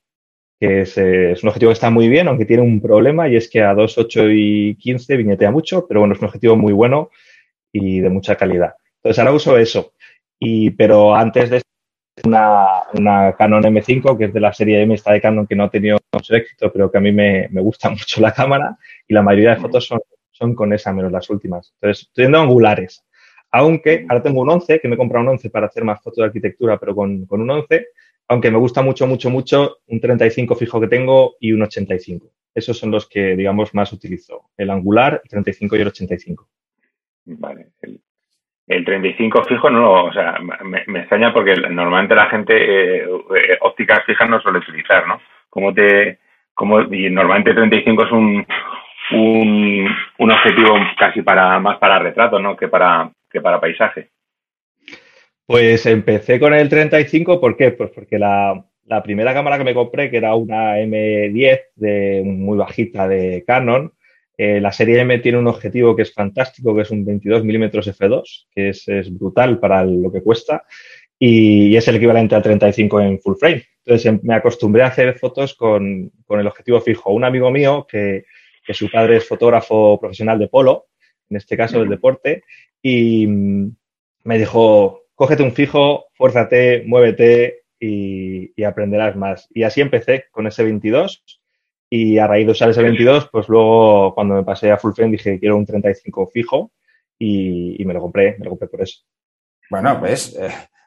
que 0.61 0.83
es, 0.83 0.99
es, 0.99 1.43
un 1.43 1.49
objetivo 1.49 1.71
que 1.71 1.75
está 1.75 1.89
muy 1.89 2.09
bien, 2.09 2.29
aunque 2.29 2.45
tiene 2.45 2.63
un 2.63 2.81
problema 2.83 3.29
y 3.29 3.37
es 3.37 3.49
que 3.49 3.63
a 3.63 3.73
2, 3.73 3.97
8 3.97 4.31
y 4.31 4.77
15 4.77 5.17
viñetea 5.17 5.51
mucho, 5.51 5.87
pero 5.89 6.01
bueno, 6.01 6.15
es 6.15 6.21
un 6.21 6.27
objetivo 6.27 6.57
muy 6.57 6.75
bueno 6.75 7.11
y 7.73 8.01
de 8.01 8.11
mucha 8.11 8.37
calidad. 8.37 8.75
Entonces 8.97 9.19
ahora 9.19 9.33
uso 9.33 9.57
eso. 9.57 9.95
Y, 10.41 10.71
pero 10.71 11.15
antes 11.15 11.51
de 11.51 11.63
una, 12.25 12.67
una 12.95 13.35
Canon 13.37 13.63
M5, 13.63 14.17
que 14.19 14.25
es 14.25 14.33
de 14.33 14.41
la 14.41 14.53
serie 14.53 14.83
M, 14.83 14.95
esta 14.95 15.13
de 15.13 15.21
Canon 15.21 15.47
que 15.47 15.55
no 15.55 15.65
ha 15.65 15.71
tenido 15.71 15.99
mucho 16.13 16.35
éxito, 16.35 16.73
pero 16.73 16.91
que 16.91 16.99
a 16.99 17.01
mí 17.01 17.13
me, 17.13 17.49
me 17.51 17.61
gusta 17.61 17.91
mucho 17.91 18.21
la 18.21 18.33
cámara 18.33 18.77
y 19.07 19.15
la 19.15 19.23
mayoría 19.23 19.51
de 19.51 19.61
fotos 19.61 19.87
son, 19.87 20.01
son 20.31 20.55
con 20.55 20.73
esa, 20.73 20.93
menos 20.93 21.13
las 21.13 21.29
últimas. 21.31 21.73
Entonces, 21.75 22.07
estoy 22.09 22.23
viendo 22.23 22.39
angulares. 22.39 23.05
Aunque 23.53 24.07
ahora 24.09 24.23
tengo 24.23 24.41
un 24.41 24.51
11, 24.51 24.81
que 24.81 24.89
me 24.89 24.95
he 24.95 24.99
comprado 24.99 25.25
un 25.25 25.33
11 25.33 25.51
para 25.51 25.67
hacer 25.67 25.85
más 25.85 26.01
fotos 26.01 26.19
de 26.19 26.25
arquitectura, 26.25 26.79
pero 26.79 26.95
con, 26.95 27.27
con 27.27 27.43
un 27.43 27.51
11, 27.51 27.89
aunque 28.29 28.51
me 28.51 28.59
gusta 28.59 28.81
mucho, 28.81 29.07
mucho, 29.07 29.29
mucho, 29.29 29.79
un 29.89 30.01
35 30.01 30.55
fijo 30.55 30.81
que 30.81 30.87
tengo 30.87 31.37
y 31.41 31.53
un 31.53 31.63
85. 31.63 32.33
Esos 32.55 32.79
son 32.79 32.91
los 32.91 33.09
que, 33.09 33.37
digamos, 33.37 33.75
más 33.75 33.93
utilizo. 33.93 34.51
El 34.57 34.71
angular, 34.71 35.21
el 35.23 35.29
35 35.29 35.77
y 35.77 35.81
el 35.81 35.89
85. 35.89 36.49
Vale. 37.25 37.73
El, 37.83 38.01
el 38.71 38.85
35 38.85 39.45
fijo 39.45 39.69
no, 39.69 40.05
o 40.05 40.13
sea, 40.13 40.39
me, 40.63 41.01
extraña 41.01 41.33
porque 41.33 41.57
normalmente 41.57 42.15
la 42.15 42.27
gente 42.27 42.55
eh, 42.55 43.03
eh, 43.03 43.59
ópticas 43.63 44.05
fijas 44.07 44.31
no 44.31 44.41
suele 44.41 44.61
utilizar, 44.61 45.09
¿no? 45.09 45.21
Como 45.49 45.75
te, 45.75 46.19
como, 46.55 46.81
y 46.81 47.11
normalmente 47.11 47.53
35 47.53 48.05
es 48.05 48.13
un, 48.13 48.47
un, 49.11 49.89
un 50.19 50.31
objetivo 50.31 50.77
casi 50.97 51.21
para, 51.23 51.59
más 51.59 51.79
para 51.79 51.99
retrato, 51.99 52.39
¿no? 52.39 52.57
Que 52.57 52.69
para, 52.69 53.11
que 53.29 53.41
para 53.41 53.61
paisaje. 53.61 54.11
Pues 55.47 55.85
empecé 55.87 56.39
con 56.39 56.55
el 56.55 56.69
35, 56.69 57.41
¿por 57.41 57.57
qué? 57.57 57.73
Pues 57.73 57.91
porque 57.91 58.21
la, 58.21 58.65
la 58.87 59.03
primera 59.03 59.35
cámara 59.35 59.59
que 59.59 59.65
me 59.65 59.75
compré, 59.75 60.13
que 60.13 60.19
era 60.19 60.37
una 60.37 60.79
M10 60.79 61.61
de 61.75 62.23
muy 62.25 62.57
bajita 62.57 63.09
de 63.09 63.43
Canon, 63.45 63.93
eh, 64.43 64.59
la 64.59 64.73
serie 64.73 65.01
M 65.01 65.19
tiene 65.19 65.37
un 65.37 65.49
objetivo 65.49 65.95
que 65.95 66.01
es 66.01 66.15
fantástico, 66.15 66.75
que 66.75 66.81
es 66.81 66.91
un 66.91 67.05
22 67.05 67.45
milímetros 67.45 67.87
f2, 67.89 68.47
que 68.51 68.71
es, 68.71 68.87
brutal 69.13 69.61
para 69.61 69.85
lo 69.85 70.11
que 70.11 70.23
cuesta 70.23 70.65
y, 71.19 71.77
es 71.77 71.87
el 71.89 71.97
equivalente 71.97 72.35
a 72.37 72.41
35 72.41 73.03
en 73.03 73.21
full 73.21 73.37
frame. 73.39 73.67
Entonces 73.85 74.07
em, 74.07 74.19
me 74.23 74.35
acostumbré 74.35 74.83
a 74.83 74.87
hacer 74.87 75.19
fotos 75.19 75.53
con, 75.53 76.11
el 76.27 76.47
objetivo 76.47 76.81
fijo. 76.81 77.13
Un 77.13 77.25
amigo 77.25 77.51
mío 77.51 77.87
que, 77.87 78.25
su 78.71 78.91
padre 78.91 79.19
es 79.19 79.29
fotógrafo 79.29 80.01
profesional 80.01 80.39
de 80.39 80.49
polo, 80.49 80.87
en 81.29 81.37
este 81.37 81.55
caso 81.55 81.79
del 81.79 81.91
deporte, 81.91 82.45
y 82.81 83.27
mm, 83.27 83.77
me 84.25 84.39
dijo, 84.39 85.03
cógete 85.15 85.43
un 85.43 85.53
fijo, 85.53 86.07
fuérzate, 86.15 86.83
muévete 86.87 87.65
y, 87.79 88.55
y 88.57 88.65
aprenderás 88.65 89.17
más. 89.17 89.49
Y 89.53 89.65
así 89.65 89.83
empecé 89.83 90.29
con 90.31 90.47
ese 90.47 90.63
22 90.65 91.40
y 91.91 92.19
a 92.19 92.29
raíz 92.29 92.47
de 92.47 92.53
usar 92.53 92.71
ese 92.71 92.83
22, 92.83 93.29
pues 93.31 93.49
luego 93.49 94.15
cuando 94.15 94.37
me 94.37 94.45
pasé 94.45 94.71
a 94.71 94.77
full 94.77 94.93
frame 94.93 95.13
dije 95.13 95.41
quiero 95.41 95.57
un 95.57 95.67
35 95.67 96.31
fijo 96.33 96.71
y, 97.19 97.85
me 97.85 97.93
lo 97.93 98.01
compré, 98.01 98.37
me 98.39 98.45
lo 98.45 98.51
compré 98.51 98.69
por 98.69 98.81
eso. 98.81 99.03
Bueno, 99.69 99.99
pues 99.99 100.39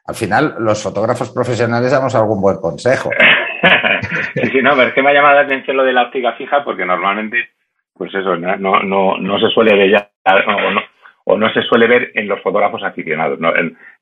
al 0.06 0.14
final 0.14 0.56
los 0.58 0.82
fotógrafos 0.82 1.30
profesionales 1.30 1.92
damos 1.92 2.14
algún 2.14 2.40
buen 2.40 2.56
consejo. 2.56 3.10
sí, 4.34 4.48
sí, 4.50 4.62
no, 4.62 4.70
pero 4.70 4.88
es 4.88 4.94
que 4.94 5.02
me 5.02 5.10
ha 5.10 5.14
llamado 5.14 5.34
la 5.34 5.42
atención 5.42 5.76
lo 5.76 5.84
de 5.84 5.92
la 5.92 6.04
óptica 6.04 6.32
fija 6.32 6.64
porque 6.64 6.84
normalmente, 6.84 7.50
pues 7.92 8.12
eso, 8.14 8.36
no, 8.36 8.82
no, 8.82 9.18
no 9.18 9.38
se 9.38 9.48
suele 9.50 9.76
ver 9.76 9.90
ya, 9.90 10.10
o 10.24 10.70
no, 10.70 10.80
o 11.24 11.38
no 11.38 11.52
se 11.52 11.62
suele 11.62 11.86
ver 11.86 12.12
en 12.14 12.28
los 12.28 12.42
fotógrafos 12.42 12.82
aficionados. 12.82 13.38
No, 13.38 13.52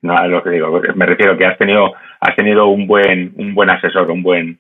no 0.02 0.28
lo 0.28 0.42
que 0.42 0.50
digo, 0.50 0.80
me 0.94 1.06
refiero 1.06 1.36
que 1.36 1.46
has 1.46 1.58
tenido, 1.58 1.92
has 2.20 2.34
tenido 2.36 2.66
un 2.66 2.86
buen, 2.86 3.32
un 3.36 3.54
buen 3.54 3.70
asesor, 3.70 4.10
un 4.10 4.22
buen, 4.22 4.58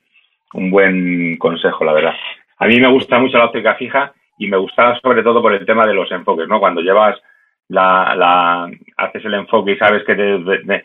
un 0.54 0.70
buen 0.70 1.36
consejo, 1.38 1.84
la 1.84 1.92
verdad. 1.92 2.14
A 2.58 2.66
mí 2.66 2.78
me 2.80 2.88
gusta 2.88 3.18
mucho 3.18 3.38
la 3.38 3.46
óptica 3.46 3.74
fija 3.74 4.12
y 4.38 4.46
me 4.46 4.56
gustaba 4.56 4.98
sobre 5.00 5.22
todo 5.22 5.42
por 5.42 5.52
el 5.52 5.66
tema 5.66 5.86
de 5.86 5.94
los 5.94 6.10
enfoques, 6.10 6.48
¿no? 6.48 6.60
Cuando 6.60 6.80
llevas 6.80 7.20
la, 7.68 8.14
la 8.16 8.70
haces 8.96 9.24
el 9.24 9.34
enfoque 9.34 9.72
y 9.72 9.78
sabes 9.78 10.04
que 10.04 10.84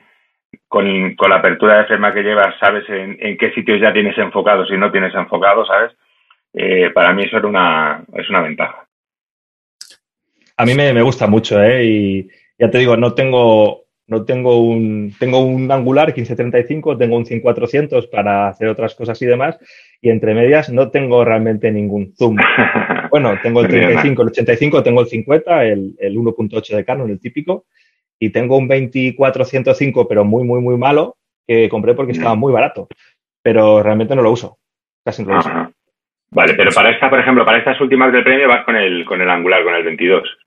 con, 0.68 1.16
con, 1.16 1.30
la 1.30 1.38
apertura 1.38 1.80
de 1.80 1.86
firma 1.86 2.14
que 2.14 2.24
llevas 2.24 2.56
sabes 2.60 2.86
en, 2.90 3.38
qué 3.38 3.52
sitios 3.54 3.82
ya 3.82 3.94
tienes 3.94 4.18
enfocados 4.18 4.70
y 4.72 4.78
no 4.78 4.92
tienes 4.92 5.14
enfocado, 5.14 5.66
¿sabes? 5.66 5.92
Eh, 6.54 6.90
para 6.94 7.14
mí 7.14 7.24
eso 7.24 7.38
era 7.38 7.48
una, 7.48 8.04
es 8.14 8.30
una 8.30 8.42
ventaja. 8.42 8.88
A 10.58 10.66
mí 10.66 10.74
me, 10.74 11.02
gusta 11.02 11.28
mucho, 11.28 11.62
¿eh? 11.62 11.84
Y 11.84 12.30
ya 12.58 12.70
te 12.72 12.80
digo, 12.80 12.98
no 12.98 13.14
tengo, 13.14 13.86
no 14.08 14.24
tengo 14.24 14.62
un, 14.62 15.14
tengo 15.20 15.40
un 15.40 15.70
angular 15.72 16.08
1535, 16.08 16.98
tengo 16.98 17.18
un 17.18 17.26
5400 17.26 18.08
para 18.08 18.48
hacer 18.48 18.70
otras 18.70 18.96
cosas 18.96 19.22
y 19.22 19.26
demás, 19.26 19.60
y 20.02 20.10
entre 20.10 20.34
medias 20.34 20.70
no 20.70 20.90
tengo 20.90 21.24
realmente 21.24 21.72
ningún 21.72 22.14
zoom. 22.16 22.38
Bueno, 23.10 23.40
tengo 23.42 23.62
el 23.62 23.70
35, 23.70 24.22
el 24.22 24.28
85, 24.28 24.84
tengo 24.84 25.00
el 25.00 25.08
50, 25.08 25.64
el, 25.64 25.96
el 25.98 26.18
1.8 26.18 26.76
de 26.76 26.84
Canon, 26.84 27.10
el 27.10 27.22
típico, 27.22 27.64
y 28.20 28.32
tengo 28.32 28.58
un 28.58 28.68
2405, 28.68 30.10
pero 30.10 30.26
muy, 30.26 30.44
muy, 30.44 30.60
muy 30.60 30.76
malo, 30.76 31.16
que 31.48 31.70
compré 31.70 31.94
porque 31.94 32.12
estaba 32.12 32.36
muy 32.36 32.52
barato, 32.52 32.90
pero 33.42 33.82
realmente 33.82 34.14
no 34.14 34.22
lo 34.22 34.32
uso, 34.32 34.58
casi 35.06 35.24
no 35.24 35.32
lo 35.32 35.40
uso. 35.40 35.50
Vale, 36.32 36.54
pero 36.56 36.72
para 36.72 36.92
esta, 36.92 37.10
por 37.10 37.20
ejemplo, 37.20 37.46
para 37.46 37.60
estas 37.60 37.80
últimas 37.80 38.12
del 38.12 38.26
premio 38.26 38.50
vas 38.50 38.66
con 38.66 38.76
el, 38.76 39.06
con 39.06 39.22
el 39.22 39.30
angular, 39.30 39.64
con 39.64 39.76
el 39.76 39.84
22. 39.86 40.38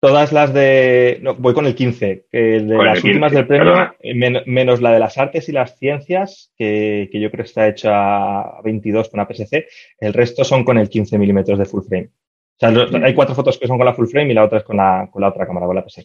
Todas 0.00 0.32
las 0.32 0.54
de. 0.54 1.18
No, 1.20 1.34
voy 1.34 1.52
con 1.52 1.66
el 1.66 1.74
15. 1.74 2.26
de 2.32 2.60
las 2.62 3.04
últimas 3.04 3.32
del 3.32 3.46
premio, 3.46 3.94
menos 4.46 4.80
la 4.80 4.92
de 4.92 4.98
las 4.98 5.18
artes 5.18 5.46
y 5.50 5.52
las 5.52 5.78
ciencias, 5.78 6.52
que, 6.56 7.10
yo 7.12 7.30
creo 7.30 7.44
que 7.44 7.48
está 7.48 7.68
hecha 7.68 8.40
a 8.40 8.62
22 8.62 9.10
con 9.10 9.20
APS-C. 9.20 9.66
El 9.98 10.14
resto 10.14 10.42
son 10.42 10.64
con 10.64 10.78
el 10.78 10.88
15 10.88 11.18
milímetros 11.18 11.58
de 11.58 11.66
full 11.66 11.82
frame. 11.86 12.08
O 12.62 12.88
sea, 12.88 13.04
hay 13.04 13.14
cuatro 13.14 13.34
fotos 13.34 13.58
que 13.58 13.66
son 13.66 13.76
con 13.76 13.84
la 13.84 13.92
full 13.92 14.06
frame 14.06 14.30
y 14.30 14.34
la 14.34 14.44
otra 14.44 14.58
es 14.58 14.64
con 14.64 14.78
la, 14.78 15.06
con 15.10 15.20
la 15.20 15.28
otra 15.28 15.46
cámara, 15.46 15.66
con 15.66 15.76
la 15.76 15.82
APS-C. 15.82 16.04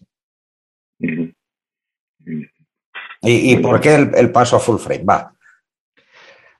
¿Y, 3.21 3.57
por 3.57 3.79
qué 3.79 3.95
el, 3.95 4.31
paso 4.31 4.57
a 4.57 4.59
full 4.59 4.77
frame? 4.77 5.05
Va. 5.05 5.33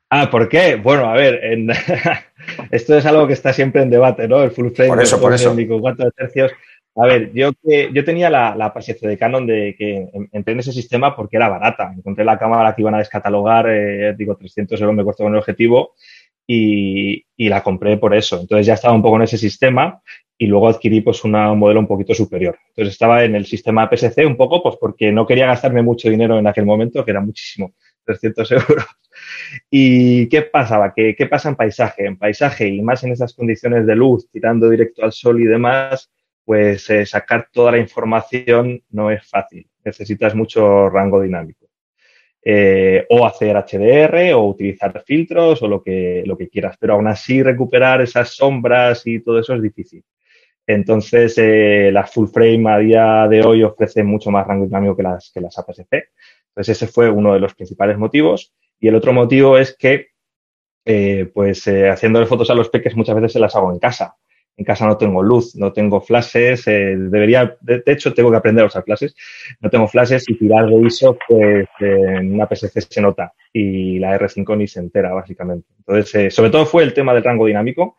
Ah, 0.10 0.30
¿por 0.30 0.48
qué? 0.48 0.78
Bueno, 0.78 1.10
a 1.10 1.16
ver, 1.16 1.42
esto 2.72 2.98
es 2.98 3.06
algo 3.06 3.28
que 3.28 3.34
está 3.34 3.52
siempre 3.52 3.82
en 3.82 3.90
debate, 3.90 4.26
¿no? 4.28 4.42
El 4.42 4.52
full 4.52 4.70
frame, 4.70 4.90
por 4.90 5.04
eso, 5.04 5.20
por 5.20 5.34
eso. 5.34 5.54
de 5.54 6.12
tercios. 6.16 6.54
A 6.98 7.08
ver, 7.08 7.34
yo, 7.34 7.52
yo 7.94 8.06
tenía 8.06 8.30
la, 8.30 8.56
la 8.56 8.74
de 9.02 9.18
Canon 9.18 9.46
de 9.46 9.76
que 9.78 10.10
entré 10.32 10.54
en 10.54 10.60
ese 10.60 10.72
sistema 10.72 11.14
porque 11.14 11.36
era 11.36 11.50
barata. 11.50 11.94
Encontré 11.96 12.24
la 12.24 12.40
cámara 12.40 12.74
que 12.74 12.82
iban 12.82 12.96
a 12.96 13.00
descatalogar, 13.00 13.68
eh, 13.70 14.16
digo, 14.18 14.38
300 14.38 14.80
euros 14.80 14.96
me 14.96 15.04
costó 15.04 15.24
con 15.24 15.34
el 15.34 15.40
objetivo 15.40 15.96
y, 16.48 17.26
y, 17.36 17.50
la 17.50 17.62
compré 17.64 17.98
por 17.98 18.16
eso. 18.16 18.40
Entonces 18.40 18.66
ya 18.66 18.76
estaba 18.76 18.94
un 18.94 19.02
poco 19.02 19.18
en 19.18 19.24
ese 19.24 19.38
sistema 19.38 20.02
y 20.38 20.48
luego 20.48 20.70
adquirí 20.70 21.02
pues 21.02 21.26
una, 21.26 21.52
un 21.52 21.60
modelo 21.60 21.82
un 21.82 21.88
poquito 21.88 22.14
superior. 22.14 22.58
Entonces 22.70 22.94
estaba 22.94 23.26
en 23.26 23.36
el 23.36 23.46
sistema 23.46 23.90
PSC 23.90 24.26
un 24.26 24.38
poco 24.38 24.64
pues 24.64 24.78
porque 24.80 25.12
no 25.12 25.28
quería 25.28 25.48
gastarme 25.48 25.82
mucho 25.82 26.10
dinero 26.10 26.40
en 26.40 26.48
aquel 26.48 26.66
momento, 26.66 27.04
que 27.04 27.12
era 27.12 27.20
muchísimo, 27.20 27.74
300 28.06 28.52
euros. 28.54 28.86
¿Y 29.70 30.30
qué 30.30 30.44
pasaba? 30.44 30.94
¿Qué, 30.96 31.14
¿Qué 31.14 31.26
pasa 31.26 31.50
en 31.50 31.56
paisaje? 31.56 32.06
En 32.06 32.18
paisaje 32.18 32.70
y 32.70 32.82
más 32.82 33.04
en 33.04 33.12
esas 33.12 33.34
condiciones 33.34 33.86
de 33.86 33.96
luz, 33.98 34.30
tirando 34.32 34.70
directo 34.70 35.04
al 35.04 35.12
sol 35.12 35.42
y 35.42 35.46
demás, 35.46 36.10
pues 36.46 36.88
eh, 36.92 37.06
sacar 37.06 37.50
toda 37.52 37.72
la 37.72 37.80
información 37.80 38.82
no 38.92 39.10
es 39.10 39.28
fácil. 39.28 39.68
Necesitas 39.84 40.36
mucho 40.36 40.90
rango 40.90 41.20
dinámico. 41.22 41.66
Eh, 42.48 43.08
o 43.10 43.26
hacer 43.26 43.56
HDR 43.58 44.36
o 44.36 44.50
utilizar 44.50 45.04
filtros 45.04 45.64
o 45.64 45.68
lo 45.68 45.82
que, 45.82 46.22
lo 46.28 46.38
que 46.38 46.48
quieras, 46.48 46.78
pero 46.80 46.94
aún 46.94 47.08
así 47.08 47.42
recuperar 47.42 48.02
esas 48.02 48.36
sombras 48.36 49.02
y 49.08 49.20
todo 49.20 49.40
eso 49.40 49.56
es 49.56 49.64
difícil. 49.64 50.04
Entonces, 50.68 51.36
eh, 51.40 51.90
las 51.92 52.12
full 52.14 52.28
frame 52.28 52.72
a 52.72 52.78
día 52.78 53.28
de 53.28 53.44
hoy 53.44 53.64
ofrecen 53.64 54.06
mucho 54.06 54.30
más 54.30 54.46
rango 54.46 54.66
dinámico 54.66 54.96
que 54.96 55.04
las, 55.04 55.32
que 55.32 55.42
las 55.42 55.58
APS-C. 55.58 56.10
Entonces, 56.50 56.78
ese 56.78 56.88
fue 56.88 57.10
uno 57.10 57.34
de 57.34 57.40
los 57.40 57.56
principales 57.56 57.98
motivos. 57.98 58.54
Y 58.80 58.88
el 58.90 58.96
otro 58.96 59.12
motivo 59.12 59.58
es 59.58 59.76
que, 59.76 60.10
pues, 61.34 61.68
haciéndole 61.68 62.28
fotos 62.28 62.50
a 62.50 62.56
los 62.56 62.70
peques 62.70 62.96
muchas 62.96 63.16
veces 63.16 63.34
se 63.34 63.40
las 63.40 63.56
hago 63.56 63.72
en 63.72 63.80
casa 63.80 64.16
en 64.58 64.66
casa 64.66 64.88
no 64.88 64.98
tengo 64.98 65.22
luz, 65.22 65.56
no 65.56 65.74
tengo 65.74 66.00
flashes, 66.00 66.66
eh, 66.68 66.96
debería, 66.98 67.58
de, 67.60 67.84
hecho 67.86 68.14
tengo 68.14 68.32
que 68.32 68.38
aprender 68.38 68.64
a 68.64 68.68
usar 68.68 68.84
flashes, 68.84 69.16
no 69.60 69.70
tengo 69.70 69.88
flashes 69.88 70.30
y 70.30 70.38
tirar 70.38 70.68
de 70.68 70.80
ISO 70.88 71.18
pues 71.28 71.68
en 71.80 72.34
una 72.34 72.48
PSC 72.48 72.82
se 72.82 73.02
nota 73.02 73.34
y 73.52 74.00
la 74.00 74.18
R5 74.18 74.58
ni 74.58 74.68
se 74.68 74.80
entera 74.80 75.14
básicamente. 75.14 75.68
Entonces, 75.80 76.16
eh, 76.16 76.32
sobre 76.32 76.52
todo 76.52 76.66
fue 76.66 76.84
el 76.84 76.94
tema 76.94 77.14
del 77.14 77.24
rango 77.24 77.46
dinámico, 77.46 77.98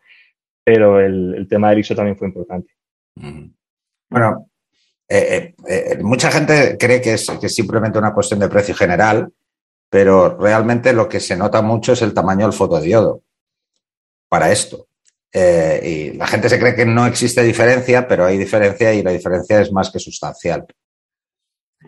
pero 0.63 0.99
el, 0.99 1.47
tema 1.47 1.69
del 1.69 1.79
ISO 1.79 1.95
también 1.95 2.17
fue 2.17 2.27
importante. 2.27 2.73
Bueno, 4.09 4.49
eh, 5.07 5.53
mucha 6.01 6.31
gente 6.31 6.75
cree 6.79 7.01
que 7.01 7.13
es, 7.13 7.29
que 7.39 7.45
es 7.45 7.55
simplemente 7.55 7.99
una 7.99 8.13
cuestión 8.13 8.39
de 8.39 8.49
precio 8.49 8.73
general, 8.73 9.31
pero 9.89 10.37
realmente 10.37 10.91
lo 10.91 11.07
que 11.07 11.19
se 11.19 11.37
nota 11.37 11.61
mucho 11.61 11.93
es 11.93 12.01
el 12.01 12.13
tamaño 12.13 12.45
del 12.45 12.53
fotodiodo 12.53 13.21
para 14.27 14.51
esto. 14.51 14.86
Eh, 15.33 15.81
y 15.83 16.17
la 16.17 16.27
gente 16.27 16.49
se 16.49 16.59
cree 16.59 16.75
que 16.75 16.85
no 16.85 17.05
existe 17.05 17.43
diferencia, 17.43 18.07
pero 18.07 18.25
hay 18.25 18.37
diferencia 18.37 18.93
y 18.93 19.03
la 19.03 19.11
diferencia 19.11 19.61
es 19.61 19.71
más 19.71 19.91
que 19.91 19.99
sustancial. 19.99 20.65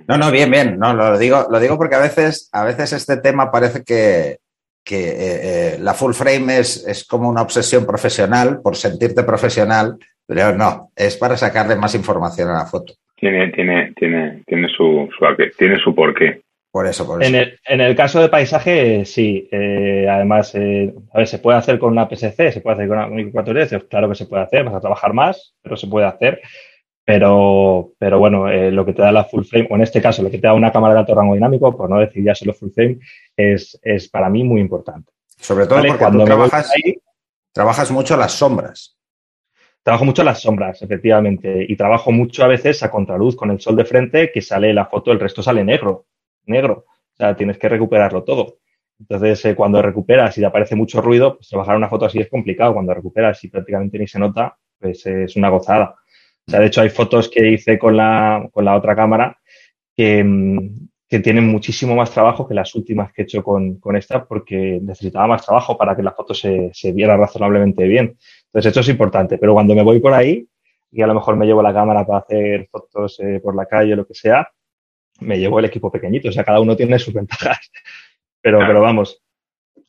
No, 0.07 0.17
no, 0.17 0.31
bien, 0.31 0.51
bien. 0.51 0.77
No, 0.77 0.93
lo 0.93 1.17
digo, 1.17 1.47
lo 1.49 1.59
digo 1.59 1.77
porque 1.77 1.95
a 1.95 1.99
veces, 1.99 2.49
a 2.51 2.63
veces 2.63 2.93
este 2.93 3.17
tema 3.17 3.51
parece 3.51 3.83
que, 3.83 4.37
que 4.83 5.09
eh, 5.09 5.39
eh, 5.73 5.77
la 5.79 5.93
full 5.93 6.13
frame 6.13 6.59
es, 6.59 6.85
es, 6.87 7.05
como 7.05 7.29
una 7.29 7.41
obsesión 7.41 7.85
profesional 7.85 8.61
por 8.61 8.75
sentirte 8.75 9.23
profesional, 9.23 9.97
pero 10.25 10.55
no, 10.55 10.91
es 10.95 11.17
para 11.17 11.37
sacarle 11.37 11.75
más 11.75 11.95
información 11.95 12.49
a 12.49 12.53
la 12.53 12.65
foto. 12.65 12.93
Tiene, 13.15 13.51
tiene, 13.51 13.93
tiene, 13.95 14.43
tiene 14.45 14.67
su, 14.69 15.09
tiene 15.57 15.79
su 15.79 15.93
porqué. 15.93 16.41
Por 16.71 16.85
eso, 16.85 17.05
por 17.05 17.21
eso. 17.21 17.29
En 17.29 17.35
el, 17.35 17.59
en 17.65 17.81
el 17.81 17.95
caso 17.95 18.21
de 18.21 18.29
paisaje, 18.29 19.03
sí. 19.05 19.47
Eh, 19.51 20.07
además, 20.09 20.53
eh, 20.53 20.93
a 21.11 21.17
ver, 21.17 21.27
se 21.27 21.39
puede 21.39 21.57
hacer 21.57 21.79
con 21.79 21.91
una 21.91 22.07
PSC, 22.07 22.51
se 22.51 22.61
puede 22.61 22.75
hacer 22.75 22.87
con 22.87 22.97
una 22.97 23.07
1410, 23.07 23.85
claro 23.85 24.07
que 24.09 24.15
se 24.15 24.27
puede 24.27 24.43
hacer, 24.43 24.65
vas 24.65 24.75
a 24.75 24.81
trabajar 24.81 25.13
más, 25.13 25.55
pero 25.61 25.75
se 25.75 25.87
puede 25.87 26.05
hacer. 26.05 26.41
Pero, 27.03 27.93
pero 27.97 28.19
bueno, 28.19 28.47
eh, 28.49 28.69
lo 28.69 28.85
que 28.85 28.93
te 28.93 29.01
da 29.01 29.11
la 29.11 29.23
full 29.23 29.43
frame, 29.43 29.67
o 29.71 29.75
en 29.75 29.81
este 29.81 29.99
caso, 29.99 30.21
lo 30.21 30.29
que 30.29 30.37
te 30.37 30.45
da 30.45 30.53
una 30.53 30.71
cámara 30.71 30.93
de 30.93 30.99
alto 30.99 31.15
rango 31.15 31.33
dinámico, 31.33 31.75
por 31.75 31.89
no 31.89 31.97
decir 31.97 32.23
ya 32.23 32.35
solo 32.35 32.53
full 32.53 32.69
frame, 32.69 32.99
es, 33.35 33.79
es 33.81 34.07
para 34.07 34.29
mí 34.29 34.43
muy 34.43 34.61
importante. 34.61 35.11
Sobre 35.37 35.65
todo 35.65 35.79
porque 35.79 35.97
cuando 35.97 36.23
trabajas, 36.23 36.71
trabajas 37.51 37.89
mucho 37.89 38.15
las 38.15 38.33
sombras. 38.33 38.95
Trabajo 39.81 40.05
mucho 40.05 40.23
las 40.23 40.39
sombras, 40.39 40.83
efectivamente, 40.83 41.65
y 41.67 41.75
trabajo 41.75 42.11
mucho 42.11 42.43
a 42.43 42.47
veces 42.47 42.83
a 42.83 42.91
contraluz 42.91 43.35
con 43.35 43.49
el 43.49 43.59
sol 43.59 43.75
de 43.75 43.85
frente, 43.85 44.31
que 44.31 44.41
sale 44.41 44.71
la 44.71 44.85
foto, 44.85 45.11
el 45.11 45.19
resto 45.19 45.41
sale 45.41 45.63
negro 45.63 46.08
negro. 46.49 46.85
O 46.87 47.15
sea, 47.15 47.35
tienes 47.35 47.57
que 47.57 47.69
recuperarlo 47.69 48.23
todo. 48.23 48.59
Entonces, 48.99 49.43
eh, 49.45 49.55
cuando 49.55 49.81
recuperas 49.81 50.37
y 50.37 50.41
te 50.41 50.47
aparece 50.47 50.75
mucho 50.75 51.01
ruido, 51.01 51.35
pues 51.35 51.47
trabajar 51.47 51.77
una 51.77 51.89
foto 51.89 52.05
así 52.05 52.19
es 52.19 52.29
complicado. 52.29 52.73
Cuando 52.73 52.93
recuperas 52.93 53.43
y 53.43 53.47
prácticamente 53.47 53.97
ni 53.97 54.07
se 54.07 54.19
nota, 54.19 54.57
pues 54.79 55.05
es 55.05 55.35
una 55.35 55.49
gozada. 55.49 55.95
O 56.47 56.51
sea, 56.51 56.59
de 56.59 56.67
hecho, 56.67 56.81
hay 56.81 56.89
fotos 56.89 57.29
que 57.29 57.51
hice 57.51 57.77
con 57.77 57.95
la, 57.95 58.49
con 58.51 58.65
la 58.65 58.75
otra 58.75 58.95
cámara 58.95 59.37
que, 59.95 60.23
mm, 60.23 60.89
que 61.07 61.19
tienen 61.19 61.47
muchísimo 61.47 61.95
más 61.95 62.11
trabajo 62.11 62.47
que 62.47 62.53
las 62.53 62.75
últimas 62.75 63.11
que 63.13 63.21
he 63.21 63.25
hecho 63.25 63.43
con, 63.43 63.79
con 63.79 63.95
esta 63.95 64.25
porque 64.25 64.79
necesitaba 64.81 65.27
más 65.27 65.45
trabajo 65.45 65.77
para 65.77 65.95
que 65.95 66.03
la 66.03 66.11
foto 66.11 66.33
se, 66.33 66.69
se, 66.73 66.91
viera 66.91 67.17
razonablemente 67.17 67.85
bien. 67.87 68.17
Entonces, 68.45 68.69
esto 68.69 68.81
es 68.81 68.89
importante. 68.89 69.37
Pero 69.37 69.53
cuando 69.53 69.75
me 69.75 69.83
voy 69.83 69.99
por 69.99 70.13
ahí 70.13 70.47
y 70.91 71.01
a 71.01 71.07
lo 71.07 71.13
mejor 71.13 71.35
me 71.35 71.45
llevo 71.45 71.61
la 71.61 71.73
cámara 71.73 72.05
para 72.05 72.19
hacer 72.19 72.67
fotos 72.71 73.19
eh, 73.19 73.39
por 73.41 73.55
la 73.55 73.65
calle 73.65 73.93
o 73.93 73.97
lo 73.97 74.07
que 74.07 74.13
sea, 74.13 74.47
me 75.19 75.37
llevo 75.37 75.59
el 75.59 75.65
equipo 75.65 75.91
pequeñito, 75.91 76.29
o 76.29 76.31
sea, 76.31 76.43
cada 76.43 76.59
uno 76.59 76.75
tiene 76.75 76.99
sus 76.99 77.13
ventajas. 77.13 77.59
Pero, 78.41 78.59
pero 78.59 78.79
vamos, 78.79 79.21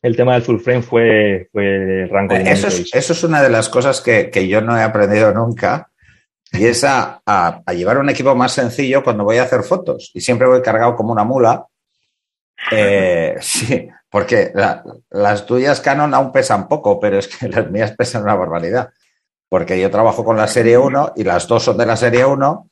el 0.01 0.15
tema 0.15 0.33
del 0.33 0.41
full 0.41 0.59
frame 0.59 0.81
fue, 0.81 1.47
fue 1.51 2.03
el 2.03 2.09
rango 2.09 2.33
de 2.33 2.51
eso 2.51 2.67
es, 2.67 2.93
eso 2.93 3.13
es 3.13 3.23
una 3.23 3.41
de 3.41 3.49
las 3.49 3.69
cosas 3.69 4.01
que, 4.01 4.29
que, 4.29 4.47
yo 4.47 4.59
no 4.59 4.77
he 4.77 4.81
aprendido 4.81 5.31
nunca. 5.31 5.89
Y 6.51 6.65
es 6.65 6.83
a, 6.83 7.21
a, 7.25 7.73
llevar 7.73 7.97
un 7.97 8.09
equipo 8.09 8.35
más 8.35 8.51
sencillo 8.51 9.03
cuando 9.03 9.23
voy 9.23 9.37
a 9.37 9.43
hacer 9.43 9.63
fotos. 9.63 10.11
Y 10.13 10.21
siempre 10.21 10.47
voy 10.47 10.61
cargado 10.61 10.95
como 10.95 11.11
una 11.11 11.23
mula. 11.23 11.65
Eh, 12.71 13.37
sí, 13.41 13.89
porque 14.07 14.51
las 15.09 15.45
tuyas 15.47 15.81
Canon 15.81 16.13
aún 16.13 16.31
pesan 16.31 16.67
poco, 16.67 16.99
pero 16.99 17.17
es 17.17 17.27
que 17.27 17.47
las 17.49 17.71
mías 17.71 17.93
pesan 17.97 18.21
una 18.21 18.35
barbaridad. 18.35 18.91
Porque 19.49 19.81
yo 19.81 19.89
trabajo 19.89 20.23
con 20.23 20.37
la 20.37 20.47
serie 20.47 20.77
1 20.77 21.13
y 21.15 21.23
las 21.23 21.47
dos 21.47 21.63
son 21.63 21.77
de 21.77 21.87
la 21.87 21.97
serie 21.97 22.23
1 22.23 22.70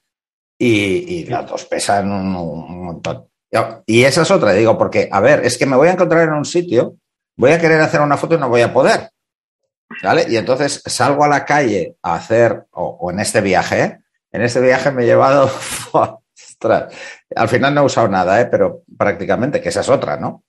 y, 0.59 1.25
las 1.25 1.49
dos 1.49 1.65
pesan 1.65 2.11
un, 2.11 2.83
montón. 2.83 3.27
Y 3.85 4.03
esa 4.03 4.21
es 4.23 4.31
otra, 4.31 4.51
digo, 4.51 4.77
porque, 4.77 5.09
a 5.11 5.21
ver, 5.21 5.45
es 5.45 5.57
que 5.57 5.65
me 5.65 5.77
voy 5.77 5.87
a 5.87 5.93
encontrar 5.93 6.23
en 6.23 6.33
un 6.33 6.45
sitio, 6.45 6.97
voy 7.37 7.51
a 7.51 7.59
querer 7.59 7.81
hacer 7.81 8.01
una 8.01 8.17
foto 8.17 8.35
y 8.35 8.37
no 8.37 8.49
voy 8.49 8.61
a 8.61 8.73
poder. 8.73 9.09
¿Vale? 10.03 10.25
Y 10.29 10.37
entonces 10.37 10.83
salgo 10.85 11.23
a 11.23 11.27
la 11.27 11.45
calle 11.45 11.95
a 12.03 12.13
hacer, 12.13 12.65
o, 12.71 13.09
en 13.11 13.19
este 13.19 13.41
viaje, 13.41 13.81
¿eh? 13.81 13.99
en 14.31 14.41
este 14.43 14.61
viaje 14.61 14.91
me 14.91 15.03
he 15.03 15.07
llevado, 15.07 15.49
ostras, 15.91 16.93
al 17.35 17.49
final 17.49 17.73
no 17.73 17.81
he 17.81 17.85
usado 17.85 18.07
nada, 18.07 18.39
¿eh? 18.39 18.45
pero 18.45 18.83
prácticamente, 18.97 19.61
que 19.61 19.69
esa 19.69 19.81
es 19.81 19.89
otra, 19.89 20.17
¿no? 20.17 20.43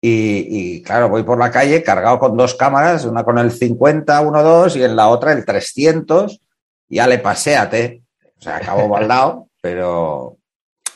Y, 0.00 0.46
y, 0.48 0.82
claro, 0.82 1.10
voy 1.10 1.24
por 1.24 1.38
la 1.38 1.50
calle 1.50 1.82
cargado 1.82 2.18
con 2.18 2.34
dos 2.34 2.54
cámaras, 2.54 3.04
una 3.04 3.22
con 3.22 3.36
el 3.36 3.52
50, 3.52 4.18
1, 4.22 4.42
2 4.42 4.76
y 4.76 4.84
en 4.84 4.96
la 4.96 5.08
otra 5.08 5.32
el 5.32 5.44
300, 5.44 6.40
ya 6.88 7.06
le 7.06 7.18
paséate. 7.18 7.99
O 8.40 8.42
sea, 8.42 8.56
acabo 8.56 8.88
baldado, 8.88 9.48
pero 9.60 10.38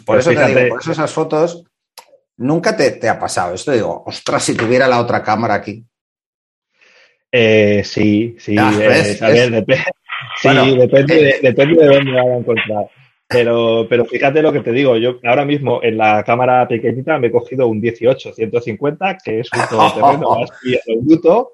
por 0.07 0.18
eso 0.18 0.30
te 0.30 0.47
digo, 0.47 0.68
por 0.70 0.80
eso 0.80 0.92
esas 0.92 1.12
fotos 1.12 1.62
nunca 2.38 2.74
te, 2.74 3.07
ha 3.07 3.18
pasado. 3.18 3.55
Esto 3.55 3.72
digo, 3.72 4.03
ostras, 4.07 4.42
si 4.42 4.57
tuviera 4.57 4.88
la 4.88 4.99
otra 4.99 5.22
cámara 5.22 5.55
aquí. 5.55 5.84
Eh, 7.30 7.82
sí, 7.84 8.34
sí. 8.38 8.57
Ah, 8.59 8.72
eh, 8.80 9.64
Sí, 10.40 10.49
depende, 10.49 11.14
de, 11.16 11.38
depende 11.42 11.82
de 11.82 11.86
dónde 11.86 12.12
vaya 12.12 12.34
a 12.34 12.38
encontrar. 12.38 12.86
Pero, 13.28 13.86
pero 13.88 14.05
fíjate 14.05 14.40
lo 14.40 14.53
que 14.53 14.61
te 14.61 14.72
digo, 14.72 14.97
yo 14.97 15.18
ahora 15.24 15.45
mismo 15.45 15.82
en 15.82 15.99
la 15.99 16.22
cámara 16.24 16.66
pequeñita 16.66 17.18
me 17.18 17.26
he 17.26 17.30
cogido 17.30 17.66
un 17.66 17.82
18-150, 17.82 19.18
que 19.22 19.40
es 19.40 19.51
un 19.53 19.68
todoterreno 19.68 20.38
más 20.38 20.51
bruto, 21.03 21.53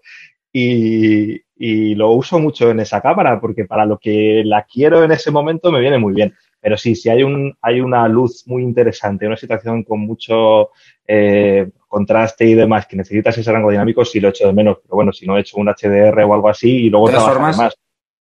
y, 0.53 1.43
y 1.57 1.95
lo 1.95 2.13
uso 2.13 2.39
mucho 2.39 2.71
en 2.71 2.81
esa 2.81 3.01
cámara, 3.01 3.39
porque 3.39 3.67
para 3.67 3.85
lo 3.85 3.99
que 3.99 4.43
la 4.45 4.65
quiero 4.65 5.05
en 5.05 5.13
ese 5.13 5.31
momento 5.31 5.71
me 5.71 5.81
viene 5.81 5.99
muy 5.99 6.15
bien. 6.15 6.35
Pero 6.61 6.77
sí, 6.77 6.95
si 6.95 7.09
hay, 7.09 7.23
un, 7.23 7.57
hay 7.61 7.81
una 7.81 8.07
luz 8.09 8.45
muy 8.47 8.63
interesante, 8.63 9.27
una 9.27 9.37
situación 9.37 9.83
con 9.83 10.01
mucho 10.01 10.71
eh, 11.07 11.71
contraste 11.89 12.47
y 12.47 12.55
demás, 12.55 12.87
que 12.87 12.97
necesitas 12.97 13.37
ese 13.37 13.53
rango 13.53 13.71
dinámico, 13.71 14.05
sí 14.05 14.21
lo 14.21 14.29
echo 14.29 14.47
de 14.47 14.53
menos. 14.53 14.79
Pero 14.83 14.97
bueno, 14.97 15.13
si 15.13 15.27
no 15.27 15.37
he 15.37 15.41
hecho 15.41 15.59
un 15.59 15.69
HDR 15.69 16.23
o 16.23 16.35
algo 16.35 16.49
así 16.49 16.87
y 16.87 16.91
luego 16.91 17.11
trabajar 17.11 17.57
más. 17.57 17.77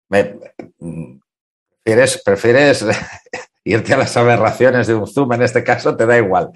¿Prefieres, 0.09 2.23
prefieres 2.25 2.87
irte 3.65 3.95
a 3.95 3.99
las 3.99 4.17
aberraciones 4.17 4.87
de 4.87 4.95
un 4.95 5.07
zoom 5.07 5.33
en 5.33 5.43
este 5.43 5.65
caso? 5.65 5.97
¿Te 5.97 6.07
da 6.07 6.19
igual? 6.19 6.53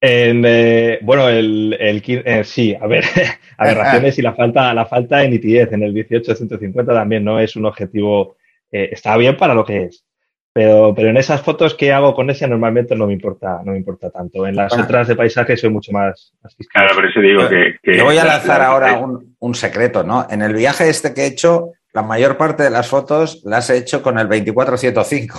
Eh, 0.00 0.98
bueno, 1.02 1.28
el, 1.28 1.76
el 1.78 2.02
eh, 2.06 2.44
sí, 2.44 2.74
a 2.74 2.86
ver, 2.86 3.04
aberraciones 3.58 4.18
y 4.18 4.22
la 4.22 4.34
falta, 4.34 4.72
la 4.72 4.86
falta 4.86 5.18
de 5.18 5.28
nitidez 5.28 5.72
en 5.72 5.82
el 5.82 5.94
18-150 5.94 6.86
también 6.86 7.22
no 7.24 7.38
es 7.38 7.54
un 7.56 7.66
objetivo, 7.66 8.36
eh, 8.72 8.88
está 8.92 9.16
bien 9.18 9.36
para 9.36 9.54
lo 9.54 9.64
que 9.64 9.84
es, 9.84 10.06
pero, 10.54 10.94
pero 10.96 11.10
en 11.10 11.18
esas 11.18 11.42
fotos 11.42 11.74
que 11.74 11.92
hago 11.92 12.14
con 12.14 12.30
ese 12.30 12.48
normalmente 12.48 12.96
no 12.96 13.06
me 13.06 13.12
importa, 13.12 13.60
no 13.62 13.72
me 13.72 13.78
importa 13.78 14.10
tanto. 14.10 14.46
En 14.46 14.56
las 14.56 14.76
otras 14.76 15.06
de 15.06 15.16
paisaje 15.16 15.56
soy 15.56 15.70
mucho 15.70 15.92
más, 15.92 16.32
Claro, 16.72 16.94
por 16.94 17.06
eso 17.06 17.20
digo 17.20 17.42
que, 17.48 17.96
Yo 17.96 18.04
voy 18.04 18.16
a 18.16 18.24
lanzar 18.24 18.62
ahora 18.62 18.98
un, 18.98 19.36
un, 19.38 19.54
secreto, 19.54 20.02
¿no? 20.02 20.26
En 20.30 20.40
el 20.40 20.54
viaje 20.54 20.88
este 20.88 21.12
que 21.12 21.22
he 21.22 21.26
hecho, 21.26 21.72
la 21.92 22.02
mayor 22.02 22.38
parte 22.38 22.62
de 22.62 22.70
las 22.70 22.88
fotos 22.88 23.42
las 23.44 23.68
he 23.68 23.76
hecho 23.76 24.02
con 24.02 24.18
el 24.18 24.28
24-105. 24.28 25.38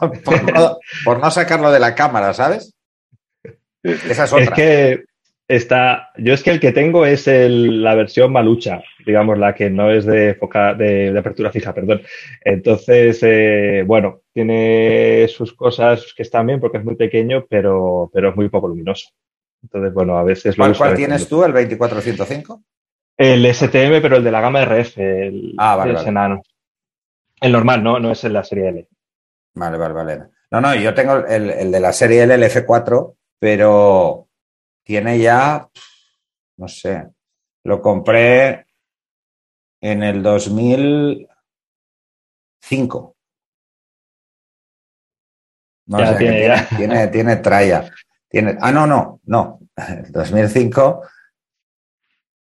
por, 0.24 0.52
no, 0.52 0.78
por 1.04 1.20
no 1.20 1.30
sacarlo 1.30 1.70
de 1.70 1.80
la 1.80 1.94
cámara, 1.94 2.32
¿sabes? 2.32 2.71
Esa 3.82 4.24
es 4.24 4.32
otra. 4.32 4.44
Es 4.44 4.50
que 4.50 5.04
está. 5.48 6.10
Yo 6.16 6.34
es 6.34 6.42
que 6.42 6.50
el 6.50 6.60
que 6.60 6.72
tengo 6.72 7.04
es 7.04 7.26
el, 7.28 7.82
la 7.82 7.94
versión 7.94 8.32
malucha, 8.32 8.82
digamos, 9.04 9.38
la 9.38 9.54
que 9.54 9.70
no 9.70 9.90
es 9.90 10.04
de, 10.04 10.34
foca, 10.34 10.74
de, 10.74 11.12
de 11.12 11.18
apertura 11.18 11.50
fija, 11.50 11.74
perdón. 11.74 12.02
Entonces, 12.42 13.18
eh, 13.22 13.84
bueno, 13.86 14.22
tiene 14.32 15.26
sus 15.28 15.52
cosas 15.54 16.12
que 16.16 16.22
están 16.22 16.46
bien 16.46 16.60
porque 16.60 16.78
es 16.78 16.84
muy 16.84 16.96
pequeño, 16.96 17.46
pero, 17.48 18.10
pero 18.12 18.30
es 18.30 18.36
muy 18.36 18.48
poco 18.48 18.68
luminoso. 18.68 19.10
Entonces, 19.62 19.92
bueno, 19.92 20.18
a 20.18 20.24
veces. 20.24 20.56
¿Cuál, 20.56 20.76
¿cuál 20.76 20.94
tienes 20.94 21.28
tú, 21.28 21.44
el 21.44 21.52
2405? 21.52 22.62
El 23.16 23.54
STM, 23.54 24.00
pero 24.00 24.16
el 24.16 24.24
de 24.24 24.30
la 24.30 24.40
gama 24.40 24.64
RF, 24.64 24.98
el, 24.98 25.54
ah, 25.58 25.76
vale, 25.76 25.90
el 25.90 25.96
vale. 25.96 26.08
enano. 26.08 26.42
El 27.40 27.52
normal, 27.52 27.82
¿no? 27.82 27.98
No 27.98 28.10
es 28.10 28.24
en 28.24 28.32
la 28.32 28.44
serie 28.44 28.68
L. 28.68 28.88
Vale, 29.54 29.76
vale, 29.76 29.94
vale. 29.94 30.18
No, 30.50 30.60
no, 30.60 30.74
yo 30.74 30.94
tengo 30.94 31.26
el, 31.26 31.50
el 31.50 31.70
de 31.70 31.80
la 31.80 31.92
serie 31.92 32.22
L, 32.22 32.34
el 32.34 32.42
F4, 32.42 33.14
pero 33.42 34.28
tiene 34.84 35.18
ya, 35.18 35.68
no 36.58 36.68
sé, 36.68 37.08
lo 37.64 37.82
compré 37.82 38.66
en 39.80 40.04
el 40.04 40.22
2005. 40.22 43.16
No, 45.86 45.98
Ya 45.98 46.04
o 46.04 46.06
sea, 46.06 46.18
que 46.18 46.24
tiene, 46.24 46.38
tiene, 46.38 46.54
ya. 46.54 46.68
tiene, 46.76 47.08
tiene 47.08 47.36
tralla. 47.38 47.90
Tiene, 48.28 48.56
ah, 48.60 48.70
no, 48.70 48.86
no, 48.86 49.20
no. 49.24 49.58
El 49.76 50.12
2005 50.12 51.02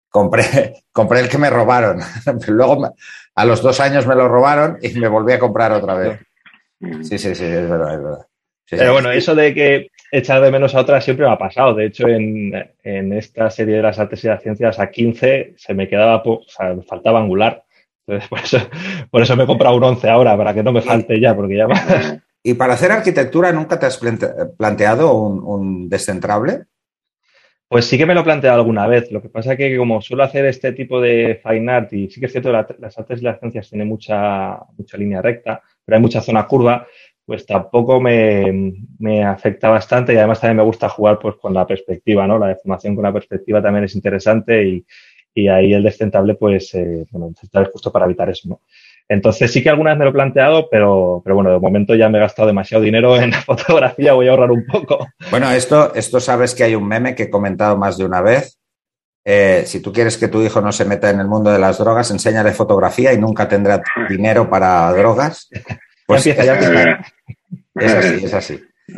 compré, 0.09 0.82
compré 0.93 1.20
el 1.20 1.28
que 1.28 1.38
me 1.38 1.51
robaron. 1.51 2.01
Luego, 2.49 2.80
me- 2.80 2.91
a 3.36 3.45
los 3.45 3.62
dos 3.62 3.78
años 3.78 4.09
me 4.09 4.16
lo 4.16 4.26
robaron 4.26 4.76
y 4.82 4.93
me 4.99 5.07
volví 5.07 5.34
a 5.34 5.38
comprar 5.38 5.70
otra 5.70 5.95
vez. 5.95 6.18
Sí, 6.80 7.18
sí, 7.18 7.34
sí, 7.34 7.45
es 7.45 7.68
verdad, 7.68 7.95
es 7.95 8.03
verdad. 8.03 8.26
Sí, 8.71 8.77
Pero 8.79 8.93
bueno, 8.93 9.11
eso 9.11 9.35
de 9.35 9.53
que 9.53 9.89
echar 10.12 10.41
de 10.41 10.53
menos 10.53 10.77
a 10.77 10.81
otras 10.81 11.05
siempre 11.05 11.27
me 11.27 11.33
ha 11.33 11.39
pasado. 11.39 11.75
De 11.75 11.87
hecho, 11.87 12.07
en, 12.07 12.53
en 12.85 13.12
esta 13.12 13.51
serie 13.51 13.75
de 13.77 13.83
las 13.83 13.99
artes 13.99 14.23
y 14.23 14.29
las 14.29 14.41
ciencias 14.41 14.79
a 14.79 14.91
15 14.93 15.55
se 15.57 15.75
me 15.75 15.89
quedaba, 15.89 16.23
o 16.25 16.43
sea, 16.47 16.73
me 16.75 16.83
faltaba 16.85 17.18
angular. 17.21 17.64
Entonces, 18.07 18.29
por 18.31 18.39
eso, 18.39 18.59
por 19.11 19.23
eso 19.23 19.37
me 19.37 19.43
he 19.43 19.47
comprado 19.47 19.75
un 19.77 19.83
11 19.83 20.09
ahora, 20.09 20.37
para 20.37 20.55
que 20.55 20.62
no 20.62 20.71
me 20.73 20.83
falte 20.83 21.18
ya, 21.21 21.35
porque 21.35 21.57
ya 21.57 21.66
más. 21.66 22.18
Y 22.43 22.55
para 22.55 22.73
hacer 22.73 22.91
arquitectura, 22.91 23.53
¿nunca 23.53 23.79
te 23.79 23.85
has 23.85 24.01
plante- 24.01 24.33
planteado 24.57 25.12
un, 25.14 25.43
un 25.43 25.89
descentrable? 25.91 26.62
Pues 27.68 27.85
sí 27.85 27.99
que 27.99 28.07
me 28.07 28.14
lo 28.14 28.21
he 28.21 28.25
planteado 28.25 28.57
alguna 28.57 28.87
vez. 28.87 29.12
Lo 29.12 29.21
que 29.21 29.29
pasa 29.29 29.53
es 29.53 29.59
que 29.59 29.77
como 29.77 30.01
suelo 30.01 30.25
hacer 30.25 30.47
este 30.47 30.73
tipo 30.73 31.01
de 31.01 31.41
fine 31.43 31.71
art, 31.71 31.93
y 31.93 32.09
sí 32.09 32.18
que 32.18 32.27
es 32.27 32.33
cierto 32.33 32.51
las 32.51 32.99
artes 32.99 33.21
y 33.21 33.25
las 33.25 33.39
ciencias 33.39 33.68
tienen 33.68 33.89
mucha, 33.89 34.59
mucha 34.77 34.97
línea 34.97 35.21
recta, 35.21 35.62
pero 35.85 35.97
hay 35.97 36.03
mucha 36.03 36.21
zona 36.21 36.47
curva, 36.47 36.87
pues 37.31 37.47
tampoco 37.47 38.01
me, 38.01 38.74
me 38.99 39.22
afecta 39.22 39.68
bastante 39.68 40.12
y 40.12 40.16
además 40.16 40.41
también 40.41 40.57
me 40.57 40.64
gusta 40.64 40.89
jugar 40.89 41.20
pues 41.20 41.37
con 41.37 41.55
la 41.55 41.64
perspectiva, 41.64 42.26
¿no? 42.26 42.41
La 42.41 42.49
deformación 42.49 42.97
con 42.97 43.05
la 43.05 43.12
perspectiva 43.12 43.62
también 43.62 43.85
es 43.85 43.95
interesante 43.95 44.64
y, 44.66 44.85
y 45.33 45.47
ahí 45.47 45.72
el 45.72 45.85
descentrable, 45.85 46.35
pues, 46.35 46.74
eh, 46.74 47.07
bueno, 47.12 47.28
el 47.28 47.35
descentrable 47.35 47.68
es 47.68 47.72
justo 47.72 47.93
para 47.93 48.07
evitar 48.07 48.28
eso, 48.31 48.49
¿no? 48.49 48.62
Entonces 49.09 49.53
sí 49.53 49.62
que 49.62 49.70
alguna 49.70 49.91
vez 49.91 49.99
me 50.01 50.07
lo 50.07 50.11
he 50.11 50.14
planteado, 50.14 50.68
pero, 50.68 51.20
pero 51.22 51.37
bueno, 51.37 51.53
de 51.53 51.61
momento 51.61 51.95
ya 51.95 52.09
me 52.09 52.18
he 52.18 52.20
gastado 52.20 52.49
demasiado 52.49 52.83
dinero 52.83 53.16
en 53.22 53.31
la 53.31 53.43
fotografía, 53.43 54.12
voy 54.12 54.26
a 54.26 54.33
ahorrar 54.33 54.51
un 54.51 54.66
poco. 54.66 55.07
Bueno, 55.31 55.49
esto, 55.53 55.95
esto 55.95 56.18
sabes 56.18 56.53
que 56.57 56.64
hay 56.64 56.74
un 56.74 56.89
meme 56.89 57.14
que 57.14 57.22
he 57.24 57.31
comentado 57.31 57.76
más 57.76 57.97
de 57.97 58.07
una 58.07 58.22
vez. 58.22 58.59
Eh, 59.24 59.62
si 59.66 59.81
tú 59.81 59.93
quieres 59.93 60.18
que 60.18 60.26
tu 60.26 60.43
hijo 60.43 60.61
no 60.61 60.72
se 60.72 60.85
meta 60.85 61.11
en 61.11 61.20
el 61.20 61.28
mundo 61.28 61.53
de 61.53 61.61
las 61.61 61.78
drogas, 61.78 62.11
enséñale 62.11 62.51
fotografía 62.51 63.12
y 63.12 63.18
nunca 63.18 63.47
tendrá 63.47 63.81
dinero 64.09 64.51
para 64.51 64.93
drogas. 64.95 65.49
Pues 66.11 66.24
ya 66.24 66.33
empieza, 66.33 66.45
ya 66.45 66.66
empieza. 66.66 67.12
Es 67.81 67.95
así, 67.95 68.24
es 68.24 68.35
así. 68.35 68.55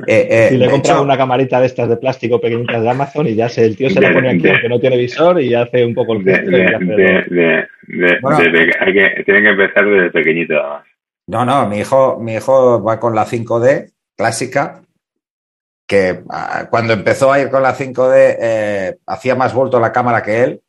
Eh, 0.06 0.26
eh, 0.30 0.46
Si 0.50 0.56
le 0.56 0.64
he 0.64 0.68
de 0.68 0.72
comprado 0.72 0.98
hecho, 1.00 1.04
una 1.04 1.16
camarita 1.18 1.60
de 1.60 1.66
estas 1.66 1.88
de 1.88 1.96
plástico 1.98 2.40
pequeñitas 2.40 2.80
de 2.82 2.88
Amazon 2.90 3.26
y 3.28 3.34
ya 3.34 3.48
se, 3.50 3.64
el 3.66 3.76
tío 3.76 3.90
se 3.90 4.00
la 4.00 4.12
pone 4.12 4.30
aquí 4.30 4.38
de- 4.38 4.50
aunque 4.52 4.68
no 4.70 4.80
tiene 4.80 4.96
visor 4.96 5.40
y 5.42 5.54
hace 5.54 5.84
un 5.84 5.94
poco 5.94 6.14
el 6.14 6.24
De, 6.24 6.32
de, 6.40 6.64
hace 6.74 6.84
de, 6.84 6.96
lo- 6.96 7.34
de, 7.34 7.68
de- 7.88 8.18
Bueno. 8.22 8.38
que 8.38 8.72
hay 8.80 8.92
que, 8.94 9.22
tiene 9.24 9.42
que 9.42 9.48
empezar 9.50 9.84
desde 9.84 10.10
pequeñito. 10.10 10.54
además. 10.58 10.84
No, 11.26 11.44
no, 11.44 11.68
mi 11.68 11.78
hijo, 11.80 12.18
mi 12.20 12.34
hijo 12.34 12.82
va 12.82 12.98
con 12.98 13.14
la 13.14 13.26
5D 13.26 13.92
clásica, 14.16 14.80
que 15.86 16.22
ah, 16.30 16.68
cuando 16.70 16.94
empezó 16.94 17.30
a 17.32 17.40
ir 17.40 17.50
con 17.50 17.62
la 17.62 17.74
5D 17.74 18.36
eh, 18.40 18.96
hacía 19.06 19.34
más 19.34 19.52
vuelto 19.52 19.78
la 19.78 19.92
cámara 19.92 20.22
que 20.22 20.42
él, 20.42 20.62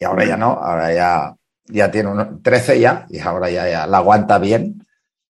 y 0.00 0.04
ahora 0.04 0.24
ya 0.24 0.36
no, 0.36 0.50
ahora 0.60 0.92
ya, 0.92 1.34
ya 1.66 1.90
tiene 1.90 2.10
un 2.10 2.42
13 2.42 2.80
ya, 2.80 3.06
y 3.08 3.20
ahora 3.20 3.48
ya, 3.48 3.68
ya 3.68 3.86
la 3.86 3.98
aguanta 3.98 4.38
bien. 4.38 4.83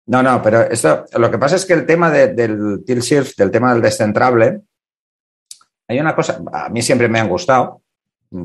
No, 0.06 0.22
no, 0.22 0.40
pero 0.40 0.62
esto, 0.62 1.04
lo 1.18 1.30
que 1.30 1.38
pasa 1.38 1.56
es 1.56 1.66
que 1.66 1.72
el 1.72 1.84
tema 1.86 2.10
de- 2.10 2.32
del 2.32 2.84
tilt 2.84 3.02
shift, 3.02 3.36
del 3.38 3.50
tema 3.50 3.72
del 3.72 3.82
descentrable, 3.82 4.62
hay 5.88 5.98
una 6.00 6.14
cosa, 6.14 6.40
a 6.52 6.68
mí 6.68 6.80
siempre 6.82 7.08
me 7.08 7.18
han 7.20 7.28
gustado, 7.28 7.82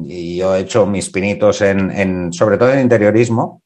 y 0.05 0.37
yo 0.37 0.55
he 0.55 0.61
hecho 0.61 0.85
mis 0.85 1.09
pinitos 1.09 1.61
en, 1.61 1.91
en 1.91 2.33
sobre 2.33 2.57
todo 2.57 2.71
en 2.71 2.79
interiorismo, 2.81 3.61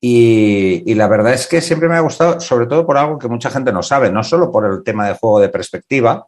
y, 0.00 0.90
y 0.90 0.94
la 0.94 1.08
verdad 1.08 1.34
es 1.34 1.46
que 1.46 1.60
siempre 1.60 1.88
me 1.88 1.96
ha 1.96 2.00
gustado, 2.00 2.40
sobre 2.40 2.66
todo 2.66 2.86
por 2.86 2.96
algo 2.96 3.18
que 3.18 3.28
mucha 3.28 3.50
gente 3.50 3.72
no 3.72 3.82
sabe, 3.82 4.10
no 4.12 4.22
solo 4.22 4.50
por 4.50 4.64
el 4.64 4.82
tema 4.82 5.08
de 5.08 5.14
juego 5.14 5.40
de 5.40 5.48
perspectiva 5.48 6.26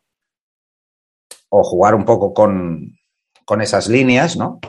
o 1.50 1.62
jugar 1.62 1.94
un 1.94 2.04
poco 2.04 2.34
con, 2.34 2.96
con 3.44 3.60
esas 3.60 3.88
líneas, 3.88 4.36
¿no? 4.36 4.60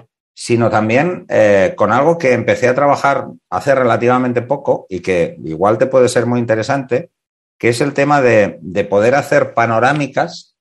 Sino 0.43 0.71
también 0.71 1.25
eh, 1.29 1.75
con 1.77 1.91
algo 1.91 2.17
que 2.17 2.33
empecé 2.33 2.67
a 2.67 2.73
trabajar 2.73 3.27
hace 3.51 3.75
relativamente 3.75 4.41
poco 4.41 4.87
y 4.89 4.99
que 5.01 5.35
igual 5.45 5.77
te 5.77 5.85
puede 5.85 6.09
ser 6.09 6.25
muy 6.25 6.39
interesante, 6.39 7.11
que 7.59 7.69
es 7.69 7.79
el 7.79 7.93
tema 7.93 8.21
de, 8.21 8.57
de 8.59 8.83
poder 8.85 9.13
hacer 9.13 9.53
panorámicas 9.53 10.55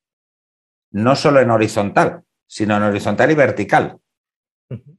no 0.93 1.16
solo 1.16 1.41
en 1.41 1.51
horizontal, 1.51 2.24
sino 2.47 2.76
en 2.76 2.83
horizontal 2.83 3.31
y 3.31 3.35
vertical. 3.35 3.97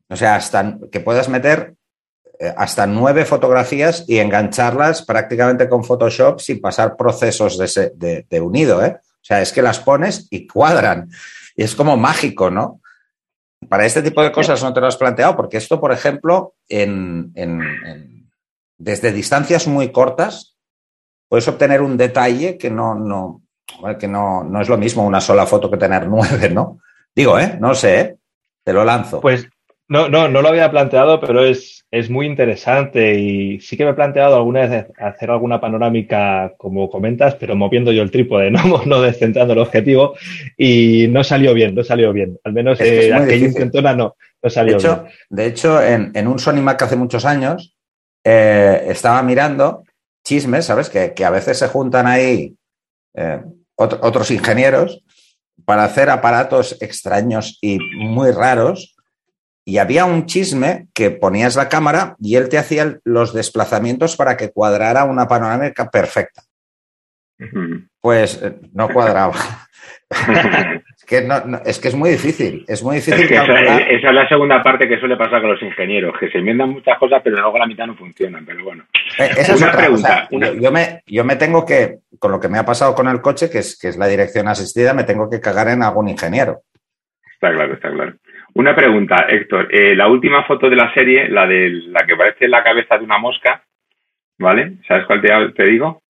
O 0.09 0.15
sea, 0.15 0.33
hasta 0.35 0.79
que 0.91 0.99
puedas 0.99 1.29
meter 1.29 1.75
eh, 2.39 2.51
hasta 2.57 2.87
nueve 2.87 3.23
fotografías 3.25 4.03
y 4.07 4.17
engancharlas 4.17 5.03
prácticamente 5.05 5.69
con 5.69 5.83
Photoshop 5.83 6.39
sin 6.39 6.59
pasar 6.59 6.97
procesos 6.97 7.55
de, 7.59 7.65
ese- 7.65 7.91
de- 7.95 8.25
de 8.27 8.41
unido. 8.41 8.83
¿eh? 8.83 8.97
O 8.99 9.23
sea, 9.23 9.43
es 9.43 9.53
que 9.53 9.61
las 9.61 9.77
pones 9.79 10.27
y 10.31 10.47
cuadran. 10.47 11.07
Y 11.55 11.61
es 11.65 11.75
como 11.75 11.97
mágico, 11.97 12.49
¿no? 12.49 12.81
Para 13.69 13.85
este 13.85 14.01
tipo 14.01 14.21
de 14.23 14.31
cosas 14.31 14.61
no 14.63 14.73
te 14.73 14.81
lo 14.81 14.87
has 14.87 14.97
planteado, 14.97 15.35
porque 15.35 15.57
esto, 15.57 15.79
por 15.79 15.91
ejemplo, 15.91 16.55
en, 16.67 17.31
en- 17.35 17.61
en- 17.61 18.31
desde 18.77 19.11
distancias 19.11 19.67
muy 19.67 19.91
cortas, 19.91 20.57
puedes 21.29 21.47
obtener 21.47 21.81
un 21.81 21.95
detalle 21.97 22.57
que 22.57 22.69
no, 22.71 22.95
no, 22.95 23.41
que 23.99 24.07
no, 24.07 24.43
no 24.43 24.59
es 24.61 24.67
lo 24.67 24.77
mismo 24.77 25.05
una 25.05 25.21
sola 25.21 25.45
foto 25.45 25.69
que 25.69 25.77
tener 25.77 26.07
nueve, 26.09 26.49
¿no? 26.49 26.79
Digo, 27.15 27.37
¿eh? 27.39 27.57
No 27.59 27.75
sé, 27.75 27.99
¿eh? 28.01 28.17
Te 28.63 28.73
lo 28.73 28.83
lanzo. 28.83 29.21
Pues 29.21 29.47
no, 29.91 30.07
no, 30.07 30.29
no 30.29 30.41
lo 30.41 30.47
había 30.47 30.71
planteado, 30.71 31.19
pero 31.19 31.43
es, 31.43 31.85
es 31.91 32.09
muy 32.09 32.25
interesante 32.25 33.19
y 33.19 33.59
sí 33.59 33.75
que 33.75 33.83
me 33.83 33.91
he 33.91 33.93
planteado 33.93 34.37
alguna 34.37 34.65
vez 34.65 34.85
hacer 34.97 35.29
alguna 35.29 35.59
panorámica, 35.59 36.53
como 36.57 36.89
comentas, 36.89 37.35
pero 37.35 37.57
moviendo 37.57 37.91
yo 37.91 38.01
el 38.01 38.09
trípode, 38.09 38.49
no, 38.51 38.85
no 38.85 39.01
descentrando 39.01 39.51
el 39.51 39.59
objetivo 39.59 40.15
y 40.57 41.07
no 41.09 41.25
salió 41.25 41.53
bien, 41.53 41.75
no 41.75 41.83
salió 41.83 42.13
bien. 42.13 42.39
Al 42.45 42.53
menos 42.53 42.79
Es 42.79 42.87
que 42.87 43.07
eh, 43.07 43.13
aquella 43.13 43.45
intentona 43.45 43.93
no, 43.93 44.05
no 44.05 44.15
De 44.41 44.49
salió 44.49 44.77
hecho, 44.77 45.01
bien. 45.01 45.13
de 45.29 45.45
hecho 45.45 45.83
en, 45.83 46.11
en 46.15 46.27
un 46.29 46.39
Sony 46.39 46.61
Mac 46.61 46.81
hace 46.81 46.95
muchos 46.95 47.25
años, 47.25 47.75
eh, 48.23 48.85
estaba 48.87 49.21
mirando 49.23 49.83
chismes, 50.23 50.63
¿sabes? 50.63 50.89
Que, 50.89 51.13
que, 51.13 51.25
a 51.25 51.31
veces 51.31 51.57
se 51.57 51.67
juntan 51.67 52.07
ahí 52.07 52.55
eh, 53.13 53.41
otros 53.75 54.31
ingenieros 54.31 55.03
para 55.65 55.83
hacer 55.83 56.09
aparatos 56.09 56.81
extraños 56.81 57.57
y 57.61 57.77
muy 57.97 58.31
raros. 58.31 58.95
Y 59.63 59.77
había 59.77 60.05
un 60.05 60.25
chisme 60.25 60.87
que 60.93 61.11
ponías 61.11 61.55
la 61.55 61.69
cámara 61.69 62.15
y 62.19 62.35
él 62.35 62.49
te 62.49 62.57
hacía 62.57 62.97
los 63.03 63.33
desplazamientos 63.33 64.15
para 64.15 64.35
que 64.35 64.51
cuadrara 64.51 65.03
una 65.03 65.27
panorámica 65.27 65.89
perfecta. 65.89 66.41
Pues 67.99 68.41
eh, 68.43 68.55
no 68.73 68.89
cuadraba. 68.89 69.33
es, 70.95 71.05
que 71.05 71.27
es 71.65 71.79
que 71.79 71.87
es 71.87 71.95
muy 71.95 72.11
difícil, 72.11 72.65
es 72.67 72.83
muy 72.83 72.97
difícil. 72.97 73.23
esa, 73.23 73.79
es 73.87 74.03
la 74.03 74.27
segunda 74.27 74.61
parte 74.61 74.87
que 74.87 74.99
suele 74.99 75.17
pasar 75.17 75.41
con 75.41 75.51
los 75.51 75.61
ingenieros, 75.61 76.13
que 76.19 76.29
se 76.29 76.39
enmiendan 76.39 76.69
muchas 76.69 76.97
cosas, 76.99 77.21
pero 77.23 77.39
luego 77.39 77.57
la 77.57 77.65
mitad 77.65 77.87
no 77.87 77.95
funcionan. 77.95 78.45
Pero 78.45 78.63
bueno. 78.63 78.83
Eh, 79.17 79.29
esa 79.37 79.53
es 79.53 79.61
una 79.61 79.71
pregunta. 79.71 80.27
Yo, 80.29 80.71
me, 80.71 81.01
yo 81.07 81.23
me 81.23 81.35
tengo 81.35 81.65
que, 81.65 81.99
con 82.19 82.31
lo 82.31 82.39
que 82.39 82.49
me 82.49 82.57
ha 82.57 82.65
pasado 82.65 82.93
con 82.93 83.07
el 83.07 83.21
coche, 83.21 83.49
que 83.49 83.59
es, 83.59 83.79
que 83.79 83.87
es 83.87 83.97
la 83.97 84.07
dirección 84.07 84.47
asistida, 84.47 84.93
me 84.93 85.03
tengo 85.03 85.29
que 85.29 85.39
cagar 85.39 85.69
en 85.69 85.83
algún 85.83 86.09
ingeniero. 86.09 86.61
Está 87.33 87.51
claro, 87.51 87.73
está 87.73 87.91
claro. 87.91 88.13
Una 88.53 88.75
pregunta, 88.75 89.25
Héctor. 89.29 89.73
Eh, 89.73 89.95
la 89.95 90.07
última 90.07 90.43
foto 90.45 90.69
de 90.69 90.75
la 90.75 90.93
serie, 90.93 91.29
la 91.29 91.47
de 91.47 91.69
la 91.87 92.05
que 92.05 92.15
parece 92.15 92.47
la 92.47 92.63
cabeza 92.63 92.97
de 92.97 93.05
una 93.05 93.17
mosca, 93.17 93.63
¿vale? 94.37 94.77
¿Sabes 94.87 95.05
cuál 95.05 95.21
te, 95.55 95.63
digo? 95.63 96.01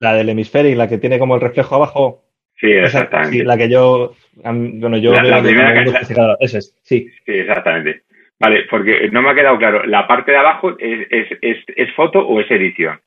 La 0.00 0.14
del 0.14 0.28
hemisferio, 0.28 0.76
la 0.76 0.88
que 0.88 0.98
tiene 0.98 1.18
como 1.18 1.34
el 1.34 1.40
reflejo 1.40 1.74
abajo. 1.74 2.24
Sí, 2.54 2.70
exactamente. 2.70 3.44
la 3.44 3.56
que 3.56 3.68
yo, 3.68 4.14
bueno, 4.34 4.98
yo 4.98 5.12
la, 5.12 5.42
primera 5.42 5.84
que, 5.84 5.92
Ese 6.40 6.58
es, 6.58 6.76
sí. 6.82 7.08
Sí, 7.24 7.32
exactamente. 7.32 8.02
Vale, 8.40 8.66
porque 8.70 9.08
no 9.10 9.22
me 9.22 9.30
ha 9.30 9.34
quedado 9.34 9.58
claro. 9.58 9.84
¿La 9.84 10.06
parte 10.06 10.32
de 10.32 10.38
abajo 10.38 10.76
es, 10.78 11.08
es, 11.40 11.58
es, 11.74 11.94
foto 11.94 12.20
o 12.20 12.40
es 12.40 12.50
edición? 12.50 13.00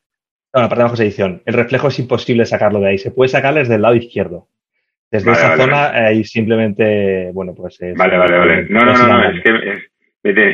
No, 0.54 0.60
la 0.60 0.68
parte 0.68 0.76
de 0.76 0.82
abajo 0.82 0.94
es 0.94 1.00
edición. 1.00 1.42
El 1.46 1.54
reflejo 1.54 1.88
es 1.88 1.98
imposible 1.98 2.44
sacarlo 2.44 2.80
de 2.80 2.88
ahí. 2.88 2.98
Se 2.98 3.10
puede 3.10 3.28
sacar 3.28 3.54
desde 3.54 3.76
el 3.76 3.82
lado 3.82 3.94
izquierdo. 3.94 4.48
Desde 5.12 5.30
esa 5.30 5.56
zona 5.58 5.90
ahí 5.90 6.24
simplemente, 6.24 7.30
bueno, 7.34 7.52
pues... 7.54 7.78
vale, 7.96 8.16
vale, 8.16 8.38
vale. 8.38 8.66
No, 8.70 8.80
no, 8.80 8.94
no, 8.94 9.28
es 9.28 9.42
que 9.42 9.52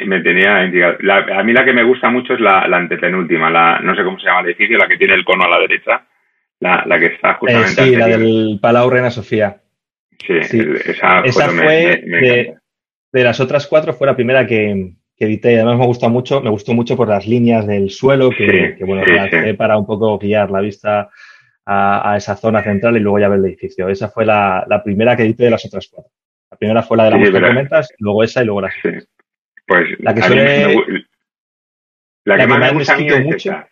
me, 0.05 0.21
tenía 0.21 0.65
indicado. 0.65 0.97
a 1.33 1.43
mí 1.45 1.53
la 1.53 1.65
que 1.65 1.73
me 1.73 1.85
gusta 1.85 2.11
mucho 2.11 2.35
es 2.35 2.41
la, 2.41 2.63
antepenúltima, 2.63 3.51
la, 3.51 3.79
no 3.79 3.95
sé 3.95 4.03
cómo 4.03 4.19
se 4.19 4.27
llama 4.27 4.41
el 4.41 4.47
edificio, 4.47 4.77
la 4.77 4.89
que 4.89 4.97
tiene 4.97 5.15
el 5.15 5.25
cono 5.25 5.45
a 5.45 5.49
la 5.49 5.61
derecha, 5.61 6.05
la, 6.59 6.83
la 6.87 6.99
que 6.99 7.07
está 7.07 7.35
justamente... 7.35 7.83
Eh, 7.83 7.85
sí, 7.85 7.95
la 7.95 8.09
del 8.09 8.59
Palau 8.61 8.91
Reina 8.91 9.13
Sofía. 9.13 9.59
Sí, 10.27 10.35
esa, 10.35 11.23
fue 11.23 12.03
de, 12.05 12.57
de, 13.13 13.25
las 13.25 13.39
otras 13.39 13.69
cuatro 13.69 13.93
fue 13.93 14.09
la 14.09 14.17
primera 14.17 14.45
que, 14.45 14.95
que 15.17 15.25
edité 15.25 15.53
y 15.53 15.55
además 15.55 15.79
me 15.79 15.87
gusta 15.87 16.09
mucho, 16.09 16.41
me 16.41 16.51
gustó 16.51 16.75
mucho 16.75 16.97
por 16.97 17.09
las 17.09 17.29
líneas 17.29 17.65
del 17.65 17.91
suelo 17.91 18.31
que, 18.31 18.77
bueno, 18.81 19.05
para 19.57 19.79
un 19.79 19.87
poco 19.87 20.19
guiar 20.19 20.51
la 20.51 20.61
vista 20.61 21.11
a, 21.71 22.17
esa 22.17 22.35
zona 22.35 22.63
central 22.63 22.97
y 22.97 23.01
luego 23.01 23.19
ya 23.19 23.29
ver 23.29 23.41
el 23.41 23.45
edificio. 23.45 23.89
Esa 23.89 24.09
fue 24.09 24.25
la, 24.25 24.83
primera 24.85 25.17
que 25.17 25.25
edité 25.25 25.45
de 25.45 25.51
las 25.51 25.65
otras 25.67 25.89
cuatro. 25.93 26.11
La 26.51 26.57
primera 26.57 26.83
fue 26.83 26.97
la 26.97 27.05
de 27.05 27.11
la 27.11 27.19
sí, 27.19 27.33
que 27.33 27.41
comentas, 27.41 27.95
luego 27.99 28.25
esa 28.25 28.43
y 28.43 28.47
luego 28.47 28.63
la 28.63 28.71
sí. 28.71 28.89
Pues 29.67 29.87
la 29.99 30.15
que, 30.15 30.23
suele, 30.23 31.05
la 32.25 32.39
que, 32.39 32.47
más 32.47 32.59
me, 32.59 32.79
gusta 32.79 32.95
a 32.95 33.21
mucho. 33.21 33.65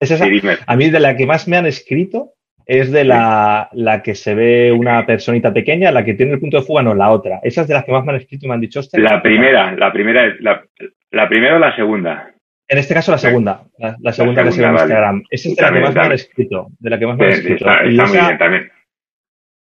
Es 0.00 0.10
esa. 0.10 0.26
A 0.66 0.76
mí 0.76 0.90
de 0.90 0.98
la 0.98 1.16
que 1.16 1.24
más 1.24 1.46
me 1.46 1.56
han 1.56 1.66
escrito 1.66 2.32
es 2.66 2.90
de 2.90 3.04
la, 3.04 3.68
la, 3.72 4.02
que 4.02 4.16
se 4.16 4.34
ve 4.34 4.72
una 4.72 5.06
personita 5.06 5.54
pequeña, 5.54 5.92
la 5.92 6.04
que 6.04 6.14
tiene 6.14 6.32
el 6.32 6.40
punto 6.40 6.56
de 6.56 6.64
fuga, 6.64 6.82
no, 6.82 6.96
la 6.96 7.12
otra. 7.12 7.38
Esa 7.44 7.60
es 7.60 7.68
de 7.68 7.74
las 7.74 7.84
que 7.84 7.92
más 7.92 8.04
me 8.04 8.10
han 8.10 8.18
escrito 8.18 8.46
y 8.46 8.48
me 8.48 8.54
han 8.54 8.60
dicho. 8.60 8.80
La 8.94 9.22
primera, 9.22 9.72
la 9.76 9.92
primera, 9.92 10.34
la, 10.40 10.64
la 11.12 11.28
primera 11.28 11.54
o 11.54 11.58
la 11.60 11.76
segunda. 11.76 12.32
En 12.68 12.78
este 12.78 12.94
caso, 12.94 13.12
la 13.12 13.18
segunda. 13.18 13.64
La, 13.78 14.12
segunda, 14.12 14.42
que 14.42 14.52
se 14.52 14.60
ve 14.60 14.66
en 14.66 14.72
Instagram. 14.72 15.22
Esa 15.30 15.48
es 15.48 15.56
de 15.56 15.62
la 15.62 15.72
que 15.72 15.80
más 15.80 15.94
me 15.94 16.00
han 16.00 16.12
escrito. 16.12 16.66
De 16.78 16.90
la 16.90 16.98
que 16.98 17.06
más 17.06 17.16
me 17.16 17.24
han 17.26 17.32
escrito. 17.32 17.64
Está, 17.64 18.06
muy 18.06 18.18
bien 18.18 18.38
también. 18.38 18.72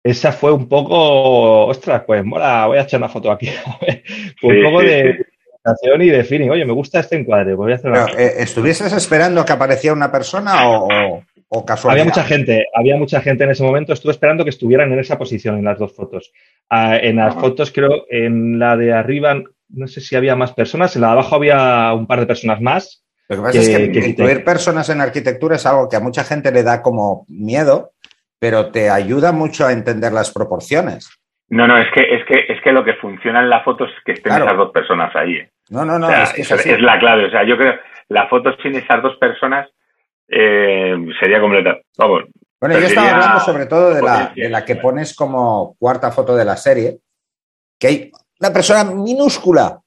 Esa 0.05 0.32
fue 0.32 0.53
un 0.53 0.68
poco. 0.68 1.66
Ostras, 1.66 2.03
pues 2.07 2.24
mola, 2.24 2.66
voy 2.66 2.78
a 2.78 2.82
echar 2.82 3.01
una 3.01 3.09
foto 3.09 3.30
aquí. 3.30 3.49
fue 4.40 4.59
un 4.59 4.64
poco 4.64 4.82
de 4.82 5.24
y 6.01 6.09
de 6.09 6.24
feeling. 6.24 6.51
Oye, 6.51 6.64
me 6.64 6.72
gusta 6.72 7.01
este 7.01 7.16
encuadre. 7.16 7.57
Pues 7.57 7.66
voy 7.66 7.72
a 7.72 7.76
hacer 7.76 7.90
una... 7.90 8.07
Eh, 8.18 8.34
¿Estuvieses 8.38 8.93
esperando 8.93 9.45
que 9.45 9.53
apareciera 9.53 9.95
una 9.95 10.11
persona 10.11 10.68
o, 10.68 11.22
o, 11.49 11.64
casualmente? 11.64 12.03
Había 12.03 12.12
mucha 12.12 12.24
gente, 12.24 12.66
había 12.74 12.97
mucha 12.97 13.20
gente 13.20 13.45
en 13.45 13.51
ese 13.51 13.62
momento. 13.62 13.93
Estuve 13.93 14.12
esperando 14.12 14.45
que 14.45 14.51
estuvieran 14.51 14.93
en 14.93 14.99
esa 14.99 15.18
posición 15.18 15.59
en 15.59 15.64
las 15.64 15.78
dos 15.78 15.95
fotos. 15.95 16.32
Ah, 16.68 16.97
en 16.97 17.16
las 17.16 17.34
fotos, 17.34 17.70
creo, 17.70 18.07
en 18.11 18.59
la 18.59 18.76
de 18.76 18.93
arriba 18.93 19.40
no 19.72 19.86
sé 19.86 20.00
si 20.00 20.16
había 20.16 20.36
más 20.36 20.52
personas, 20.52 20.94
en 20.94 21.02
la 21.02 21.08
de 21.08 21.12
abajo 21.14 21.36
había 21.36 21.92
un 21.92 22.06
par 22.06 22.20
de 22.20 22.26
personas 22.26 22.60
más. 22.60 23.04
Lo 23.28 23.36
que 23.36 23.42
pasa 23.42 23.58
es 23.58 23.68
que, 23.68 24.08
incluir 24.08 24.44
personas 24.44 24.88
en 24.90 25.00
arquitectura 25.00 25.56
es 25.56 25.66
algo 25.66 25.88
que 25.88 25.96
a 25.96 26.00
mucha 26.00 26.24
gente 26.24 26.52
le 26.52 26.62
da 26.62 26.82
como 26.82 27.24
miedo, 27.28 27.92
pero 28.38 28.70
te 28.70 28.90
ayuda 28.90 29.32
mucho 29.32 29.66
a 29.66 29.72
entender 29.72 30.12
las 30.12 30.32
proporciones. 30.32 31.08
No, 31.48 31.66
no, 31.66 31.76
es 31.76 31.88
que, 31.94 32.02
es 32.14 32.24
que, 32.26 32.52
es 32.52 32.60
que 32.62 32.72
lo 32.72 32.84
que 32.84 32.94
funciona 32.94 33.40
en 33.40 33.50
la 33.50 33.62
foto 33.62 33.84
es 33.84 33.92
que 34.04 34.12
estén 34.12 34.32
esas 34.32 34.56
dos 34.56 34.72
personas 34.72 35.14
ahí. 35.14 35.34
¿eh? 35.34 35.50
No, 35.70 35.84
no, 35.84 35.98
no, 35.98 36.10
es, 36.10 36.32
que 36.32 36.42
es, 36.42 36.80
la 36.80 36.98
clave. 36.98 37.26
O 37.26 37.30
sea, 37.30 37.44
yo 37.44 37.56
creo 37.56 37.74
la 38.08 38.28
foto 38.28 38.54
sin 38.62 38.74
esas 38.74 39.02
dos 39.02 39.16
personas 39.16 39.68
eh, 40.28 40.96
sería 41.20 41.40
completa. 41.40 41.78
Vamos. 41.96 42.24
Bueno, 42.60 42.78
yo 42.78 42.86
estaba 42.86 43.10
hablando 43.10 43.40
sobre 43.40 43.66
todo 43.66 43.94
de 43.94 44.02
la, 44.02 44.32
de 44.34 44.48
la 44.48 44.64
que 44.64 44.76
pones 44.76 45.16
como 45.16 45.74
cuarta 45.78 46.12
foto 46.12 46.36
de 46.36 46.44
la 46.44 46.56
serie, 46.56 46.98
que 47.78 47.86
hay 47.86 48.10
una 48.43 48.53
persona 48.53 48.82
minúscula. 48.84 49.80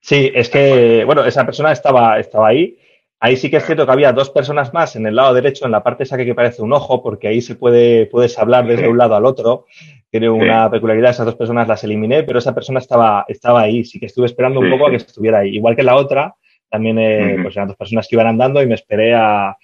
Sí, 0.00 0.30
es 0.32 0.48
que, 0.48 1.02
bueno, 1.04 1.24
esa 1.24 1.44
persona 1.44 1.72
estaba, 1.72 2.20
estaba 2.20 2.48
ahí. 2.48 2.78
Ahí 3.18 3.36
sí 3.36 3.50
que 3.50 3.56
es 3.56 3.66
cierto 3.66 3.84
que 3.84 3.90
había 3.90 4.12
dos 4.12 4.30
personas 4.30 4.72
más 4.72 4.94
en 4.94 5.04
el 5.08 5.16
lado 5.16 5.34
derecho, 5.34 5.66
en 5.66 5.72
la 5.72 5.82
parte 5.82 6.04
esa 6.04 6.16
que 6.16 6.34
parece 6.36 6.62
un 6.62 6.72
ojo, 6.72 7.02
porque 7.02 7.26
ahí 7.26 7.40
se 7.40 7.56
puede, 7.56 8.06
puedes 8.06 8.38
hablar 8.38 8.64
desde 8.64 8.88
un 8.88 8.96
lado 8.96 9.16
al 9.16 9.26
otro. 9.26 9.66
Tiene 10.08 10.30
una 10.30 10.70
peculiaridad, 10.70 11.10
esas 11.10 11.26
dos 11.26 11.34
personas 11.34 11.66
las 11.66 11.82
eliminé, 11.82 12.22
pero 12.22 12.38
esa 12.38 12.54
persona 12.54 12.78
estaba, 12.78 13.24
estaba 13.26 13.62
ahí. 13.62 13.84
Sí 13.84 13.98
que 13.98 14.06
estuve 14.06 14.26
esperando 14.26 14.60
un 14.60 14.70
poco 14.70 14.86
a 14.86 14.90
que 14.90 14.96
estuviera 14.96 15.40
ahí. 15.40 15.56
Igual 15.56 15.74
que 15.74 15.82
la 15.82 15.96
otra, 15.96 16.36
también 16.70 16.96
eh, 17.00 17.38
pues 17.42 17.56
eran 17.56 17.66
dos 17.66 17.76
personas 17.76 18.06
que 18.06 18.14
iban 18.14 18.28
andando 18.28 18.62
y 18.62 18.66
me 18.66 18.76
esperé 18.76 19.16
a, 19.16 19.56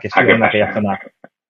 que 0.00 0.08
estuvieran 0.08 0.38
en 0.38 0.44
aquella 0.44 0.72
zona. 0.72 0.98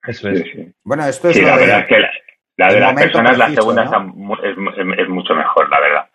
Eso 0.05 0.31
es. 0.31 0.43
Bueno, 0.83 1.07
esto 1.07 1.29
es 1.29 1.41
la 1.41 1.57
verdad 1.57 1.87
que 1.87 2.01
la 2.01 2.11
de 2.57 2.81
las 2.81 2.95
personas, 2.95 3.39
la 3.39 3.51
segunda 3.51 3.83
es, 3.83 5.09
mucho 5.09 5.35
mejor, 5.35 5.69
la 5.71 5.81
verdad. 5.81 6.07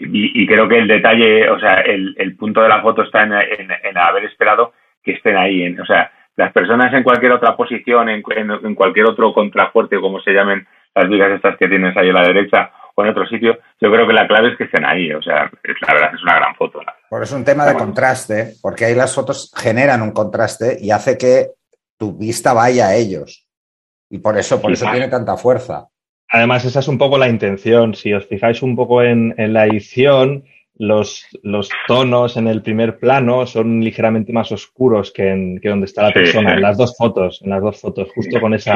Y, 0.00 0.46
creo 0.46 0.68
que 0.68 0.78
el 0.78 0.88
detalle, 0.88 1.48
o 1.50 1.58
sea, 1.60 1.80
el, 1.80 2.36
punto 2.36 2.62
de 2.62 2.68
la 2.68 2.82
foto 2.82 3.02
está 3.02 3.22
en, 3.22 3.96
haber 3.96 4.24
esperado 4.24 4.72
que 5.02 5.12
estén 5.12 5.36
ahí. 5.36 5.78
o 5.78 5.86
sea, 5.86 6.10
las 6.36 6.52
personas 6.52 6.92
en 6.94 7.02
cualquier 7.02 7.32
otra 7.32 7.56
posición, 7.56 8.08
en, 8.08 8.22
cualquier 8.22 9.06
otro 9.06 9.32
contrafuerte, 9.34 10.00
como 10.00 10.20
se 10.20 10.32
llamen 10.32 10.66
las 10.94 11.08
vigas 11.08 11.32
estas 11.32 11.56
que 11.56 11.68
tienes 11.68 11.96
ahí 11.96 12.10
a 12.10 12.12
la 12.12 12.26
derecha 12.26 12.70
o 12.94 13.02
en 13.02 13.10
otro 13.10 13.26
sitio, 13.26 13.58
yo 13.80 13.90
creo 13.90 14.06
que 14.06 14.12
la 14.12 14.26
clave 14.26 14.50
es 14.50 14.58
que 14.58 14.64
estén 14.64 14.84
ahí. 14.84 15.12
O 15.12 15.22
sea, 15.22 15.50
es, 15.62 15.76
la 15.86 15.94
verdad 15.94 16.14
es 16.14 16.22
una 16.22 16.36
gran 16.36 16.54
foto. 16.56 16.80
Por 17.08 17.22
es 17.22 17.32
un 17.32 17.44
tema 17.44 17.66
de 17.66 17.74
contraste, 17.74 18.54
porque 18.60 18.86
ahí 18.86 18.94
las 18.94 19.14
fotos 19.14 19.52
generan 19.56 20.02
un 20.02 20.12
contraste 20.12 20.76
y 20.80 20.90
hace 20.90 21.16
que 21.16 21.48
tu 21.98 22.16
vista 22.16 22.52
vaya 22.52 22.88
a 22.88 22.94
ellos. 22.94 23.41
Y 24.12 24.18
por 24.18 24.36
eso, 24.36 24.60
por 24.60 24.70
eso 24.70 24.86
tiene 24.90 25.08
tanta 25.08 25.38
fuerza. 25.38 25.88
Además, 26.28 26.66
esa 26.66 26.80
es 26.80 26.88
un 26.88 26.98
poco 26.98 27.16
la 27.16 27.30
intención. 27.30 27.94
Si 27.94 28.12
os 28.12 28.26
fijáis 28.26 28.62
un 28.62 28.76
poco 28.76 29.02
en, 29.02 29.34
la 29.38 29.64
edición, 29.64 30.44
los, 30.76 31.26
los, 31.42 31.70
tonos 31.86 32.36
en 32.36 32.46
el 32.46 32.60
primer 32.60 32.98
plano 32.98 33.46
son 33.46 33.80
ligeramente 33.80 34.30
más 34.34 34.52
oscuros 34.52 35.14
que, 35.14 35.30
en, 35.30 35.58
que 35.58 35.70
donde 35.70 35.86
está 35.86 36.02
la 36.02 36.12
persona, 36.12 36.52
en 36.52 36.60
las 36.60 36.76
dos 36.76 36.94
fotos, 36.94 37.40
en 37.42 37.50
las 37.50 37.62
dos 37.62 37.80
fotos, 37.80 38.12
justo 38.14 38.38
con 38.38 38.52
esa, 38.52 38.74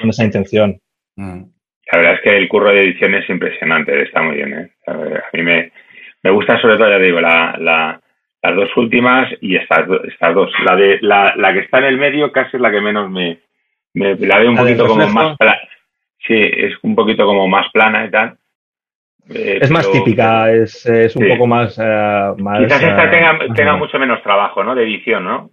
con 0.00 0.10
esa 0.10 0.24
intención. 0.24 0.78
Mm. 1.16 1.44
La 1.90 1.98
verdad 1.98 2.14
es 2.16 2.20
que 2.20 2.36
el 2.36 2.48
curro 2.48 2.68
de 2.68 2.80
edición 2.80 3.14
es 3.14 3.28
impresionante, 3.30 4.02
está 4.02 4.20
muy 4.20 4.36
bien. 4.36 4.52
¿eh? 4.52 4.70
A 4.86 4.96
mí 5.32 5.42
me, 5.42 5.72
me 6.22 6.30
gusta 6.30 6.60
sobre 6.60 6.76
todo, 6.76 6.90
ya 6.90 6.98
digo, 6.98 7.22
la, 7.22 7.56
la, 7.58 8.02
las 8.42 8.54
dos 8.54 8.76
últimas 8.76 9.32
y 9.40 9.56
estas, 9.56 9.88
estas 10.06 10.34
dos. 10.34 10.52
La, 10.62 10.76
de, 10.76 10.98
la, 11.00 11.34
la 11.36 11.54
que 11.54 11.60
está 11.60 11.78
en 11.78 11.84
el 11.84 11.96
medio 11.96 12.32
casi 12.32 12.58
es 12.58 12.60
la 12.60 12.70
que 12.70 12.82
menos 12.82 13.10
me, 13.10 13.38
me, 13.94 14.14
la 14.16 14.38
veo 14.38 14.50
un 14.50 14.56
poquito 14.56 14.86
como 14.86 15.08
más 15.08 15.36
plana. 15.36 15.58
Sí, 16.26 16.34
es 16.34 16.74
un 16.82 16.94
poquito 16.94 17.24
como 17.26 17.48
más 17.48 17.70
plana 17.72 18.06
y 18.06 18.10
tal. 18.10 18.36
Eh, 19.30 19.58
es 19.62 19.70
más 19.70 19.90
típica, 19.90 20.52
es, 20.52 20.84
es 20.84 21.16
un 21.16 21.28
poco 21.28 21.46
más, 21.46 21.78
uh, 21.78 22.36
más 22.38 22.58
Quizás 22.58 22.82
esta 22.82 23.10
tenga, 23.10 23.38
tenga, 23.54 23.76
mucho 23.76 23.98
menos 23.98 24.22
trabajo, 24.22 24.62
¿no? 24.62 24.74
De 24.74 24.82
edición, 24.82 25.24
¿no? 25.24 25.50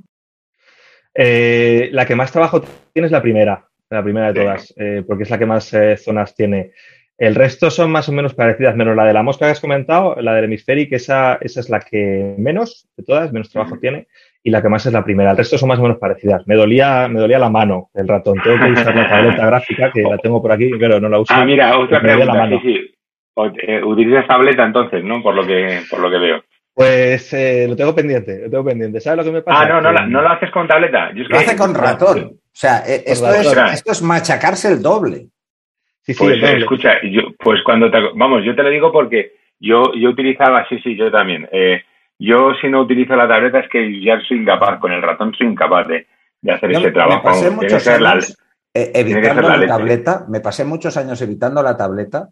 Eh, 1.14 1.90
la 1.94 2.06
que 2.06 2.16
más 2.16 2.32
trabajo 2.32 2.62
tiene 2.94 3.06
es 3.06 3.12
la 3.12 3.22
primera, 3.22 3.66
la 3.90 4.04
primera 4.04 4.34
de 4.34 4.42
todas, 4.42 4.74
eh, 4.78 5.04
porque 5.08 5.24
es 5.24 5.30
la 5.30 5.38
que 5.38 5.46
más 5.46 5.74
zonas 5.98 6.36
tiene. 6.36 6.72
El 7.18 7.36
resto 7.36 7.70
son 7.70 7.92
más 7.92 8.10
o 8.10 8.12
menos 8.12 8.34
parecidas, 8.34 8.76
menos 8.76 8.96
la 8.96 9.06
de 9.06 9.14
la 9.14 9.24
mosca 9.24 9.46
que 9.46 9.52
has 9.52 9.62
comentado, 9.62 10.16
la 10.20 10.34
del 10.34 10.46
hemisférico, 10.46 10.96
esa, 10.96 11.38
esa 11.40 11.60
es 11.60 11.70
la 11.70 11.80
que 11.80 12.36
menos 12.38 12.90
de 12.98 13.04
todas, 13.04 13.32
menos 13.32 13.50
trabajo 13.50 13.78
tiene 13.80 14.08
y 14.44 14.50
la 14.50 14.62
que 14.62 14.70
más 14.70 14.86
es 14.86 14.94
la 14.94 15.04
primera. 15.04 15.32
El 15.32 15.38
resto 15.38 15.58
son 15.58 15.70
más 15.70 15.80
o 15.80 15.84
menos 15.84 15.98
parecidas. 15.98 16.46
Me 16.48 16.56
dolía, 16.56 17.08
me 17.08 17.20
dolía 17.20 17.40
la 17.40 17.50
mano 17.50 17.90
el 17.94 18.08
ratón. 18.08 18.40
Tengo 18.44 18.58
que 18.58 18.72
usar 18.72 18.96
la 18.96 19.08
tableta 19.08 19.46
gráfica, 19.46 19.92
que 19.92 20.02
la 20.02 20.18
tengo 20.18 20.42
por 20.42 20.52
aquí, 20.52 20.72
pero 20.80 21.00
no 21.00 21.10
la 21.10 21.20
uso. 21.20 21.34
Ah, 21.34 21.46
mira, 21.46 21.78
otra 21.78 22.02
pregunta. 22.02 22.50
Sí, 22.50 22.60
sí. 22.64 22.96
Eh, 23.68 23.84
utilizas 23.84 24.28
tableta 24.28 24.66
entonces, 24.66 25.04
¿no? 25.04 25.22
Por 25.22 25.36
lo 25.36 25.46
que, 25.46 25.82
por 25.90 26.00
lo 26.00 26.10
que 26.10 26.18
veo. 26.18 26.44
Pues 26.74 27.34
eh, 27.34 27.66
lo 27.68 27.76
tengo 27.76 27.94
pendiente, 27.94 28.44
lo 28.44 28.50
tengo 28.50 28.64
pendiente. 28.64 29.00
¿Sabes 29.00 29.18
lo 29.20 29.24
que 29.26 29.38
me 29.38 29.42
pasa? 29.42 29.62
Ah, 29.62 29.68
no, 29.68 29.82
no, 29.82 29.92
no 30.08 30.22
lo 30.22 30.30
haces 30.30 30.52
con 30.52 30.68
tableta. 30.68 31.12
lo 31.14 31.38
hace 31.38 31.56
con 31.56 31.74
ratón. 31.74 32.20
O 32.20 32.54
sea, 32.54 32.80
eh, 32.88 33.04
esto, 33.06 33.30
es, 33.34 33.74
esto 33.74 33.92
es 33.92 34.02
machacarse 34.02 34.72
el 34.72 34.82
doble. 34.82 35.28
Sí, 36.02 36.14
sí, 36.14 36.24
pues 36.24 36.42
escucha, 36.42 36.94
yo, 37.04 37.22
pues 37.38 37.62
cuando 37.64 37.92
te, 37.92 37.98
vamos, 38.16 38.44
yo 38.44 38.56
te 38.56 38.64
lo 38.64 38.70
digo 38.70 38.92
porque 38.92 39.34
yo, 39.60 39.94
yo 39.94 40.10
utilizaba, 40.10 40.68
sí, 40.68 40.80
sí, 40.80 40.96
yo 40.96 41.12
también. 41.12 41.48
Eh, 41.52 41.84
yo 42.22 42.54
si 42.62 42.70
no 42.70 42.82
utilizo 42.82 43.16
la 43.16 43.28
tableta 43.28 43.62
es 43.62 43.70
que 43.70 44.00
ya 44.00 44.22
soy 44.28 44.38
incapaz, 44.38 44.80
con 44.80 44.92
el 44.92 45.02
ratón 45.02 45.34
soy 45.34 45.48
incapaz 45.48 45.88
de, 45.88 46.08
hacer 46.52 46.72
ese 46.72 46.92
trabajo. 46.92 47.24
Me 47.24 47.32
pasé 47.32 47.50
muchos 47.50 47.88
años 47.88 48.38
evitando 48.94 49.42
la, 49.42 49.68
tableta, 49.68 50.26
me 50.30 50.40
pasé 50.40 50.64
muchos 50.64 50.98
años 50.98 51.20
evitando 51.24 51.64
la 51.64 51.76
tableta 51.76 52.30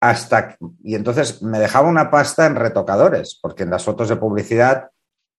hasta 0.00 0.56
y 0.82 0.96
entonces 0.96 1.42
me 1.42 1.60
dejaba 1.60 1.88
una 1.88 2.10
pasta 2.10 2.44
en 2.46 2.56
retocadores, 2.56 3.38
porque 3.40 3.62
en 3.62 3.70
las 3.70 3.84
fotos 3.84 4.08
de 4.08 4.16
publicidad 4.16 4.90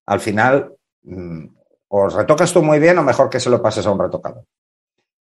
al 0.05 0.21
final 0.21 0.71
mm, 1.03 1.45
o 1.89 2.07
retocas 2.07 2.53
tú 2.53 2.63
muy 2.63 2.79
bien 2.79 2.97
o 2.97 3.03
mejor 3.03 3.29
que 3.29 3.41
se 3.41 3.49
lo 3.49 3.61
pases 3.61 3.85
a 3.85 3.91
un 3.91 3.99
retocador. 3.99 4.45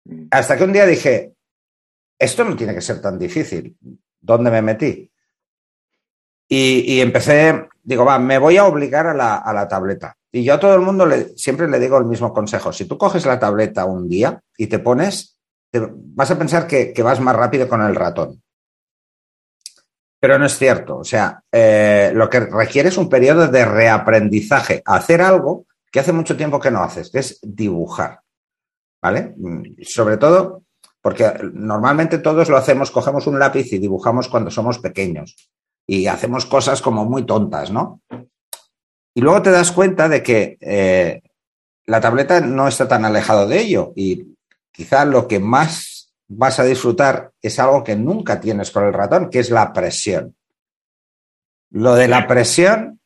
Mm. 0.04 0.24
Hasta 0.32 0.56
que 0.56 0.64
un 0.64 0.72
día 0.72 0.84
dije, 0.84 1.34
esto 2.18 2.44
no 2.44 2.56
tiene 2.56 2.74
que 2.74 2.80
ser 2.80 3.00
tan 3.00 3.20
difícil. 3.20 3.76
¿Dónde 4.20 4.50
me 4.50 4.62
metí? 4.62 5.11
Y, 6.54 7.00
empecé, 7.00 7.66
digo, 7.82 8.04
va, 8.04 8.18
me 8.18 8.36
voy 8.36 8.58
a 8.58 8.66
obligar 8.66 9.06
a 9.06 9.14
la, 9.14 9.68
tableta. 9.68 10.18
Y 10.30 10.44
yo 10.44 10.52
a 10.52 10.60
todo 10.60 10.74
el 10.74 10.82
mundo 10.82 11.06
le, 11.06 11.30
siempre 11.34 11.66
le 11.66 11.80
digo 11.80 11.96
el 11.96 12.04
mismo 12.04 12.30
consejo. 12.34 12.74
Si 12.74 12.84
tú 12.84 12.98
coges 12.98 13.24
la 13.24 13.40
tableta 13.40 13.86
un 13.86 14.06
día 14.06 14.38
y 14.58 14.66
te 14.66 14.78
pones, 14.78 15.38
vas 15.72 16.30
a 16.30 16.36
pensar 16.38 16.66
que, 16.66 16.92
vas 17.02 17.20
más 17.20 17.36
rápido 17.36 17.66
con 17.66 17.80
el 17.80 17.94
ratón. 17.94 18.42
Pero 20.20 20.38
no 20.38 20.44
es 20.44 20.58
cierto. 20.58 20.98
O 20.98 21.04
sea, 21.04 21.42
eh, 21.50 22.12
lo 22.14 22.28
que 22.28 22.40
requiere 22.40 22.90
es 22.90 22.98
un 22.98 23.08
periodo 23.08 23.48
de 23.48 23.64
reaprendizaje. 23.64 24.82
Hacer 24.84 25.22
algo 25.22 25.64
que 25.90 26.00
hace 26.00 26.12
mucho 26.12 26.36
tiempo 26.36 26.60
que 26.60 26.70
no 26.70 26.82
haces, 26.82 27.10
que 27.10 27.20
es 27.20 27.38
dibujar. 27.40 28.20
¿Vale? 29.00 29.34
Sobre 29.84 30.18
todo 30.18 30.64
porque 31.00 31.32
normalmente 31.54 32.18
todos 32.18 32.50
lo 32.50 32.58
hacemos, 32.58 32.90
cogemos 32.90 33.26
un 33.26 33.38
lápiz 33.38 33.72
y 33.72 33.78
dibujamos 33.78 34.28
cuando 34.28 34.50
somos 34.50 34.78
pequeños 34.78 35.50
y 35.86 36.06
hacemos 36.06 36.46
cosas 36.46 36.80
como 36.80 37.04
muy 37.04 37.24
tontas, 37.24 37.70
¿no? 37.70 38.00
Y 39.14 39.20
luego 39.20 39.42
te 39.42 39.50
das 39.50 39.72
cuenta 39.72 40.08
de 40.08 40.22
que 40.22 40.56
eh, 40.60 41.22
la 41.86 42.00
tableta 42.00 42.40
no 42.40 42.68
está 42.68 42.88
tan 42.88 43.04
alejado 43.04 43.46
de 43.46 43.60
ello 43.60 43.92
y 43.94 44.36
quizá 44.70 45.04
lo 45.04 45.28
que 45.28 45.38
más 45.38 46.12
vas 46.28 46.58
a 46.58 46.64
disfrutar 46.64 47.32
es 47.42 47.58
algo 47.58 47.84
que 47.84 47.96
nunca 47.96 48.40
tienes 48.40 48.70
con 48.70 48.84
el 48.84 48.92
ratón, 48.92 49.28
que 49.28 49.40
es 49.40 49.50
la 49.50 49.72
presión. 49.72 50.34
Lo 51.70 51.94
de 51.94 52.08
la 52.08 52.26
presión 52.26 53.00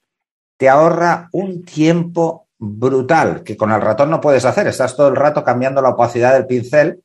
te 0.56 0.68
ahorra 0.68 1.28
un 1.32 1.64
tiempo 1.64 2.48
brutal 2.58 3.42
que 3.42 3.56
con 3.56 3.72
el 3.72 3.80
ratón 3.80 4.10
no 4.10 4.20
puedes 4.20 4.44
hacer. 4.44 4.66
Estás 4.66 4.96
todo 4.96 5.08
el 5.08 5.16
rato 5.16 5.42
cambiando 5.44 5.82
la 5.82 5.90
opacidad 5.90 6.34
del 6.34 6.46
pincel 6.46 7.02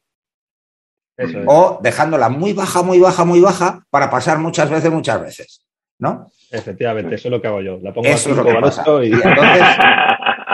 o 1.45 1.80
dejándola 1.82 2.30
muy 2.30 2.53
baja, 2.53 2.84
muy 2.84 2.99
baja, 2.99 3.26
muy 3.26 3.39
baja 3.39 3.86
para 3.89 4.09
pasar 4.09 4.39
muchas 4.39 4.69
veces, 4.69 4.91
muchas 4.91 5.22
veces. 5.22 5.65
¿No? 5.99 6.28
Efectivamente, 6.49 7.15
eso 7.15 7.28
es 7.28 7.32
lo 7.32 7.41
que 7.41 7.47
hago 7.47 7.61
yo. 7.61 7.78
La 7.82 7.93
pongo 7.93 8.07
eso 8.07 8.32
es 8.32 8.38
lo 8.38 8.43
que 8.43 8.55
pasa. 8.55 8.84
Y... 9.03 9.11
entonces, 9.13 9.67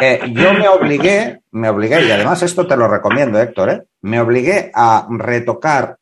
eh, 0.02 0.20
yo 0.32 0.54
me 0.54 0.68
obligué, 0.68 1.42
me 1.52 1.70
obligué, 1.70 2.06
y 2.06 2.12
además 2.12 2.44
esto 2.44 2.68
te 2.68 2.78
lo 2.78 2.88
recomiendo, 2.88 3.40
Héctor, 3.40 3.70
¿eh? 3.70 3.84
me 4.02 4.20
obligué 4.20 4.72
a 4.74 5.08
retocar 5.10 5.98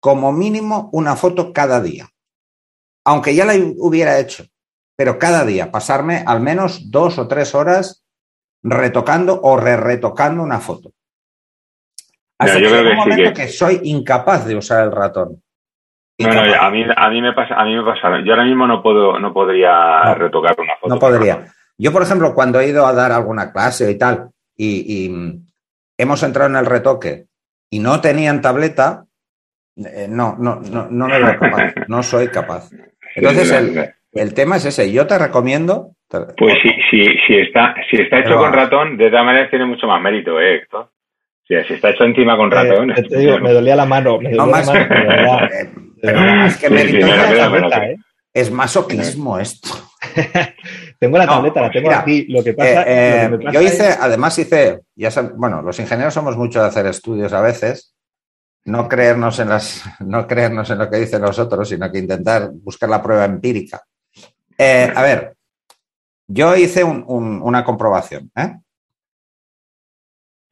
como 0.00 0.32
mínimo 0.32 0.90
una 0.92 1.16
foto 1.16 1.52
cada 1.52 1.80
día. 1.80 2.08
Aunque 3.04 3.34
ya 3.34 3.44
la 3.44 3.54
hubiera 3.78 4.18
hecho, 4.18 4.44
pero 4.96 5.18
cada 5.18 5.44
día, 5.44 5.70
pasarme 5.70 6.24
al 6.26 6.40
menos 6.40 6.90
dos 6.90 7.18
o 7.18 7.26
tres 7.26 7.54
horas 7.54 8.04
retocando 8.62 9.40
o 9.42 9.56
re-retocando 9.56 10.42
una 10.42 10.60
foto 10.60 10.92
yo 12.46 12.68
creo 13.14 13.32
que, 13.32 13.48
soy 13.48 13.80
incapaz 13.84 14.46
de 14.46 14.56
usar 14.56 14.84
el 14.84 14.92
ratón. 14.92 15.42
No, 16.18 16.28
a 16.28 16.70
mí, 16.70 16.84
a 16.94 17.10
mí 17.10 17.22
me 17.22 17.32
pasa, 17.32 17.54
a 17.54 17.64
mí 17.64 17.74
me 17.74 17.82
pasa. 17.82 18.20
Yo 18.24 18.32
ahora 18.32 18.44
mismo 18.44 18.66
no 18.66 18.82
puedo, 18.82 19.18
no 19.18 19.32
podría 19.32 20.14
retocar 20.14 20.54
una 20.58 20.76
foto. 20.76 20.94
No 20.94 21.00
podría. 21.00 21.46
Yo, 21.78 21.92
por 21.92 22.02
ejemplo, 22.02 22.34
cuando 22.34 22.60
he 22.60 22.68
ido 22.68 22.86
a 22.86 22.92
dar 22.92 23.12
alguna 23.12 23.52
clase 23.52 23.90
y 23.90 23.98
tal, 23.98 24.30
y, 24.56 25.10
hemos 25.98 26.22
entrado 26.22 26.50
en 26.50 26.56
el 26.56 26.66
retoque 26.66 27.26
y 27.70 27.78
no 27.78 28.00
tenían 28.00 28.40
tableta, 28.40 29.04
eh, 29.76 30.06
no, 30.08 30.36
no, 30.38 30.60
no, 30.60 30.88
no 30.90 31.08
me 31.08 31.18
veo 31.18 31.38
capaz, 31.38 31.74
no 31.88 32.02
soy 32.02 32.28
capaz. 32.28 32.70
Entonces, 33.16 33.50
el, 33.50 33.94
el, 34.12 34.34
tema 34.34 34.56
es 34.56 34.66
ese. 34.66 34.92
Yo 34.92 35.06
te 35.06 35.18
recomiendo. 35.18 35.92
Pues 36.36 36.54
si, 36.62 36.68
si, 36.90 37.04
si, 37.26 37.38
está, 37.38 37.74
si 37.90 37.96
está 37.96 38.18
hecho 38.20 38.36
con 38.36 38.52
ratón, 38.52 38.96
de 38.96 39.08
todas 39.08 39.24
maneras 39.24 39.50
tiene 39.50 39.64
mucho 39.64 39.86
más 39.86 40.00
mérito, 40.00 40.38
¿eh, 40.38 40.56
Héctor? 40.56 40.90
Si 41.66 41.74
está 41.74 41.90
hecho 41.90 42.04
encima 42.04 42.36
con 42.36 42.50
ratón. 42.50 42.90
Eh, 42.90 43.40
me 43.40 43.52
dolía 43.52 43.76
la 43.76 43.86
mano. 43.86 44.18
Me 44.18 44.30
dolía 44.30 44.46
la 44.46 44.46
mano, 44.46 44.74
eh, 46.02 46.46
es 46.46 46.56
que 46.56 46.70
me 46.70 46.82
¿eh? 46.82 47.96
Es 48.32 48.50
masoquismo 48.50 49.38
esto. 49.38 49.68
tengo 50.98 51.18
la 51.18 51.26
tableta, 51.26 51.60
la 51.60 51.70
tengo 51.70 51.90
aquí. 51.90 52.26
Lo 52.28 52.42
que 52.42 52.54
pasa, 52.54 53.30
yo 53.52 53.60
hice, 53.60 53.96
además 54.00 54.38
hice, 54.38 54.80
ya 54.96 55.10
bueno, 55.36 55.62
los 55.62 55.78
ingenieros 55.78 56.14
somos 56.14 56.36
mucho 56.36 56.60
de 56.60 56.68
hacer 56.68 56.86
estudios 56.86 57.32
a 57.32 57.40
veces, 57.40 57.94
no 58.64 58.88
creernos 58.88 59.38
en 59.38 59.50
las, 59.50 59.84
no 60.00 60.26
creernos 60.26 60.70
en 60.70 60.78
lo 60.78 60.88
que 60.88 60.96
dicen 60.96 61.22
los 61.22 61.38
otros, 61.38 61.68
sino 61.68 61.90
que 61.90 61.98
intentar 61.98 62.50
buscar 62.52 62.88
la 62.88 63.02
prueba 63.02 63.24
empírica. 63.26 63.82
a 64.58 65.02
ver, 65.02 65.34
yo 66.26 66.56
hice 66.56 66.82
una 66.84 67.64
comprobación, 67.64 68.30
¿eh? 68.34 68.56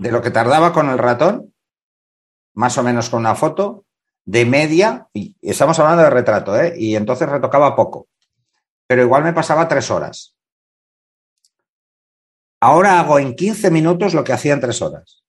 De 0.00 0.10
lo 0.10 0.22
que 0.22 0.30
tardaba 0.30 0.72
con 0.72 0.88
el 0.88 0.96
ratón, 0.96 1.52
más 2.54 2.78
o 2.78 2.82
menos 2.82 3.10
con 3.10 3.20
una 3.20 3.34
foto, 3.34 3.84
de 4.24 4.46
media, 4.46 5.08
y 5.12 5.36
estamos 5.42 5.78
hablando 5.78 6.02
de 6.02 6.08
retrato, 6.08 6.58
¿eh? 6.58 6.72
y 6.74 6.96
entonces 6.96 7.28
retocaba 7.28 7.76
poco, 7.76 8.08
pero 8.86 9.02
igual 9.02 9.24
me 9.24 9.34
pasaba 9.34 9.68
tres 9.68 9.90
horas. 9.90 10.34
Ahora 12.62 12.98
hago 12.98 13.18
en 13.18 13.36
15 13.36 13.70
minutos 13.70 14.14
lo 14.14 14.24
que 14.24 14.32
hacía 14.32 14.54
en 14.54 14.60
tres 14.60 14.80
horas. 14.80 15.22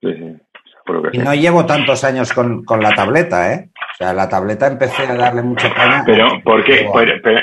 Sí, 0.00 0.12
sí. 0.14 0.36
Y 1.12 1.18
no 1.18 1.34
llevo 1.34 1.66
tantos 1.66 2.04
años 2.04 2.32
con, 2.32 2.64
con 2.64 2.80
la 2.80 2.94
tableta, 2.94 3.52
¿eh? 3.54 3.71
Sea, 4.02 4.12
la 4.12 4.28
tableta 4.28 4.66
empecé 4.66 5.04
a 5.04 5.14
darle 5.14 5.42
mucha 5.42 5.72
caña. 5.72 6.02
Pero, 6.04 6.26
¿por 6.42 6.64
qué? 6.64 6.88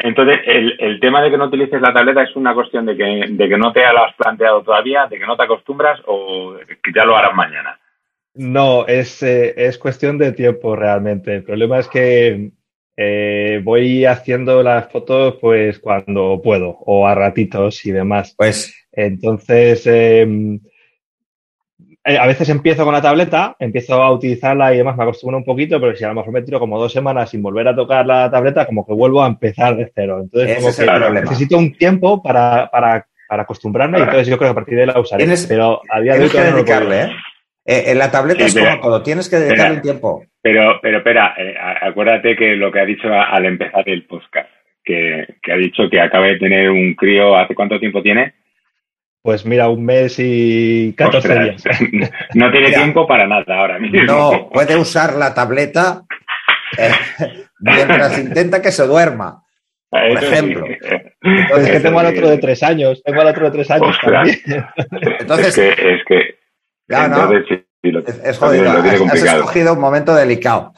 entonces, 0.04 0.40
el, 0.46 1.00
tema 1.00 1.22
de 1.22 1.32
que 1.32 1.38
no 1.38 1.46
utilices 1.46 1.82
la 1.82 1.94
tableta 1.94 2.24
es 2.24 2.36
una 2.36 2.54
cuestión 2.54 2.86
de 2.86 2.98
que, 2.98 3.26
de 3.30 3.48
que 3.48 3.58
no 3.58 3.72
te 3.72 3.80
lo 3.80 4.04
has 4.04 4.14
planteado 4.16 4.62
todavía, 4.62 5.08
de 5.08 5.18
que 5.18 5.26
no 5.26 5.38
te 5.38 5.44
acostumbras 5.44 6.02
o 6.06 6.56
que 6.68 6.92
ya 6.94 7.06
lo 7.06 7.16
harás 7.16 7.34
mañana. 7.34 7.80
No, 8.36 8.86
es, 8.88 9.24
eh, 9.24 9.54
es 9.56 9.78
cuestión 9.78 10.18
de 10.18 10.34
tiempo 10.34 10.76
realmente. 10.76 11.36
El 11.36 11.44
problema 11.44 11.80
es 11.80 11.88
que 11.88 12.52
eh, 12.98 13.62
voy 13.64 14.04
haciendo 14.04 14.62
las 14.62 14.92
fotos 14.92 15.38
pues 15.40 15.80
cuando 15.80 16.42
puedo 16.44 16.76
o 16.86 17.08
a 17.08 17.16
ratitos 17.16 17.86
y 17.86 17.92
demás. 17.92 18.36
Pues. 18.38 18.76
Entonces, 18.92 19.88
em, 19.88 20.56
eh, 20.56 20.60
a 22.18 22.28
veces 22.28 22.50
empiezo 22.50 22.86
con 22.86 22.94
la 22.94 23.02
tableta, 23.02 23.56
empiezo 23.60 24.02
a 24.02 24.12
utilizarla 24.12 24.74
y 24.74 24.78
demás, 24.78 24.96
me 24.96 25.04
acostumbro 25.04 25.38
un 25.38 25.44
poquito, 25.44 25.80
pero 25.80 25.96
si 25.96 26.04
a 26.04 26.10
lo 26.10 26.16
mejor 26.16 26.32
me 26.34 26.42
tiro 26.42 26.60
como 26.60 26.80
dos 26.80 26.92
semanas 26.92 27.30
sin 27.30 27.42
volver 27.42 27.68
a 27.68 27.76
tocar 27.76 28.06
la 28.06 28.32
tableta, 28.32 28.66
como 28.66 28.86
que 28.86 28.94
vuelvo 28.94 29.24
a 29.24 29.28
empezar 29.28 29.76
de 29.76 29.92
cero. 29.94 30.20
Entonces, 30.22 30.58
como 30.78 31.12
que 31.12 31.22
necesito 31.22 31.58
un 31.58 31.74
tiempo 31.74 32.24
para, 32.24 32.70
para, 32.72 33.06
para 33.28 33.44
acostumbrarme 33.44 34.00
y 34.00 34.02
entonces 34.02 34.28
yo 34.28 34.38
creo 34.38 34.50
que 34.50 34.52
a 34.52 34.56
partir 34.56 34.76
de 34.76 34.82
ahí 34.82 34.88
la 34.88 35.00
usaré. 35.00 35.26
pero 35.48 35.82
a 35.90 36.02
día 36.02 36.16
de 36.16 36.24
hoy 36.24 36.30
que 36.30 36.42
dedicarle, 36.42 37.02
¿eh? 37.02 37.10
¿eh? 37.66 37.84
En 37.88 37.98
la 37.98 38.10
tableta 38.10 38.46
es 38.46 38.56
como 38.56 38.80
todo, 38.80 39.04
tienes 39.04 39.30
que 39.30 39.36
dedicarle 39.38 39.76
un 39.76 39.82
tiempo. 39.82 40.26
Pero, 40.42 40.80
pero 40.82 40.98
espera, 41.00 41.36
eh, 41.38 41.56
acuérdate 41.82 42.36
que 42.36 42.56
lo 42.56 42.72
que 42.72 42.80
ha 42.80 42.86
dicho 42.86 43.08
al 43.12 43.46
empezar 43.46 43.88
el 43.88 44.06
podcast, 44.06 44.50
que, 44.84 45.28
que 45.42 45.52
ha 45.52 45.58
dicho 45.58 45.90
que 45.90 46.00
acaba 46.00 46.28
de 46.28 46.40
tener 46.40 46.70
un 46.70 46.96
crío, 46.96 47.36
¿hace 47.36 47.54
cuánto 47.54 47.80
tiempo 47.80 48.02
tiene? 48.02 48.34
Pues 49.22 49.46
mira, 49.46 49.68
un 49.68 49.84
mes 49.84 50.16
y 50.18 50.94
14 50.98 51.40
días. 51.40 51.64
No 52.36 52.52
tiene 52.52 52.72
tiempo 52.72 53.06
para 53.08 53.28
nada 53.28 53.44
ahora 53.60 53.80
mismo. 53.80 54.04
No, 54.04 54.50
puede 54.50 54.78
usar 54.78 55.16
la 55.16 55.34
tableta 55.34 56.04
eh, 56.78 56.92
mientras 57.60 58.18
intenta 58.18 58.62
que 58.62 58.72
se 58.72 58.88
duerma. 58.88 59.44
Por 59.90 60.02
ejemplo. 60.02 60.66
es 60.68 61.70
que 61.70 61.80
tengo 61.80 62.00
al 62.00 62.06
otro 62.08 62.30
de 62.30 62.38
tres 62.38 62.62
años. 62.62 63.02
Tengo 63.04 63.22
al 63.22 63.28
otro 63.28 63.46
de 63.46 63.52
tres 63.52 63.72
años 63.72 63.98
también. 64.02 64.38
Entonces, 65.20 65.48
es 65.48 65.56
que. 65.56 65.94
Es, 65.94 66.06
que, 66.06 66.36
ya, 66.88 67.08
no, 67.08 67.32
es, 67.32 68.38
jodido. 68.38 68.70
has, 69.12 69.24
escogido 69.24 69.74
un 69.74 69.80
momento 69.80 70.14
delicado. 70.16 70.74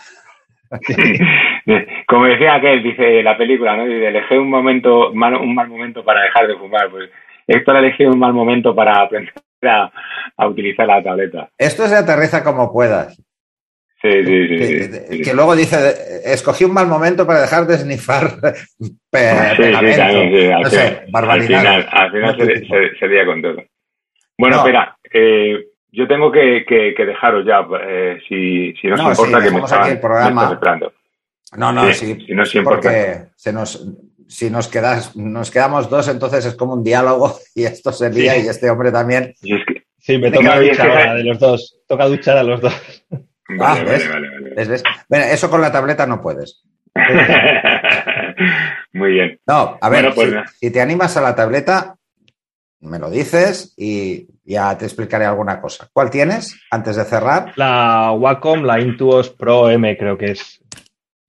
Como 2.08 2.26
decía 2.26 2.56
aquel, 2.56 2.84
dice 2.84 3.22
la 3.22 3.38
película, 3.38 3.76
¿no? 3.76 3.86
Dice, 3.86 4.08
elegí 4.08 4.36
un 4.36 4.50
momento, 4.50 5.12
un 5.12 5.18
mal 5.18 5.68
momento 5.68 6.04
para 6.04 6.24
dejar 6.24 6.48
de 6.48 6.56
fumar. 6.56 6.90
Pues 6.90 7.10
Héctor 7.48 7.76
ha 7.76 7.80
elegido 7.80 8.12
un 8.12 8.20
mal 8.20 8.34
momento 8.34 8.74
para 8.76 9.02
aprender 9.02 9.34
a, 9.64 9.92
utilizar 10.48 10.88
la 10.88 11.04
tableta. 11.04 11.50
Esto 11.58 11.88
se 11.88 11.96
aterriza 11.96 12.44
como 12.44 12.72
puedas. 12.72 13.16
Sí, 14.02 14.10
sí, 14.24 14.48
sí, 14.48 14.58
que, 14.58 15.06
sí. 15.12 15.22
que 15.22 15.34
luego 15.36 15.56
dice, 15.56 15.78
escogí 16.26 16.64
un 16.64 16.74
mal 16.74 16.88
momento 16.88 17.28
para 17.28 17.42
dejar 17.42 17.68
de 17.68 17.78
snifar 17.78 18.32
pe- 18.42 19.20
Sí, 19.30 19.56
sí, 19.58 19.62
pegamento. 19.62 20.02
al 20.02 20.16
no 20.24 20.32
final- 20.32 20.66
sé, 20.72 20.82
al 21.06 21.12
barbaridades. 21.12 21.60
final, 21.60 21.90
al 21.92 22.12
final 22.12 22.38
se, 22.38 22.46
se- 22.66 22.96
se 23.00 23.08
lía 23.08 23.26
con 23.28 23.42
todo. 23.44 23.58
Bueno, 24.40 24.56
No. 24.58 24.62
espera, 24.64 24.98
eh, 25.14 25.66
yo 25.92 26.08
tengo 26.08 26.32
que, 26.32 26.66
que- 26.68 26.96
que 26.98 27.06
dejaros 27.06 27.46
ya, 27.46 27.60
eh, 27.86 28.18
si, 28.28 28.74
si 28.82 28.88
no, 28.88 28.96
No, 28.96 29.10
os 29.10 29.20
importa 29.20 29.44
que 29.46 29.52
me 29.52 29.60
estaban, 29.60 29.92
el 29.92 30.00
programa. 30.00 30.30
me 30.30 30.42
están 30.42 30.54
esperando. 30.54 30.94
No, 31.58 31.72
no, 31.72 31.94
Sí, 31.94 32.16
si 32.26 32.34
no 32.34 32.42
es 32.44 32.56
importante. 32.56 32.88
porque 32.88 33.32
se 33.36 33.54
nos, 33.54 33.88
si 34.32 34.50
nos, 34.50 34.70
quedas, 34.70 35.14
nos 35.18 35.52
quedamos 35.52 35.90
dos, 35.90 36.08
entonces 36.08 36.46
es 36.46 36.56
como 36.56 36.74
un 36.74 36.84
diálogo 36.84 37.38
y 37.56 37.66
esto 37.66 37.92
se 37.92 38.10
lía 38.10 38.36
Sí. 38.36 38.46
y 38.46 38.48
este 38.48 38.70
hombre 38.70 38.92
también. 38.92 39.34
Y 39.42 39.56
es 39.56 39.62
que, 39.68 39.84
Sí, 39.98 40.18
me 40.18 40.32
toca 40.32 40.60
duchar 40.60 40.90
ahora 40.90 41.14
de 41.14 41.24
los 41.24 41.38
dos. 41.38 41.78
Toca 41.88 42.08
duchar 42.08 42.38
a 42.38 42.44
los 42.44 42.60
dos. 42.60 42.74
vale, 43.50 43.84
¿ves? 43.84 44.10
vale, 44.10 44.30
vale, 44.30 44.42
vale. 44.42 44.56
¿Ves, 44.56 44.68
ves? 44.70 44.84
Bueno, 45.08 45.26
eso 45.26 45.50
con 45.50 45.62
la 45.62 45.72
tableta 45.72 46.08
no 46.08 46.22
puedes. 46.22 46.64
Muy 48.94 49.12
bien. 49.12 49.40
No, 49.46 49.78
a 49.80 49.90
ver, 49.90 50.12
Bueno, 50.14 50.16
pues 50.16 50.52
si, 50.60 50.72
te 50.72 50.82
animas 50.82 51.16
a 51.18 51.22
la 51.22 51.36
tableta, 51.36 51.98
me 52.80 52.98
lo 52.98 53.12
dices 53.12 53.76
y 53.78 54.28
ya 54.44 54.76
te 54.78 54.86
explicaré 54.86 55.26
alguna 55.26 55.62
cosa. 55.62 55.88
¿Cuál 55.94 56.10
tienes 56.10 56.60
antes 56.72 56.96
de 56.96 57.06
cerrar? 57.06 57.54
La 57.58 58.12
Wacom, 58.12 58.64
la 58.64 58.80
Intuos 58.80 59.30
Pro 59.30 59.70
M, 59.70 59.96
creo 59.98 60.18
que 60.18 60.32
es. 60.32 60.64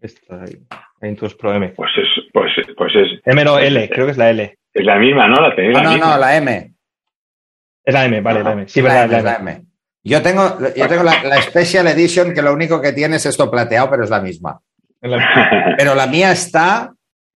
Esta, 0.01 0.45
la 1.01 1.09
Intuos 1.09 1.35
Pro 1.35 1.53
M. 1.53 1.69
Pues 1.77 1.91
es, 1.99 2.22
pues, 2.33 2.51
pues 2.77 2.93
es, 2.95 3.21
M 3.25 3.45
no 3.45 3.59
L, 3.59 3.89
creo 3.91 4.07
que 4.07 4.13
es 4.13 4.19
la 4.19 4.31
L. 4.31 4.59
es 4.75 4.85
la 4.85 4.97
misma, 4.99 5.29
¿no? 5.29 5.37
La 5.37 5.55
tenéis 5.55 5.75
No, 5.77 5.83
la 5.83 5.85
no, 5.85 5.93
misma. 5.93 6.15
no, 6.15 6.19
la 6.21 6.37
M. 6.37 6.75
Es 7.85 7.95
la 7.95 8.05
M, 8.05 8.21
vale, 8.21 8.43
la 8.43 8.53
M. 8.53 8.69
Sí, 8.69 8.81
La 8.83 8.89
verdad, 8.89 9.05
M, 9.05 9.13
la 9.13 9.19
es 9.19 9.25
la 9.25 9.37
M. 9.37 9.51
M. 9.53 9.65
Yo 10.05 10.23
tengo, 10.23 10.59
yo 10.75 10.89
tengo 10.89 11.03
la, 11.05 11.23
la 11.25 11.41
Special 11.43 11.87
Edition 11.89 12.35
que 12.35 12.43
lo 12.43 12.53
único 12.53 12.81
que 12.81 12.93
tiene 12.93 13.17
es 13.17 13.27
esto 13.27 13.51
plateado, 13.51 13.89
pero 13.91 14.05
es 14.05 14.11
la 14.11 14.21
misma. 14.21 14.61
Pero 15.77 15.95
la 15.97 16.07
mía 16.07 16.31
está 16.33 16.93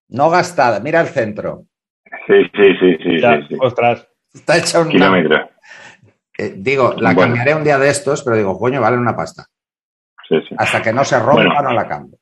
no 0.10 0.30
gastada. 0.30 0.80
Mira 0.82 1.02
el 1.02 1.08
centro. 1.08 1.64
sí, 2.28 2.44
sí, 2.56 2.64
sí, 2.80 2.98
sí, 3.04 3.20
sí, 3.20 3.48
sí. 3.50 3.56
Ostras. 3.60 4.08
Está 4.34 4.58
hecha 4.58 4.82
un 4.82 4.90
Kilómetros. 4.90 5.50
digo, 6.58 6.94
la 7.00 7.14
Bueno. 7.14 7.34
cambiaré 7.34 7.56
un 7.56 7.64
día 7.64 7.80
de 7.80 7.90
estos, 7.90 8.24
pero 8.24 8.36
digo, 8.38 8.58
coño, 8.60 8.82
vale 8.82 8.98
una 8.98 9.16
pasta. 9.16 9.46
Sí, 10.30 10.36
sí. 10.48 10.56
Hasta 10.60 10.82
que 10.82 10.94
no 10.94 11.04
se 11.04 11.18
rompa, 11.20 11.34
Bueno. 11.44 11.62
no 11.62 11.74
la 11.74 11.88
cambio. 11.88 12.20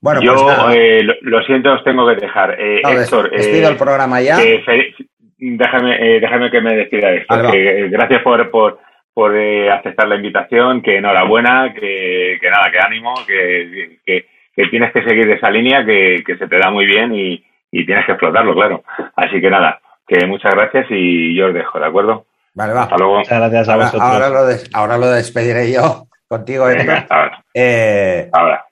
Bueno, 0.00 0.20
Yo, 0.22 0.34
pues 0.34 0.76
eh, 0.76 1.02
lo, 1.02 1.14
lo 1.22 1.42
siento, 1.44 1.72
os 1.72 1.82
tengo 1.84 2.06
que 2.08 2.16
dejar. 2.16 2.56
Eh, 2.60 2.80
No, 2.82 2.90
des- 2.90 3.02
Héctor, 3.04 3.30
eh, 3.32 3.36
despido 3.38 3.68
el 3.70 3.76
programa 3.76 4.20
ya. 4.20 4.38
eh, 4.42 4.62
fe- 4.64 4.94
déjame, 5.38 6.16
eh, 6.16 6.20
déjame 6.20 6.50
que 6.50 6.60
me 6.60 6.76
despida 6.76 7.08
de 7.10 7.16
esto. 7.18 7.52
Eh, 7.52 7.88
gracias 7.90 8.22
por, 8.22 8.50
por, 8.50 8.78
por 9.14 9.36
eh, 9.36 9.70
aceptar 9.70 10.06
la 10.08 10.16
invitación, 10.16 10.82
que 10.82 10.96
enhorabuena, 10.98 11.72
que, 11.74 12.38
que 12.40 12.50
nada, 12.50 12.70
que 12.70 12.78
ánimo, 12.78 13.14
que, 13.26 13.98
que, 14.04 14.26
que 14.54 14.66
tienes 14.68 14.92
que 14.92 15.02
seguir 15.02 15.30
esa 15.30 15.50
línea, 15.50 15.84
que, 15.84 16.22
que 16.26 16.36
se 16.36 16.46
te 16.46 16.58
da 16.58 16.70
muy 16.70 16.86
bien 16.86 17.14
y, 17.14 17.44
y 17.72 17.86
tienes 17.86 18.04
que 18.06 18.12
explotarlo, 18.12 18.54
claro. 18.54 18.84
Así 19.16 19.40
que 19.40 19.50
nada, 19.50 19.80
que 20.06 20.26
muchas 20.26 20.54
gracias 20.54 20.86
y 20.90 21.34
yo 21.34 21.46
os 21.46 21.54
dejo, 21.54 21.78
¿de 21.80 21.86
acuerdo? 21.86 22.26
Vale, 22.54 22.72
va. 22.72 22.82
Hasta 22.84 22.96
luego. 22.96 23.18
Muchas 23.18 23.38
gracias 23.38 23.68
a 23.68 23.72
Ahora, 23.72 23.84
vosotros. 23.86 24.10
ahora 24.10 24.28
lo 24.30 24.46
des- 24.46 24.70
ahora 24.74 24.98
lo 24.98 25.10
despediré 25.10 25.72
yo 25.72 26.04
contigo, 26.28 26.68
Héctor. 26.68 26.86
Venga, 26.86 27.06
ahora, 27.10 27.44
Eh, 27.54 28.28
ahora. 28.32 28.64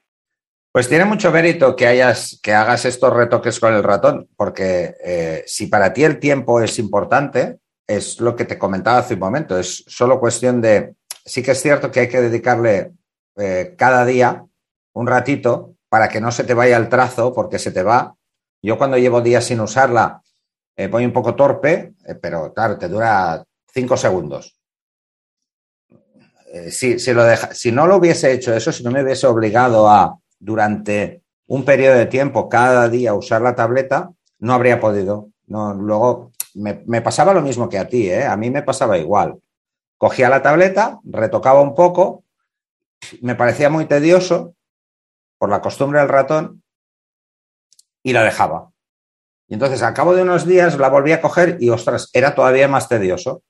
Pues 0.75 0.89
tiene 0.89 1.05
mucho 1.05 1.31
mérito 1.31 1.77
que 1.77 1.87
hayas, 1.87 2.41
que 2.43 2.53
hagas 2.53 2.85
estos 2.85 3.13
retoques 3.13 3.61
con 3.61 3.75
el 3.75 3.85
ratón, 3.85 4.29
porque 4.35 4.97
eh, 5.05 5.45
si 5.47 5.69
para 5.69 5.93
ti 5.93 6.03
el 6.03 6.19
tiempo 6.19 6.61
es 6.61 6.81
importante, 6.81 7.61
es 7.87 8.19
lo 8.21 8.35
que 8.35 8.45
te 8.45 8.59
comentaba 8.59 8.99
hace 8.99 9.15
un 9.15 9.21
momento, 9.21 9.57
es 9.57 9.85
solo 9.87 10.19
cuestión 10.19 10.61
de, 10.61 10.97
sí 11.25 11.45
que 11.45 11.53
es 11.53 11.63
cierto 11.63 11.93
que 11.93 12.01
hay 12.01 12.09
que 12.09 12.21
dedicarle 12.21 12.91
eh, 13.37 13.77
cada 13.79 14.05
día 14.05 14.45
un 14.95 15.07
ratito 15.07 15.77
para 15.89 16.09
que 16.09 16.21
no 16.21 16.33
se 16.33 16.43
te 16.43 16.55
vaya 16.55 16.77
el 16.77 16.89
trazo, 16.89 17.33
porque 17.33 17.61
se 17.61 17.71
te 17.71 17.85
va. 17.85 18.17
Yo 18.61 18.77
cuando 18.77 18.99
llevo 18.99 19.21
días 19.21 19.45
sin 19.45 19.61
usarla, 19.61 20.23
eh, 20.75 20.89
voy 20.89 21.05
un 21.05 21.13
poco 21.13 21.37
torpe, 21.37 21.95
pero 22.21 22.53
claro, 22.53 22.77
te 22.77 22.89
dura 22.89 23.45
cinco 23.73 23.97
segundos. 23.97 24.59
Si, 26.69 26.99
si, 26.99 27.13
si 27.53 27.71
no 27.71 27.87
lo 27.87 27.97
hubiese 27.99 28.33
hecho 28.33 28.53
eso, 28.53 28.73
si 28.73 28.83
no 28.83 28.91
me 28.91 29.05
hubiese 29.05 29.29
obligado 29.29 29.89
a 29.89 30.19
durante 30.45 31.23
un 31.47 31.65
periodo 31.65 31.97
de 31.97 32.07
tiempo 32.07 32.49
cada 32.49 32.89
día 32.89 33.15
usar 33.15 33.43
la 33.43 33.55
tableta, 33.55 34.11
no 34.39 34.53
habría 34.53 34.79
podido. 34.79 35.31
No, 35.47 35.75
luego 35.75 36.33
me, 36.55 36.83
me 36.87 37.01
pasaba 37.01 37.33
lo 37.33 37.41
mismo 37.41 37.69
que 37.69 37.79
a 37.79 37.89
ti, 37.89 38.11
¿eh? 38.11 38.25
a 38.25 38.37
mí 38.37 38.51
me 38.51 38.63
pasaba 38.63 38.99
igual. 38.99 39.41
Cogía 39.97 40.29
la 40.29 40.43
tableta, 40.43 41.01
retocaba 41.05 41.63
un 41.63 41.75
poco, 41.75 42.25
me 43.21 43.35
parecía 43.35 43.71
muy 43.71 43.87
tedioso 43.87 44.55
por 45.39 45.49
la 45.49 45.61
costumbre 45.61 46.01
del 46.01 46.09
ratón 46.09 46.63
y 48.03 48.13
la 48.13 48.23
dejaba. 48.23 48.71
Y 49.49 49.55
entonces 49.55 49.83
al 49.83 49.95
cabo 49.95 50.15
de 50.15 50.23
unos 50.23 50.47
días 50.47 50.79
la 50.79 50.89
volví 50.89 51.13
a 51.13 51.23
coger 51.23 51.57
y 51.61 51.71
ostras, 51.71 52.11
era 52.13 52.35
todavía 52.35 52.69
más 52.69 52.89
tedioso. 52.89 53.43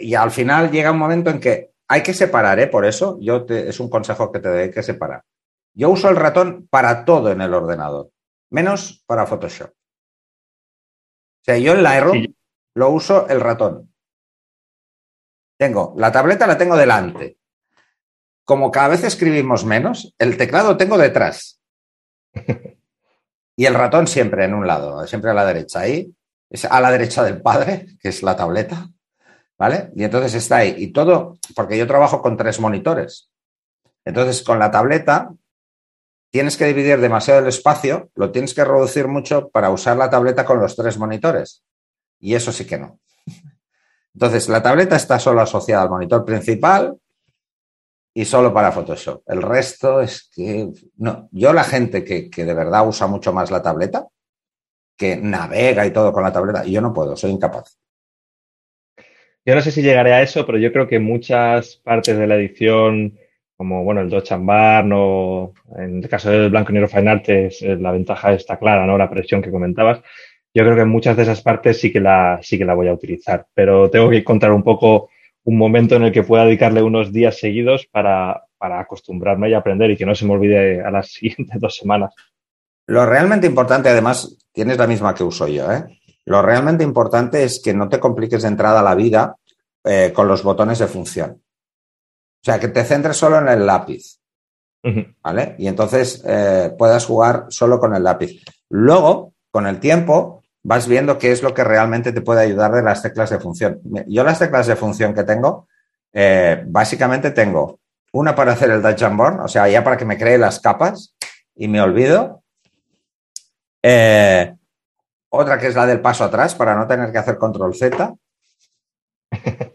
Y 0.00 0.14
al 0.14 0.30
final 0.30 0.70
llega 0.70 0.92
un 0.92 0.98
momento 0.98 1.30
en 1.30 1.40
que 1.40 1.72
hay 1.88 2.02
que 2.02 2.14
separar, 2.14 2.58
¿eh? 2.60 2.66
Por 2.66 2.84
eso 2.84 3.18
yo 3.20 3.44
te- 3.44 3.68
es 3.68 3.80
un 3.80 3.88
consejo 3.90 4.30
que 4.30 4.40
te 4.40 4.48
doy, 4.48 4.58
hay 4.60 4.70
que 4.70 4.82
separar. 4.82 5.24
Yo 5.74 5.90
uso 5.90 6.08
el 6.08 6.16
ratón 6.16 6.66
para 6.70 7.04
todo 7.04 7.30
en 7.32 7.40
el 7.40 7.54
ordenador, 7.54 8.10
menos 8.50 9.02
para 9.06 9.26
Photoshop. 9.26 9.70
O 9.70 11.44
sea, 11.44 11.58
yo 11.58 11.72
en 11.72 11.82
Lightroom 11.82 12.18
Sí. 12.22 12.36
lo 12.74 12.90
uso 12.90 13.26
el 13.28 13.40
ratón. 13.40 13.92
Tengo, 15.58 15.94
la 15.96 16.12
tableta 16.12 16.46
la 16.46 16.58
tengo 16.58 16.76
delante. 16.76 17.38
Como 18.44 18.70
cada 18.70 18.88
vez 18.88 19.04
escribimos 19.04 19.64
menos, 19.64 20.14
el 20.18 20.36
teclado 20.36 20.76
tengo 20.76 20.98
detrás. 20.98 21.60
Y 23.60 23.66
el 23.66 23.74
ratón 23.74 24.06
siempre 24.06 24.44
en 24.44 24.54
un 24.54 24.68
lado, 24.68 25.04
siempre 25.08 25.32
a 25.32 25.34
la 25.34 25.44
derecha. 25.44 25.80
Ahí, 25.80 26.14
es 26.48 26.64
a 26.64 26.80
la 26.80 26.92
derecha 26.92 27.24
del 27.24 27.42
padre, 27.42 27.86
que 28.00 28.10
es 28.10 28.22
la 28.22 28.36
tableta. 28.36 28.88
¿Vale? 29.58 29.90
Y 29.96 30.04
entonces 30.04 30.34
está 30.34 30.58
ahí. 30.58 30.74
Y 30.78 30.92
todo, 30.92 31.38
porque 31.56 31.76
yo 31.76 31.86
trabajo 31.86 32.22
con 32.22 32.36
tres 32.36 32.60
monitores. 32.60 33.30
Entonces, 34.04 34.42
con 34.42 34.58
la 34.58 34.70
tableta, 34.70 35.34
tienes 36.30 36.56
que 36.56 36.66
dividir 36.66 37.00
demasiado 37.00 37.40
el 37.40 37.48
espacio, 37.48 38.10
lo 38.14 38.30
tienes 38.30 38.54
que 38.54 38.64
reducir 38.64 39.08
mucho 39.08 39.48
para 39.48 39.70
usar 39.70 39.96
la 39.96 40.08
tableta 40.08 40.44
con 40.44 40.60
los 40.60 40.76
tres 40.76 40.96
monitores. 40.96 41.64
Y 42.20 42.34
eso 42.34 42.52
sí 42.52 42.64
que 42.64 42.78
no. 42.78 43.00
Entonces, 44.14 44.48
la 44.48 44.62
tableta 44.62 44.96
está 44.96 45.18
solo 45.18 45.40
asociada 45.40 45.82
al 45.82 45.90
monitor 45.90 46.24
principal 46.24 46.96
y 48.14 48.24
solo 48.24 48.54
para 48.54 48.72
Photoshop. 48.72 49.22
El 49.26 49.42
resto 49.42 50.00
es 50.00 50.30
que 50.34 50.70
no. 50.96 51.28
Yo, 51.32 51.52
la 51.52 51.64
gente 51.64 52.04
que, 52.04 52.30
que 52.30 52.44
de 52.44 52.54
verdad 52.54 52.86
usa 52.86 53.06
mucho 53.06 53.32
más 53.32 53.50
la 53.50 53.62
tableta, 53.62 54.06
que 54.96 55.16
navega 55.16 55.86
y 55.86 55.92
todo 55.92 56.12
con 56.12 56.22
la 56.22 56.32
tableta, 56.32 56.64
yo 56.64 56.80
no 56.80 56.92
puedo, 56.92 57.16
soy 57.16 57.30
incapaz. 57.30 57.76
Yo 59.48 59.54
no 59.54 59.62
sé 59.62 59.72
si 59.72 59.80
llegaré 59.80 60.12
a 60.12 60.20
eso, 60.20 60.44
pero 60.44 60.58
yo 60.58 60.70
creo 60.70 60.86
que 60.86 60.98
muchas 60.98 61.76
partes 61.76 62.18
de 62.18 62.26
la 62.26 62.34
edición, 62.34 63.18
como 63.56 63.82
bueno, 63.82 64.02
el 64.02 64.10
Dodge 64.10 64.36
Barn 64.38 64.92
o 64.94 65.54
en 65.74 66.02
el 66.02 66.08
caso 66.10 66.30
del 66.30 66.50
Blanco 66.50 66.70
y 66.70 66.74
Negro 66.74 66.86
Fine 66.86 67.10
Arts, 67.10 67.62
eh, 67.62 67.78
la 67.80 67.92
ventaja 67.92 68.34
está 68.34 68.58
clara, 68.58 68.84
¿no? 68.84 68.98
La 68.98 69.08
presión 69.08 69.40
que 69.40 69.50
comentabas. 69.50 70.02
Yo 70.52 70.64
creo 70.64 70.76
que 70.76 70.84
muchas 70.84 71.16
de 71.16 71.22
esas 71.22 71.40
partes 71.40 71.80
sí 71.80 71.90
que 71.90 71.98
la, 71.98 72.38
sí 72.42 72.58
que 72.58 72.66
la 72.66 72.74
voy 72.74 72.88
a 72.88 72.92
utilizar, 72.92 73.46
pero 73.54 73.88
tengo 73.88 74.10
que 74.10 74.18
encontrar 74.18 74.52
un 74.52 74.62
poco 74.62 75.08
un 75.44 75.56
momento 75.56 75.96
en 75.96 76.02
el 76.02 76.12
que 76.12 76.24
pueda 76.24 76.44
dedicarle 76.44 76.82
unos 76.82 77.10
días 77.10 77.38
seguidos 77.38 77.86
para, 77.86 78.44
para 78.58 78.80
acostumbrarme 78.80 79.48
y 79.48 79.54
aprender 79.54 79.90
y 79.90 79.96
que 79.96 80.04
no 80.04 80.14
se 80.14 80.26
me 80.26 80.34
olvide 80.34 80.82
a 80.82 80.90
las 80.90 81.08
siguientes 81.10 81.58
dos 81.58 81.74
semanas. 81.74 82.12
Lo 82.86 83.06
realmente 83.06 83.46
importante, 83.46 83.88
además, 83.88 84.36
tienes 84.52 84.76
la 84.76 84.86
misma 84.86 85.14
que 85.14 85.24
uso 85.24 85.48
yo, 85.48 85.72
¿eh? 85.72 85.84
Lo 86.28 86.42
realmente 86.42 86.84
importante 86.84 87.42
es 87.42 87.62
que 87.64 87.72
no 87.72 87.88
te 87.88 87.98
compliques 87.98 88.42
de 88.42 88.48
entrada 88.48 88.82
la 88.82 88.94
vida 88.94 89.37
eh, 89.84 90.12
con 90.14 90.28
los 90.28 90.42
botones 90.42 90.78
de 90.78 90.86
función. 90.86 91.42
O 92.40 92.44
sea, 92.44 92.58
que 92.58 92.68
te 92.68 92.84
centres 92.84 93.16
solo 93.16 93.38
en 93.38 93.48
el 93.48 93.66
lápiz. 93.66 94.18
¿vale? 95.22 95.54
Y 95.58 95.66
entonces 95.66 96.22
eh, 96.26 96.74
puedas 96.78 97.04
jugar 97.04 97.46
solo 97.50 97.78
con 97.78 97.94
el 97.94 98.04
lápiz. 98.04 98.42
Luego, 98.70 99.34
con 99.50 99.66
el 99.66 99.80
tiempo, 99.80 100.42
vas 100.62 100.86
viendo 100.86 101.18
qué 101.18 101.32
es 101.32 101.42
lo 101.42 101.54
que 101.54 101.64
realmente 101.64 102.12
te 102.12 102.20
puede 102.20 102.42
ayudar 102.42 102.72
de 102.72 102.82
las 102.82 103.02
teclas 103.02 103.30
de 103.30 103.38
función. 103.38 103.80
Yo 104.06 104.24
las 104.24 104.38
teclas 104.38 104.66
de 104.66 104.76
función 104.76 105.14
que 105.14 105.24
tengo, 105.24 105.66
eh, 106.12 106.62
básicamente 106.66 107.30
tengo 107.30 107.80
una 108.12 108.34
para 108.34 108.52
hacer 108.52 108.70
el 108.70 108.82
Dutch 108.82 109.02
and 109.02 109.16
Born, 109.16 109.40
o 109.40 109.48
sea, 109.48 109.68
ya 109.68 109.84
para 109.84 109.96
que 109.96 110.04
me 110.04 110.18
cree 110.18 110.38
las 110.38 110.60
capas 110.60 111.14
y 111.54 111.68
me 111.68 111.80
olvido. 111.80 112.42
Eh, 113.82 114.54
otra 115.30 115.58
que 115.58 115.66
es 115.66 115.74
la 115.74 115.86
del 115.86 116.00
paso 116.00 116.24
atrás 116.24 116.54
para 116.54 116.74
no 116.74 116.86
tener 116.86 117.12
que 117.12 117.18
hacer 117.18 117.38
control 117.38 117.74
Z. 117.74 118.14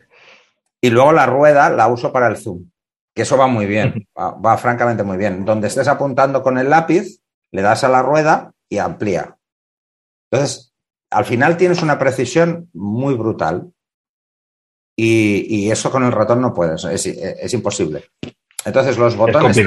Y 0.81 0.89
luego 0.89 1.13
la 1.13 1.25
rueda 1.25 1.69
la 1.69 1.87
uso 1.87 2.11
para 2.11 2.27
el 2.27 2.35
zoom, 2.35 2.69
que 3.15 3.21
eso 3.21 3.37
va 3.37 3.47
muy 3.47 3.65
bien, 3.67 4.05
va, 4.19 4.31
va 4.31 4.57
francamente 4.57 5.01
muy 5.03 5.15
bien. 5.15 5.45
Donde 5.45 5.69
estés 5.69 5.87
apuntando 5.87 6.43
con 6.43 6.57
el 6.57 6.69
lápiz, 6.69 7.21
le 7.51 7.61
das 7.61 7.85
a 7.85 7.87
la 7.87 8.01
rueda 8.01 8.51
y 8.67 8.79
amplía. 8.79 9.37
Entonces, 10.29 10.73
al 11.09 11.23
final 11.23 11.55
tienes 11.55 11.81
una 11.81 11.97
precisión 11.97 12.69
muy 12.73 13.13
brutal. 13.13 13.71
Y, 14.97 15.45
y 15.47 15.71
eso 15.71 15.89
con 15.89 16.03
el 16.03 16.11
ratón 16.11 16.41
no 16.41 16.53
puedes, 16.53 16.83
es, 16.83 17.05
es 17.05 17.53
imposible. 17.53 18.09
Entonces 18.65 18.97
los 18.97 19.15
botones 19.15 19.57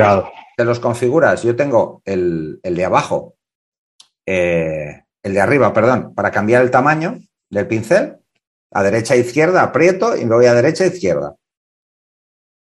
te 0.57 0.65
los 0.65 0.81
configuras. 0.81 1.43
Yo 1.43 1.55
tengo 1.57 2.03
el, 2.05 2.61
de 2.63 2.85
abajo, 2.85 3.37
eh, 4.27 5.05
el 5.23 5.35
de 5.35 5.41
arriba, 5.41 5.73
perdón, 5.73 6.15
para 6.15 6.31
cambiar 6.31 6.63
el 6.63 6.71
tamaño 6.71 7.19
del 7.51 7.67
pincel. 7.67 8.19
A 8.73 8.83
derecha 8.83 9.15
e 9.15 9.21
izquierda 9.21 9.63
aprieto 9.63 10.17
y 10.17 10.25
me 10.25 10.35
voy 10.35 10.47
a 10.47 10.55
derecha 10.55 10.85
e 10.85 10.89
izquierda. 10.89 11.37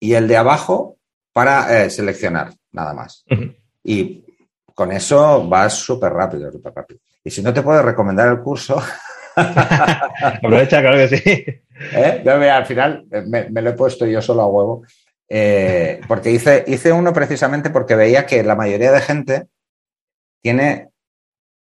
Y 0.00 0.14
el 0.14 0.28
de 0.28 0.36
abajo 0.36 0.96
para 1.32 1.84
eh, 1.84 1.90
seleccionar, 1.90 2.52
nada 2.72 2.94
más. 2.94 3.24
Y 3.84 4.24
con 4.74 4.92
eso 4.92 5.46
vas 5.46 5.74
súper 5.74 6.12
rápido, 6.12 6.50
súper 6.50 6.72
rápido. 6.74 7.00
Y 7.22 7.30
si 7.30 7.42
no 7.42 7.52
te 7.52 7.62
puedo 7.62 7.82
recomendar 7.82 8.28
el 8.28 8.40
curso. 8.40 8.80
Aprovecha, 9.36 10.80
claro 10.80 10.96
que 10.96 11.16
sí. 11.16 11.22
¿Eh? 11.92 12.50
al 12.50 12.66
final 12.66 13.06
me, 13.26 13.50
lo 13.50 13.70
he 13.70 13.74
puesto 13.74 14.06
yo 14.06 14.20
solo 14.22 14.42
a 14.42 14.46
huevo. 14.46 14.82
Eh, 15.28 16.00
porque 16.08 16.30
hice, 16.30 16.64
hice 16.66 16.92
uno 16.92 17.12
precisamente 17.12 17.70
porque 17.70 17.94
veía 17.94 18.26
que 18.26 18.42
la 18.42 18.56
mayoría 18.56 18.90
de 18.90 19.00
gente 19.00 19.46
tiene 20.42 20.90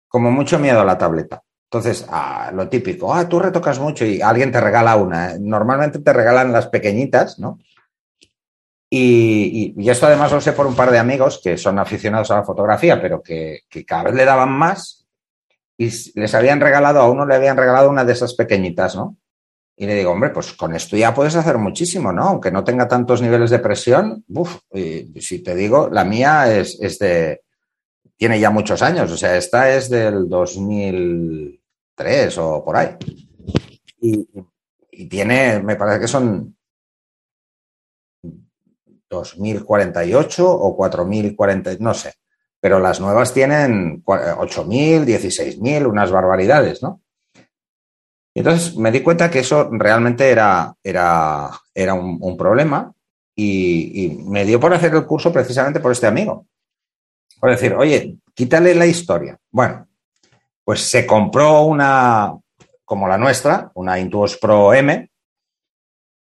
como 0.07 0.31
mucho 0.31 0.59
miedo 0.59 0.81
a 0.81 0.85
la 0.85 0.97
tableta. 0.97 1.43
Entonces, 1.73 2.05
lo 2.53 2.69
típico, 2.69 3.11
ah, 3.11 3.27
tú 3.27 3.39
retocas 3.39 3.79
mucho 3.79 4.05
y 4.05 4.21
alguien 4.21 4.51
te 4.51 4.61
regala 4.61 4.95
una. 4.95 5.39
Normalmente 5.39 5.97
te 5.97 6.13
regalan 6.13 6.51
las 6.51 6.67
pequeñitas, 6.67 7.39
¿no? 7.39 7.57
Y, 8.91 9.73
esto 9.89 10.05
además 10.05 10.31
lo 10.31 10.39
sé 10.39 10.53
por 10.53 10.67
un 10.67 10.75
par 10.75 10.91
de 10.91 10.99
amigos 10.99 11.41
que 11.43 11.57
son 11.57 11.79
aficionados 11.79 12.29
a 12.29 12.35
la 12.35 12.43
fotografía, 12.43 13.01
pero 13.01 13.23
que, 13.23 13.61
cada 13.87 14.03
vez 14.03 14.13
le 14.13 14.23
daban 14.23 14.51
más 14.51 15.07
y 15.75 15.89
les 16.13 16.35
habían 16.35 16.61
regalado, 16.61 16.99
a 16.99 17.09
uno 17.09 17.25
le 17.25 17.33
habían 17.33 17.57
regalado 17.57 17.89
una 17.89 18.05
de 18.05 18.13
esas 18.13 18.35
pequeñitas, 18.35 18.95
¿no? 18.95 19.17
Y 19.75 19.87
le 19.87 19.95
digo, 19.95 20.11
hombre, 20.11 20.29
pues 20.29 20.53
con 20.53 20.75
esto 20.75 20.95
ya 20.95 21.11
puedes 21.11 21.35
hacer 21.35 21.57
muchísimo, 21.57 22.13
¿no? 22.13 22.21
Aunque 22.21 22.51
no 22.51 22.63
tenga 22.63 22.87
tantos 22.87 23.19
niveles 23.19 23.49
de 23.49 23.57
presión, 23.57 24.23
uff, 24.27 24.59
si 25.19 25.41
te 25.41 25.55
digo, 25.55 25.89
la 25.91 26.03
mía 26.03 26.55
es, 26.55 26.99
de, 26.99 27.41
tiene 28.15 28.39
ya 28.39 28.51
muchos 28.51 28.83
años, 28.83 29.11
o 29.11 29.17
sea, 29.17 29.35
esta 29.37 29.75
es 29.75 29.89
del 29.89 30.29
2003 31.97 32.37
o 32.37 32.63
por 32.63 32.77
ahí. 32.77 32.95
Y, 34.01 34.27
y 34.91 35.07
tiene, 35.07 35.61
me 35.61 35.75
parece 35.75 36.01
que 36.01 36.07
son 36.07 36.55
2048 39.09 40.51
o 40.51 40.75
4040, 40.75 41.71
no 41.79 41.93
sé. 41.93 42.13
Pero 42.59 42.79
las 42.79 42.99
nuevas 42.99 43.33
tienen 43.33 44.03
8000, 44.05 45.05
16000, 45.05 45.85
unas 45.85 46.11
barbaridades, 46.11 46.81
¿no? 46.81 47.01
Y 48.33 48.39
entonces 48.39 48.75
me 48.75 48.91
di 48.91 49.01
cuenta 49.01 49.29
que 49.29 49.39
eso 49.39 49.69
realmente 49.71 50.29
era, 50.31 50.73
era, 50.81 51.51
era 51.73 51.93
un, 51.93 52.35
problema 52.35 52.91
y, 53.35 54.23
me 54.25 54.43
dio 54.43 54.59
por 54.59 54.73
hacer 54.73 54.93
el 54.95 55.05
curso 55.05 55.31
precisamente 55.31 55.79
por 55.79 55.91
este 55.91 56.07
amigo. 56.07 56.47
Por 57.39 57.51
decir, 57.51 57.73
oye, 57.75 58.17
quítale 58.33 58.73
la 58.73 58.87
historia. 58.87 59.37
Bueno, 59.51 59.87
pues 60.63 60.81
se 60.81 61.05
compró 61.05 61.63
una 61.63 62.33
como 62.85 63.07
la 63.07 63.17
nuestra, 63.17 63.71
una 63.75 63.99
Intuos 63.99 64.37
Pro 64.37 64.73
M, 64.73 65.09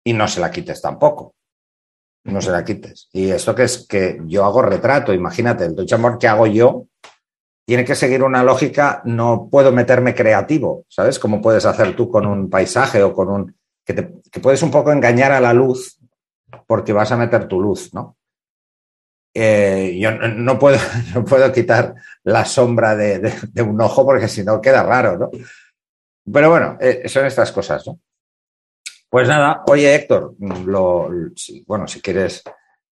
y 0.04 0.14
no 0.14 0.28
se 0.28 0.40
la 0.40 0.52
quites 0.52 0.82
tampoco 0.82 1.36
no 2.24 2.42
se 2.42 2.52
la 2.52 2.64
quites. 2.64 3.10
Y 3.14 3.30
esto 3.30 3.56
que 3.56 3.64
es 3.64 3.86
que 3.88 4.20
yo 4.26 4.46
hago 4.46 4.62
retrato, 4.62 5.14
imagínate, 5.14 5.66
el 5.66 5.94
Amor 5.94 6.18
que 6.18 6.28
hago 6.28 6.48
yo 6.48 6.86
tiene 7.66 7.86
que 7.86 7.96
seguir 7.96 8.24
una 8.24 8.44
lógica, 8.44 9.02
no 9.06 9.48
puedo 9.50 9.72
meterme 9.72 10.14
creativo, 10.14 10.86
¿sabes? 10.90 11.20
Como 11.20 11.42
puedes 11.42 11.66
hacer 11.66 11.96
tú 11.96 12.10
con 12.10 12.26
un 12.26 12.50
paisaje 12.50 13.02
o 13.04 13.14
con 13.14 13.30
un... 13.30 13.56
que, 13.86 13.94
te, 13.94 14.40
puedes 14.40 14.62
un 14.62 14.72
poco 14.72 14.92
engañar 14.92 15.32
a 15.32 15.40
la 15.40 15.54
luz 15.54 16.00
porque 16.68 16.92
vas 16.92 17.12
a 17.12 17.18
meter 17.18 17.48
tu 17.48 17.62
luz, 17.62 17.94
¿no? 17.94 18.18
Eh, 19.34 19.98
yo 20.00 20.12
no 20.12 20.60
puedo, 20.60 20.78
no 21.16 21.24
puedo 21.24 21.52
quitar 21.52 21.96
la 22.24 22.46
sombra 22.46 22.96
de, 22.96 23.34
un 23.64 23.80
ojo 23.82 24.06
porque 24.06 24.28
si 24.28 24.44
no 24.44 24.62
queda 24.62 24.84
raro, 24.84 25.18
¿no? 25.18 25.30
Pero 26.32 26.50
bueno, 26.50 26.78
eh, 26.80 27.08
son 27.08 27.26
estas 27.26 27.52
cosas, 27.52 27.86
¿no? 27.88 28.00
Pues 29.10 29.28
nada, 29.28 29.64
oye 29.68 29.94
Héctor, 29.94 30.36
lo, 30.66 31.10
bueno, 31.66 31.86
si 31.88 32.00
quieres 32.00 32.44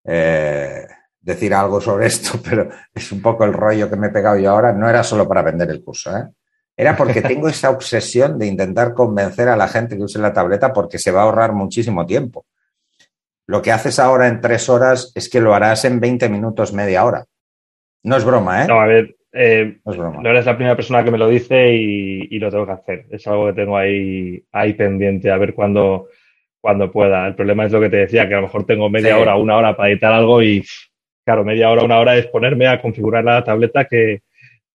eh, 0.04 0.86
decir 1.22 1.54
algo 1.54 1.80
sobre 1.80 2.08
esto, 2.08 2.40
pero 2.50 2.70
es 2.94 3.12
un 3.12 3.22
poco 3.22 3.46
el 3.46 3.54
rollo 3.54 3.90
que 3.90 3.96
me 3.96 4.08
he 4.08 4.12
pegado 4.12 4.38
yo 4.38 4.52
ahora, 4.52 4.74
no 4.74 4.90
era 4.90 5.04
solo 5.04 5.28
para 5.28 5.44
vender 5.44 5.70
el 5.70 5.84
curso, 5.84 6.16
¿eh? 6.18 6.28
era 6.76 6.96
porque 6.96 7.22
tengo 7.22 7.48
esa 7.50 7.70
obsesión 7.70 8.40
de 8.40 8.48
intentar 8.48 8.94
convencer 8.94 9.50
a 9.50 9.56
la 9.56 9.68
gente 9.68 9.98
que 9.98 10.04
use 10.04 10.20
la 10.20 10.34
tableta 10.34 10.74
porque 10.74 10.98
se 10.98 11.12
va 11.12 11.22
a 11.22 11.24
ahorrar 11.24 11.54
muchísimo 11.54 12.06
tiempo. 12.06 12.46
Lo 13.50 13.64
que 13.64 13.72
haces 13.72 13.98
ahora 13.98 14.28
en 14.28 14.42
tres 14.42 14.70
horas 14.70 15.12
es 15.16 15.28
que 15.28 15.42
lo 15.42 15.56
harás 15.56 15.84
en 15.84 16.00
20 16.00 16.30
minutos, 16.30 16.72
media 16.72 17.04
hora. 17.04 17.26
No 18.04 18.16
es 18.16 18.24
broma, 18.24 18.64
¿eh? 18.64 18.68
No, 18.68 18.80
a 18.80 18.86
ver, 18.86 19.16
eh, 19.34 19.80
no 19.86 20.30
eres 20.30 20.46
la 20.46 20.56
primera 20.56 20.76
persona 20.76 21.04
que 21.04 21.10
me 21.10 21.18
lo 21.18 21.28
dice 21.28 21.74
y, 21.74 22.38
lo 22.38 22.52
tengo 22.52 22.68
que 22.68 22.74
hacer. 22.74 23.06
Es 23.10 23.26
algo 23.26 23.48
que 23.48 23.54
tengo 23.54 23.76
ahí, 23.76 24.40
ahí 24.52 24.76
pendiente, 24.76 25.32
a 25.32 25.38
ver 25.38 25.56
cuándo, 25.56 26.10
cuando 26.62 26.92
pueda. 26.92 27.26
El 27.26 27.34
problema 27.34 27.66
es 27.66 27.72
lo 27.72 27.82
que 27.82 27.90
te 27.90 27.98
decía, 27.98 28.28
que 28.28 28.36
a 28.36 28.38
lo 28.38 28.44
mejor 28.44 28.68
tengo 28.68 28.88
media 28.88 29.18
hora, 29.18 29.36
una 29.36 29.58
hora 29.58 29.76
para 29.76 29.90
editar 29.90 30.14
algo 30.14 30.44
y, 30.44 30.64
claro, 31.26 31.44
media 31.44 31.72
hora, 31.72 31.84
una 31.84 31.98
hora 31.98 32.18
es 32.18 32.28
ponerme 32.28 32.68
a 32.68 32.80
configurar 32.80 33.24
la 33.24 33.44
tableta 33.44 33.86
que, 33.86 34.22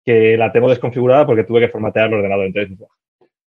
la 0.04 0.52
tengo 0.52 0.68
desconfigurada 0.68 1.28
porque 1.28 1.44
tuve 1.44 1.60
que 1.60 1.70
formatear 1.70 2.08
el 2.08 2.16
ordenador. 2.16 2.48
Entonces, 2.48 2.76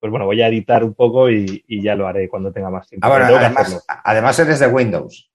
pues 0.04 0.12
bueno, 0.12 0.26
voy 0.26 0.42
a 0.42 0.50
editar 0.50 0.84
un 0.84 0.96
poco 0.96 1.30
y, 1.30 1.64
ya 1.82 1.96
lo 1.96 2.06
haré 2.06 2.28
cuando 2.28 2.52
tenga 2.52 2.70
más 2.70 2.90
tiempo. 2.90 3.08
además, 3.08 3.86
además, 4.04 4.38
eres 4.38 4.60
de 4.60 4.68
Windows. 4.68 5.32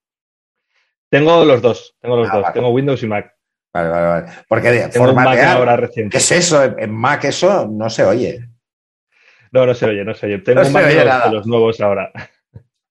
Tengo 1.09 1.43
los 1.47 1.63
dos, 1.63 1.97
tengo 1.99 2.19
los 2.19 2.29
ah, 2.31 2.37
dos. 2.37 2.53
Tengo 2.53 2.69
Windows 2.69 3.03
y 3.03 3.07
Mac. 3.07 3.35
Vale, 3.73 3.89
vale, 3.89 4.07
vale. 4.07 4.33
Porque 4.47 4.91
formatear, 4.93 5.91
¿qué 5.91 6.19
es 6.19 6.33
eso? 6.33 6.63
En 6.63 6.95
Mac 6.95 7.25
eso 7.25 7.67
no 7.67 7.89
se 7.89 8.05
oye. 8.05 8.47
No, 9.53 9.65
no 9.65 9.73
se 9.73 9.87
oye, 9.87 10.05
no 10.05 10.13
se 10.13 10.27
oye. 10.27 10.39
Tengo 10.41 10.61
un 10.61 10.71
Mac 10.71 10.85
de 10.85 11.33
los 11.33 11.47
nuevos 11.47 11.81
ahora. 11.81 12.13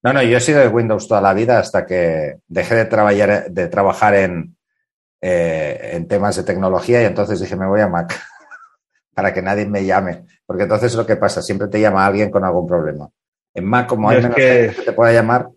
No, 0.02 0.14
no, 0.14 0.24
yo 0.24 0.38
he 0.38 0.42
sido 0.42 0.62
de 0.62 0.70
Windows 0.70 1.08
toda 1.08 1.22
la 1.22 1.36
vida 1.36 1.60
hasta 1.60 1.86
que 1.86 2.38
dejé 2.48 2.74
de 2.74 2.86
trabajar, 2.86 3.52
de 3.52 3.68
trabajar 3.68 4.16
en, 4.16 4.58
eh, 5.22 5.92
en 5.94 6.08
temas 6.08 6.38
de 6.38 6.44
tecnología 6.44 7.04
y 7.04 7.06
entonces 7.06 7.40
dije, 7.40 7.56
me 7.56 7.68
voy 7.68 7.82
a 7.82 7.88
Mac 7.88 8.20
para 9.18 9.34
que 9.34 9.42
nadie 9.42 9.66
me 9.66 9.84
llame. 9.84 10.26
Porque 10.46 10.64
entonces 10.64 10.94
lo 10.94 11.04
que 11.04 11.16
pasa, 11.16 11.42
siempre 11.42 11.70
te 11.70 11.82
llama 11.82 12.06
alguien 12.06 12.30
con 12.30 12.44
algún 12.44 12.68
problema. 12.68 13.10
En 13.52 13.66
Mac, 13.66 13.88
como 13.88 14.12
hay 14.12 14.18
menos 14.18 14.36
que... 14.36 14.72
te 14.86 14.92
pueda 14.92 15.12
llamar. 15.12 15.48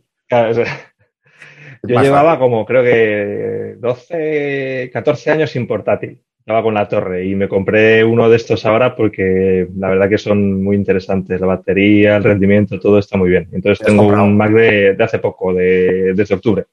yo 1.82 2.00
llevaba 2.00 2.38
como 2.38 2.64
creo 2.64 2.82
que 2.82 3.76
12, 3.78 4.88
14 4.90 5.30
años 5.32 5.50
sin 5.50 5.66
portátil 5.66 6.22
estaba 6.38 6.62
con 6.62 6.72
la 6.72 6.88
torre 6.88 7.26
y 7.26 7.34
me 7.34 7.48
compré 7.48 8.02
uno 8.02 8.30
de 8.30 8.36
estos 8.36 8.64
ahora 8.64 8.96
porque 8.96 9.68
la 9.76 9.90
verdad 9.90 10.08
que 10.08 10.16
son 10.16 10.62
muy 10.64 10.74
interesantes. 10.74 11.38
La 11.38 11.46
batería, 11.46 12.16
el 12.16 12.24
rendimiento, 12.24 12.80
todo 12.80 12.98
está 12.98 13.18
muy 13.18 13.28
bien. 13.28 13.46
Entonces 13.52 13.86
tengo 13.86 14.06
un 14.06 14.38
Mac 14.38 14.52
de, 14.52 14.96
hace 14.98 15.18
poco, 15.18 15.52
de, 15.52 16.14
desde 16.14 16.34
octubre. 16.34 16.64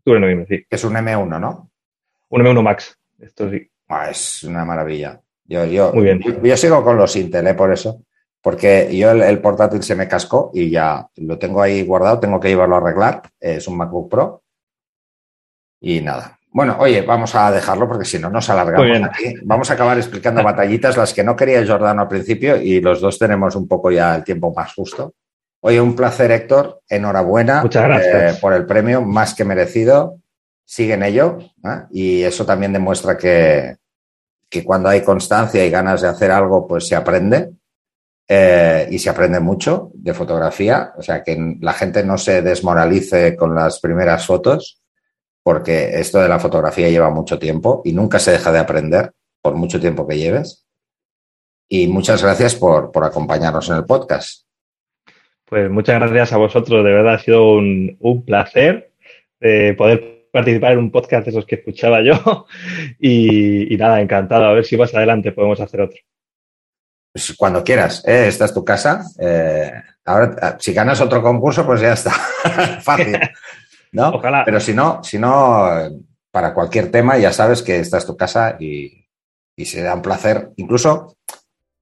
Octubre, 0.00 0.20
noviembre, 0.20 0.46
sí. 0.50 0.66
Es 0.68 0.84
un 0.84 0.92
M1, 0.96 1.40
¿no? 1.40 1.70
Un 2.28 2.42
M1 2.42 2.62
Max. 2.62 2.98
Esto 3.18 3.50
sí. 3.50 3.66
Ah, 3.88 4.10
es 4.10 4.44
una 4.44 4.66
maravilla. 4.66 5.18
Yo, 5.48 5.64
yo, 5.64 5.92
muy 5.92 6.04
bien. 6.04 6.20
Yo, 6.42 6.56
sigo 6.56 6.82
con 6.82 6.96
los 6.96 7.14
Intel, 7.16 7.46
¿eh? 7.46 7.54
por 7.54 7.72
eso. 7.72 8.02
Porque 8.40 8.96
yo 8.96 9.10
el, 9.10 9.40
portátil 9.40 9.82
se 9.82 9.96
me 9.96 10.06
cascó 10.06 10.50
y 10.54 10.70
ya 10.70 11.06
lo 11.16 11.38
tengo 11.38 11.62
ahí 11.62 11.82
guardado, 11.82 12.20
tengo 12.20 12.38
que 12.38 12.48
llevarlo 12.48 12.76
a 12.76 12.78
arreglar. 12.78 13.22
Es 13.40 13.66
un 13.66 13.76
MacBook 13.76 14.10
Pro. 14.10 14.42
Y 15.80 16.00
nada, 16.00 16.38
bueno, 16.56 16.76
oye, 16.78 17.02
vamos 17.02 17.34
a 17.34 17.50
dejarlo 17.50 17.86
porque 17.86 18.06
si 18.06 18.18
no 18.18 18.30
nos 18.30 18.48
alargamos 18.48 19.08
aquí. 19.08 19.34
Vamos 19.44 19.70
a 19.70 19.74
acabar 19.74 19.98
explicando 19.98 20.42
batallitas, 20.42 20.96
las 20.96 21.12
que 21.12 21.22
no 21.22 21.36
quería 21.36 21.66
Jordano 21.66 22.02
al 22.02 22.08
principio 22.08 22.56
y 22.56 22.80
los 22.80 23.00
dos 23.00 23.18
tenemos 23.18 23.54
un 23.56 23.68
poco 23.68 23.90
ya 23.90 24.14
el 24.14 24.24
tiempo 24.24 24.54
más 24.54 24.72
justo. 24.72 25.14
Oye, 25.60 25.80
un 25.80 25.94
placer, 25.94 26.30
Héctor. 26.30 26.80
Enhorabuena 26.88 27.62
eh, 27.70 28.38
por 28.40 28.54
el 28.54 28.64
premio, 28.64 29.02
más 29.02 29.34
que 29.34 29.44
merecido. 29.44 30.18
Sigue 30.64 30.94
en 30.94 31.02
ello 31.02 31.38
¿eh? 31.62 31.82
y 31.90 32.22
eso 32.22 32.46
también 32.46 32.72
demuestra 32.72 33.18
que, 33.18 33.76
que, 34.48 34.64
cuando 34.64 34.88
hay 34.88 35.02
constancia 35.02 35.64
y 35.64 35.70
ganas 35.70 36.02
de 36.02 36.08
hacer 36.08 36.30
algo, 36.30 36.66
pues 36.66 36.86
se 36.86 36.96
aprende. 36.96 37.50
Eh, 38.28 38.88
y 38.90 38.98
se 38.98 39.08
aprende 39.08 39.38
mucho 39.38 39.92
de 39.94 40.12
fotografía, 40.12 40.92
o 40.98 41.02
sea, 41.02 41.22
que 41.22 41.56
la 41.60 41.72
gente 41.72 42.02
no 42.02 42.18
se 42.18 42.42
desmoralice 42.42 43.36
con 43.36 43.54
las 43.54 43.78
primeras 43.78 44.26
fotos, 44.26 44.82
porque 45.44 46.00
esto 46.00 46.18
de 46.20 46.28
la 46.28 46.40
fotografía 46.40 46.88
lleva 46.88 47.08
mucho 47.08 47.38
tiempo 47.38 47.82
y 47.84 47.92
nunca 47.92 48.18
se 48.18 48.32
deja 48.32 48.50
de 48.50 48.58
aprender 48.58 49.12
por 49.40 49.54
mucho 49.54 49.78
tiempo 49.78 50.08
que 50.08 50.18
lleves. 50.18 50.66
Y 51.68 51.86
muchas 51.86 52.20
gracias 52.20 52.56
por, 52.56 52.90
acompañarnos 53.04 53.68
en 53.68 53.76
el 53.76 53.84
podcast. 53.84 54.44
Pues 55.44 55.70
muchas 55.70 56.00
gracias 56.00 56.32
a 56.32 56.38
vosotros, 56.38 56.84
de 56.84 56.90
verdad 56.90 57.14
ha 57.14 57.18
sido 57.20 57.52
un, 57.52 58.24
placer 58.26 58.90
eh, 59.40 59.74
poder 59.78 60.15
participar 60.36 60.72
en 60.72 60.78
un 60.80 60.90
podcast 60.90 61.24
de 61.24 61.30
esos 61.30 61.46
que 61.46 61.54
escuchaba 61.54 62.02
yo 62.02 62.46
y, 63.00 63.74
nada, 63.78 64.02
encantado, 64.02 64.44
a 64.44 64.52
ver 64.52 64.66
si 64.66 64.76
más 64.76 64.94
adelante 64.94 65.32
podemos 65.32 65.58
hacer 65.60 65.80
otro. 65.80 65.98
Pues 67.10 67.34
cuando 67.38 67.64
quieras, 67.64 68.04
¿eh? 68.06 68.26
esta 68.28 68.44
es 68.44 68.52
tu 68.52 68.62
casa. 68.62 69.02
Eh, 69.18 69.72
ahora, 70.04 70.58
si 70.60 70.74
ganas 70.74 71.00
otro 71.00 71.22
concurso, 71.22 71.64
pues 71.64 71.80
ya 71.80 71.94
está, 71.94 72.10
fácil. 72.82 73.18
¿no? 73.92 74.10
Ojalá. 74.10 74.44
Pero 74.44 74.60
si 74.60 74.74
no, 74.74 75.02
si 75.02 75.18
no, 75.18 75.70
para 76.30 76.52
cualquier 76.52 76.90
tema, 76.90 77.16
ya 77.16 77.32
sabes 77.32 77.62
que 77.62 77.78
esta 77.78 77.96
es 77.96 78.04
tu 78.04 78.14
casa 78.14 78.58
y, 78.60 79.06
y 79.56 79.64
será 79.64 79.94
un 79.94 80.02
placer. 80.02 80.50
Incluso 80.56 81.16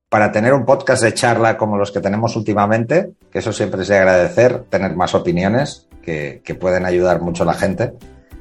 para 0.08 0.30
tener 0.30 0.54
un 0.54 0.64
podcast 0.64 1.02
de 1.02 1.12
charla 1.12 1.56
como 1.56 1.76
los 1.76 1.90
que 1.90 2.00
tenemos 2.00 2.36
últimamente, 2.36 3.14
que 3.32 3.40
eso 3.40 3.52
siempre 3.52 3.82
es 3.82 3.88
de 3.88 3.98
agradecer, 3.98 4.62
tener 4.70 4.94
más 4.94 5.16
opiniones 5.16 5.88
que, 6.04 6.40
que 6.44 6.54
pueden 6.54 6.86
ayudar 6.86 7.20
mucho 7.20 7.42
a 7.42 7.46
la 7.46 7.54
gente 7.54 7.94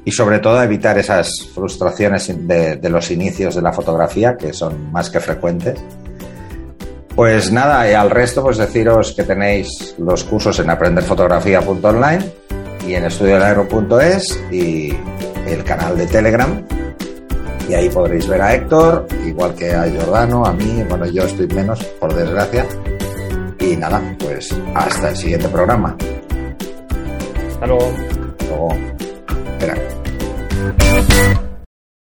y 0.06 0.12
sobre 0.12 0.39
todo 0.39 0.62
evitar 0.62 0.97
esas 0.97 1.32
frustraciones 1.54 2.28
de, 2.47 2.78
de, 2.78 2.89
los 2.89 3.10
inicios 3.12 3.56
de 3.56 3.62
la 3.62 3.72
fotografía, 3.72 4.36
que 4.38 4.54
son 4.54 4.91
más 4.91 5.10
que 5.10 5.20
frecuentes. 5.20 5.80
Pues 7.16 7.51
nada, 7.51 7.89
y 7.89 7.93
al 7.93 8.10
resto, 8.10 8.41
pues 8.41 8.58
deciros 8.58 9.14
que 9.14 9.24
tenéis 9.24 9.95
los 9.99 10.24
cursos 10.24 10.60
en 10.60 10.70
aprenderfotografía.online 10.70 12.26
y 12.88 12.95
en 12.95 13.06
estudiolaero.es 13.06 14.43
y 14.51 14.93
el 15.47 15.64
canal 15.64 15.97
de 15.97 16.08
Telegram 16.08 16.66
y 17.70 17.74
ahí 17.74 17.89
podréis 17.89 18.28
ver 18.28 18.41
a 18.41 18.56
Héctor, 18.56 19.08
igual 19.26 19.56
que 19.56 19.74
a 19.74 19.86
Giordano, 19.86 20.45
a 20.45 20.54
mí, 20.54 20.84
bueno, 20.89 21.06
yo 21.06 21.24
estoy 21.24 21.47
menos, 21.47 21.84
por 21.99 22.14
desgracia. 22.14 22.66
Y 23.60 23.78
nada, 23.78 24.01
pues 24.20 24.54
hasta 24.76 25.10
el 25.10 25.16
siguiente 25.16 25.47
programa. 25.47 25.95
Hasta 27.54 27.68
luego. 27.68 27.93
Hasta 28.39 28.56
luego. 28.56 28.93
Espera. 29.64 31.43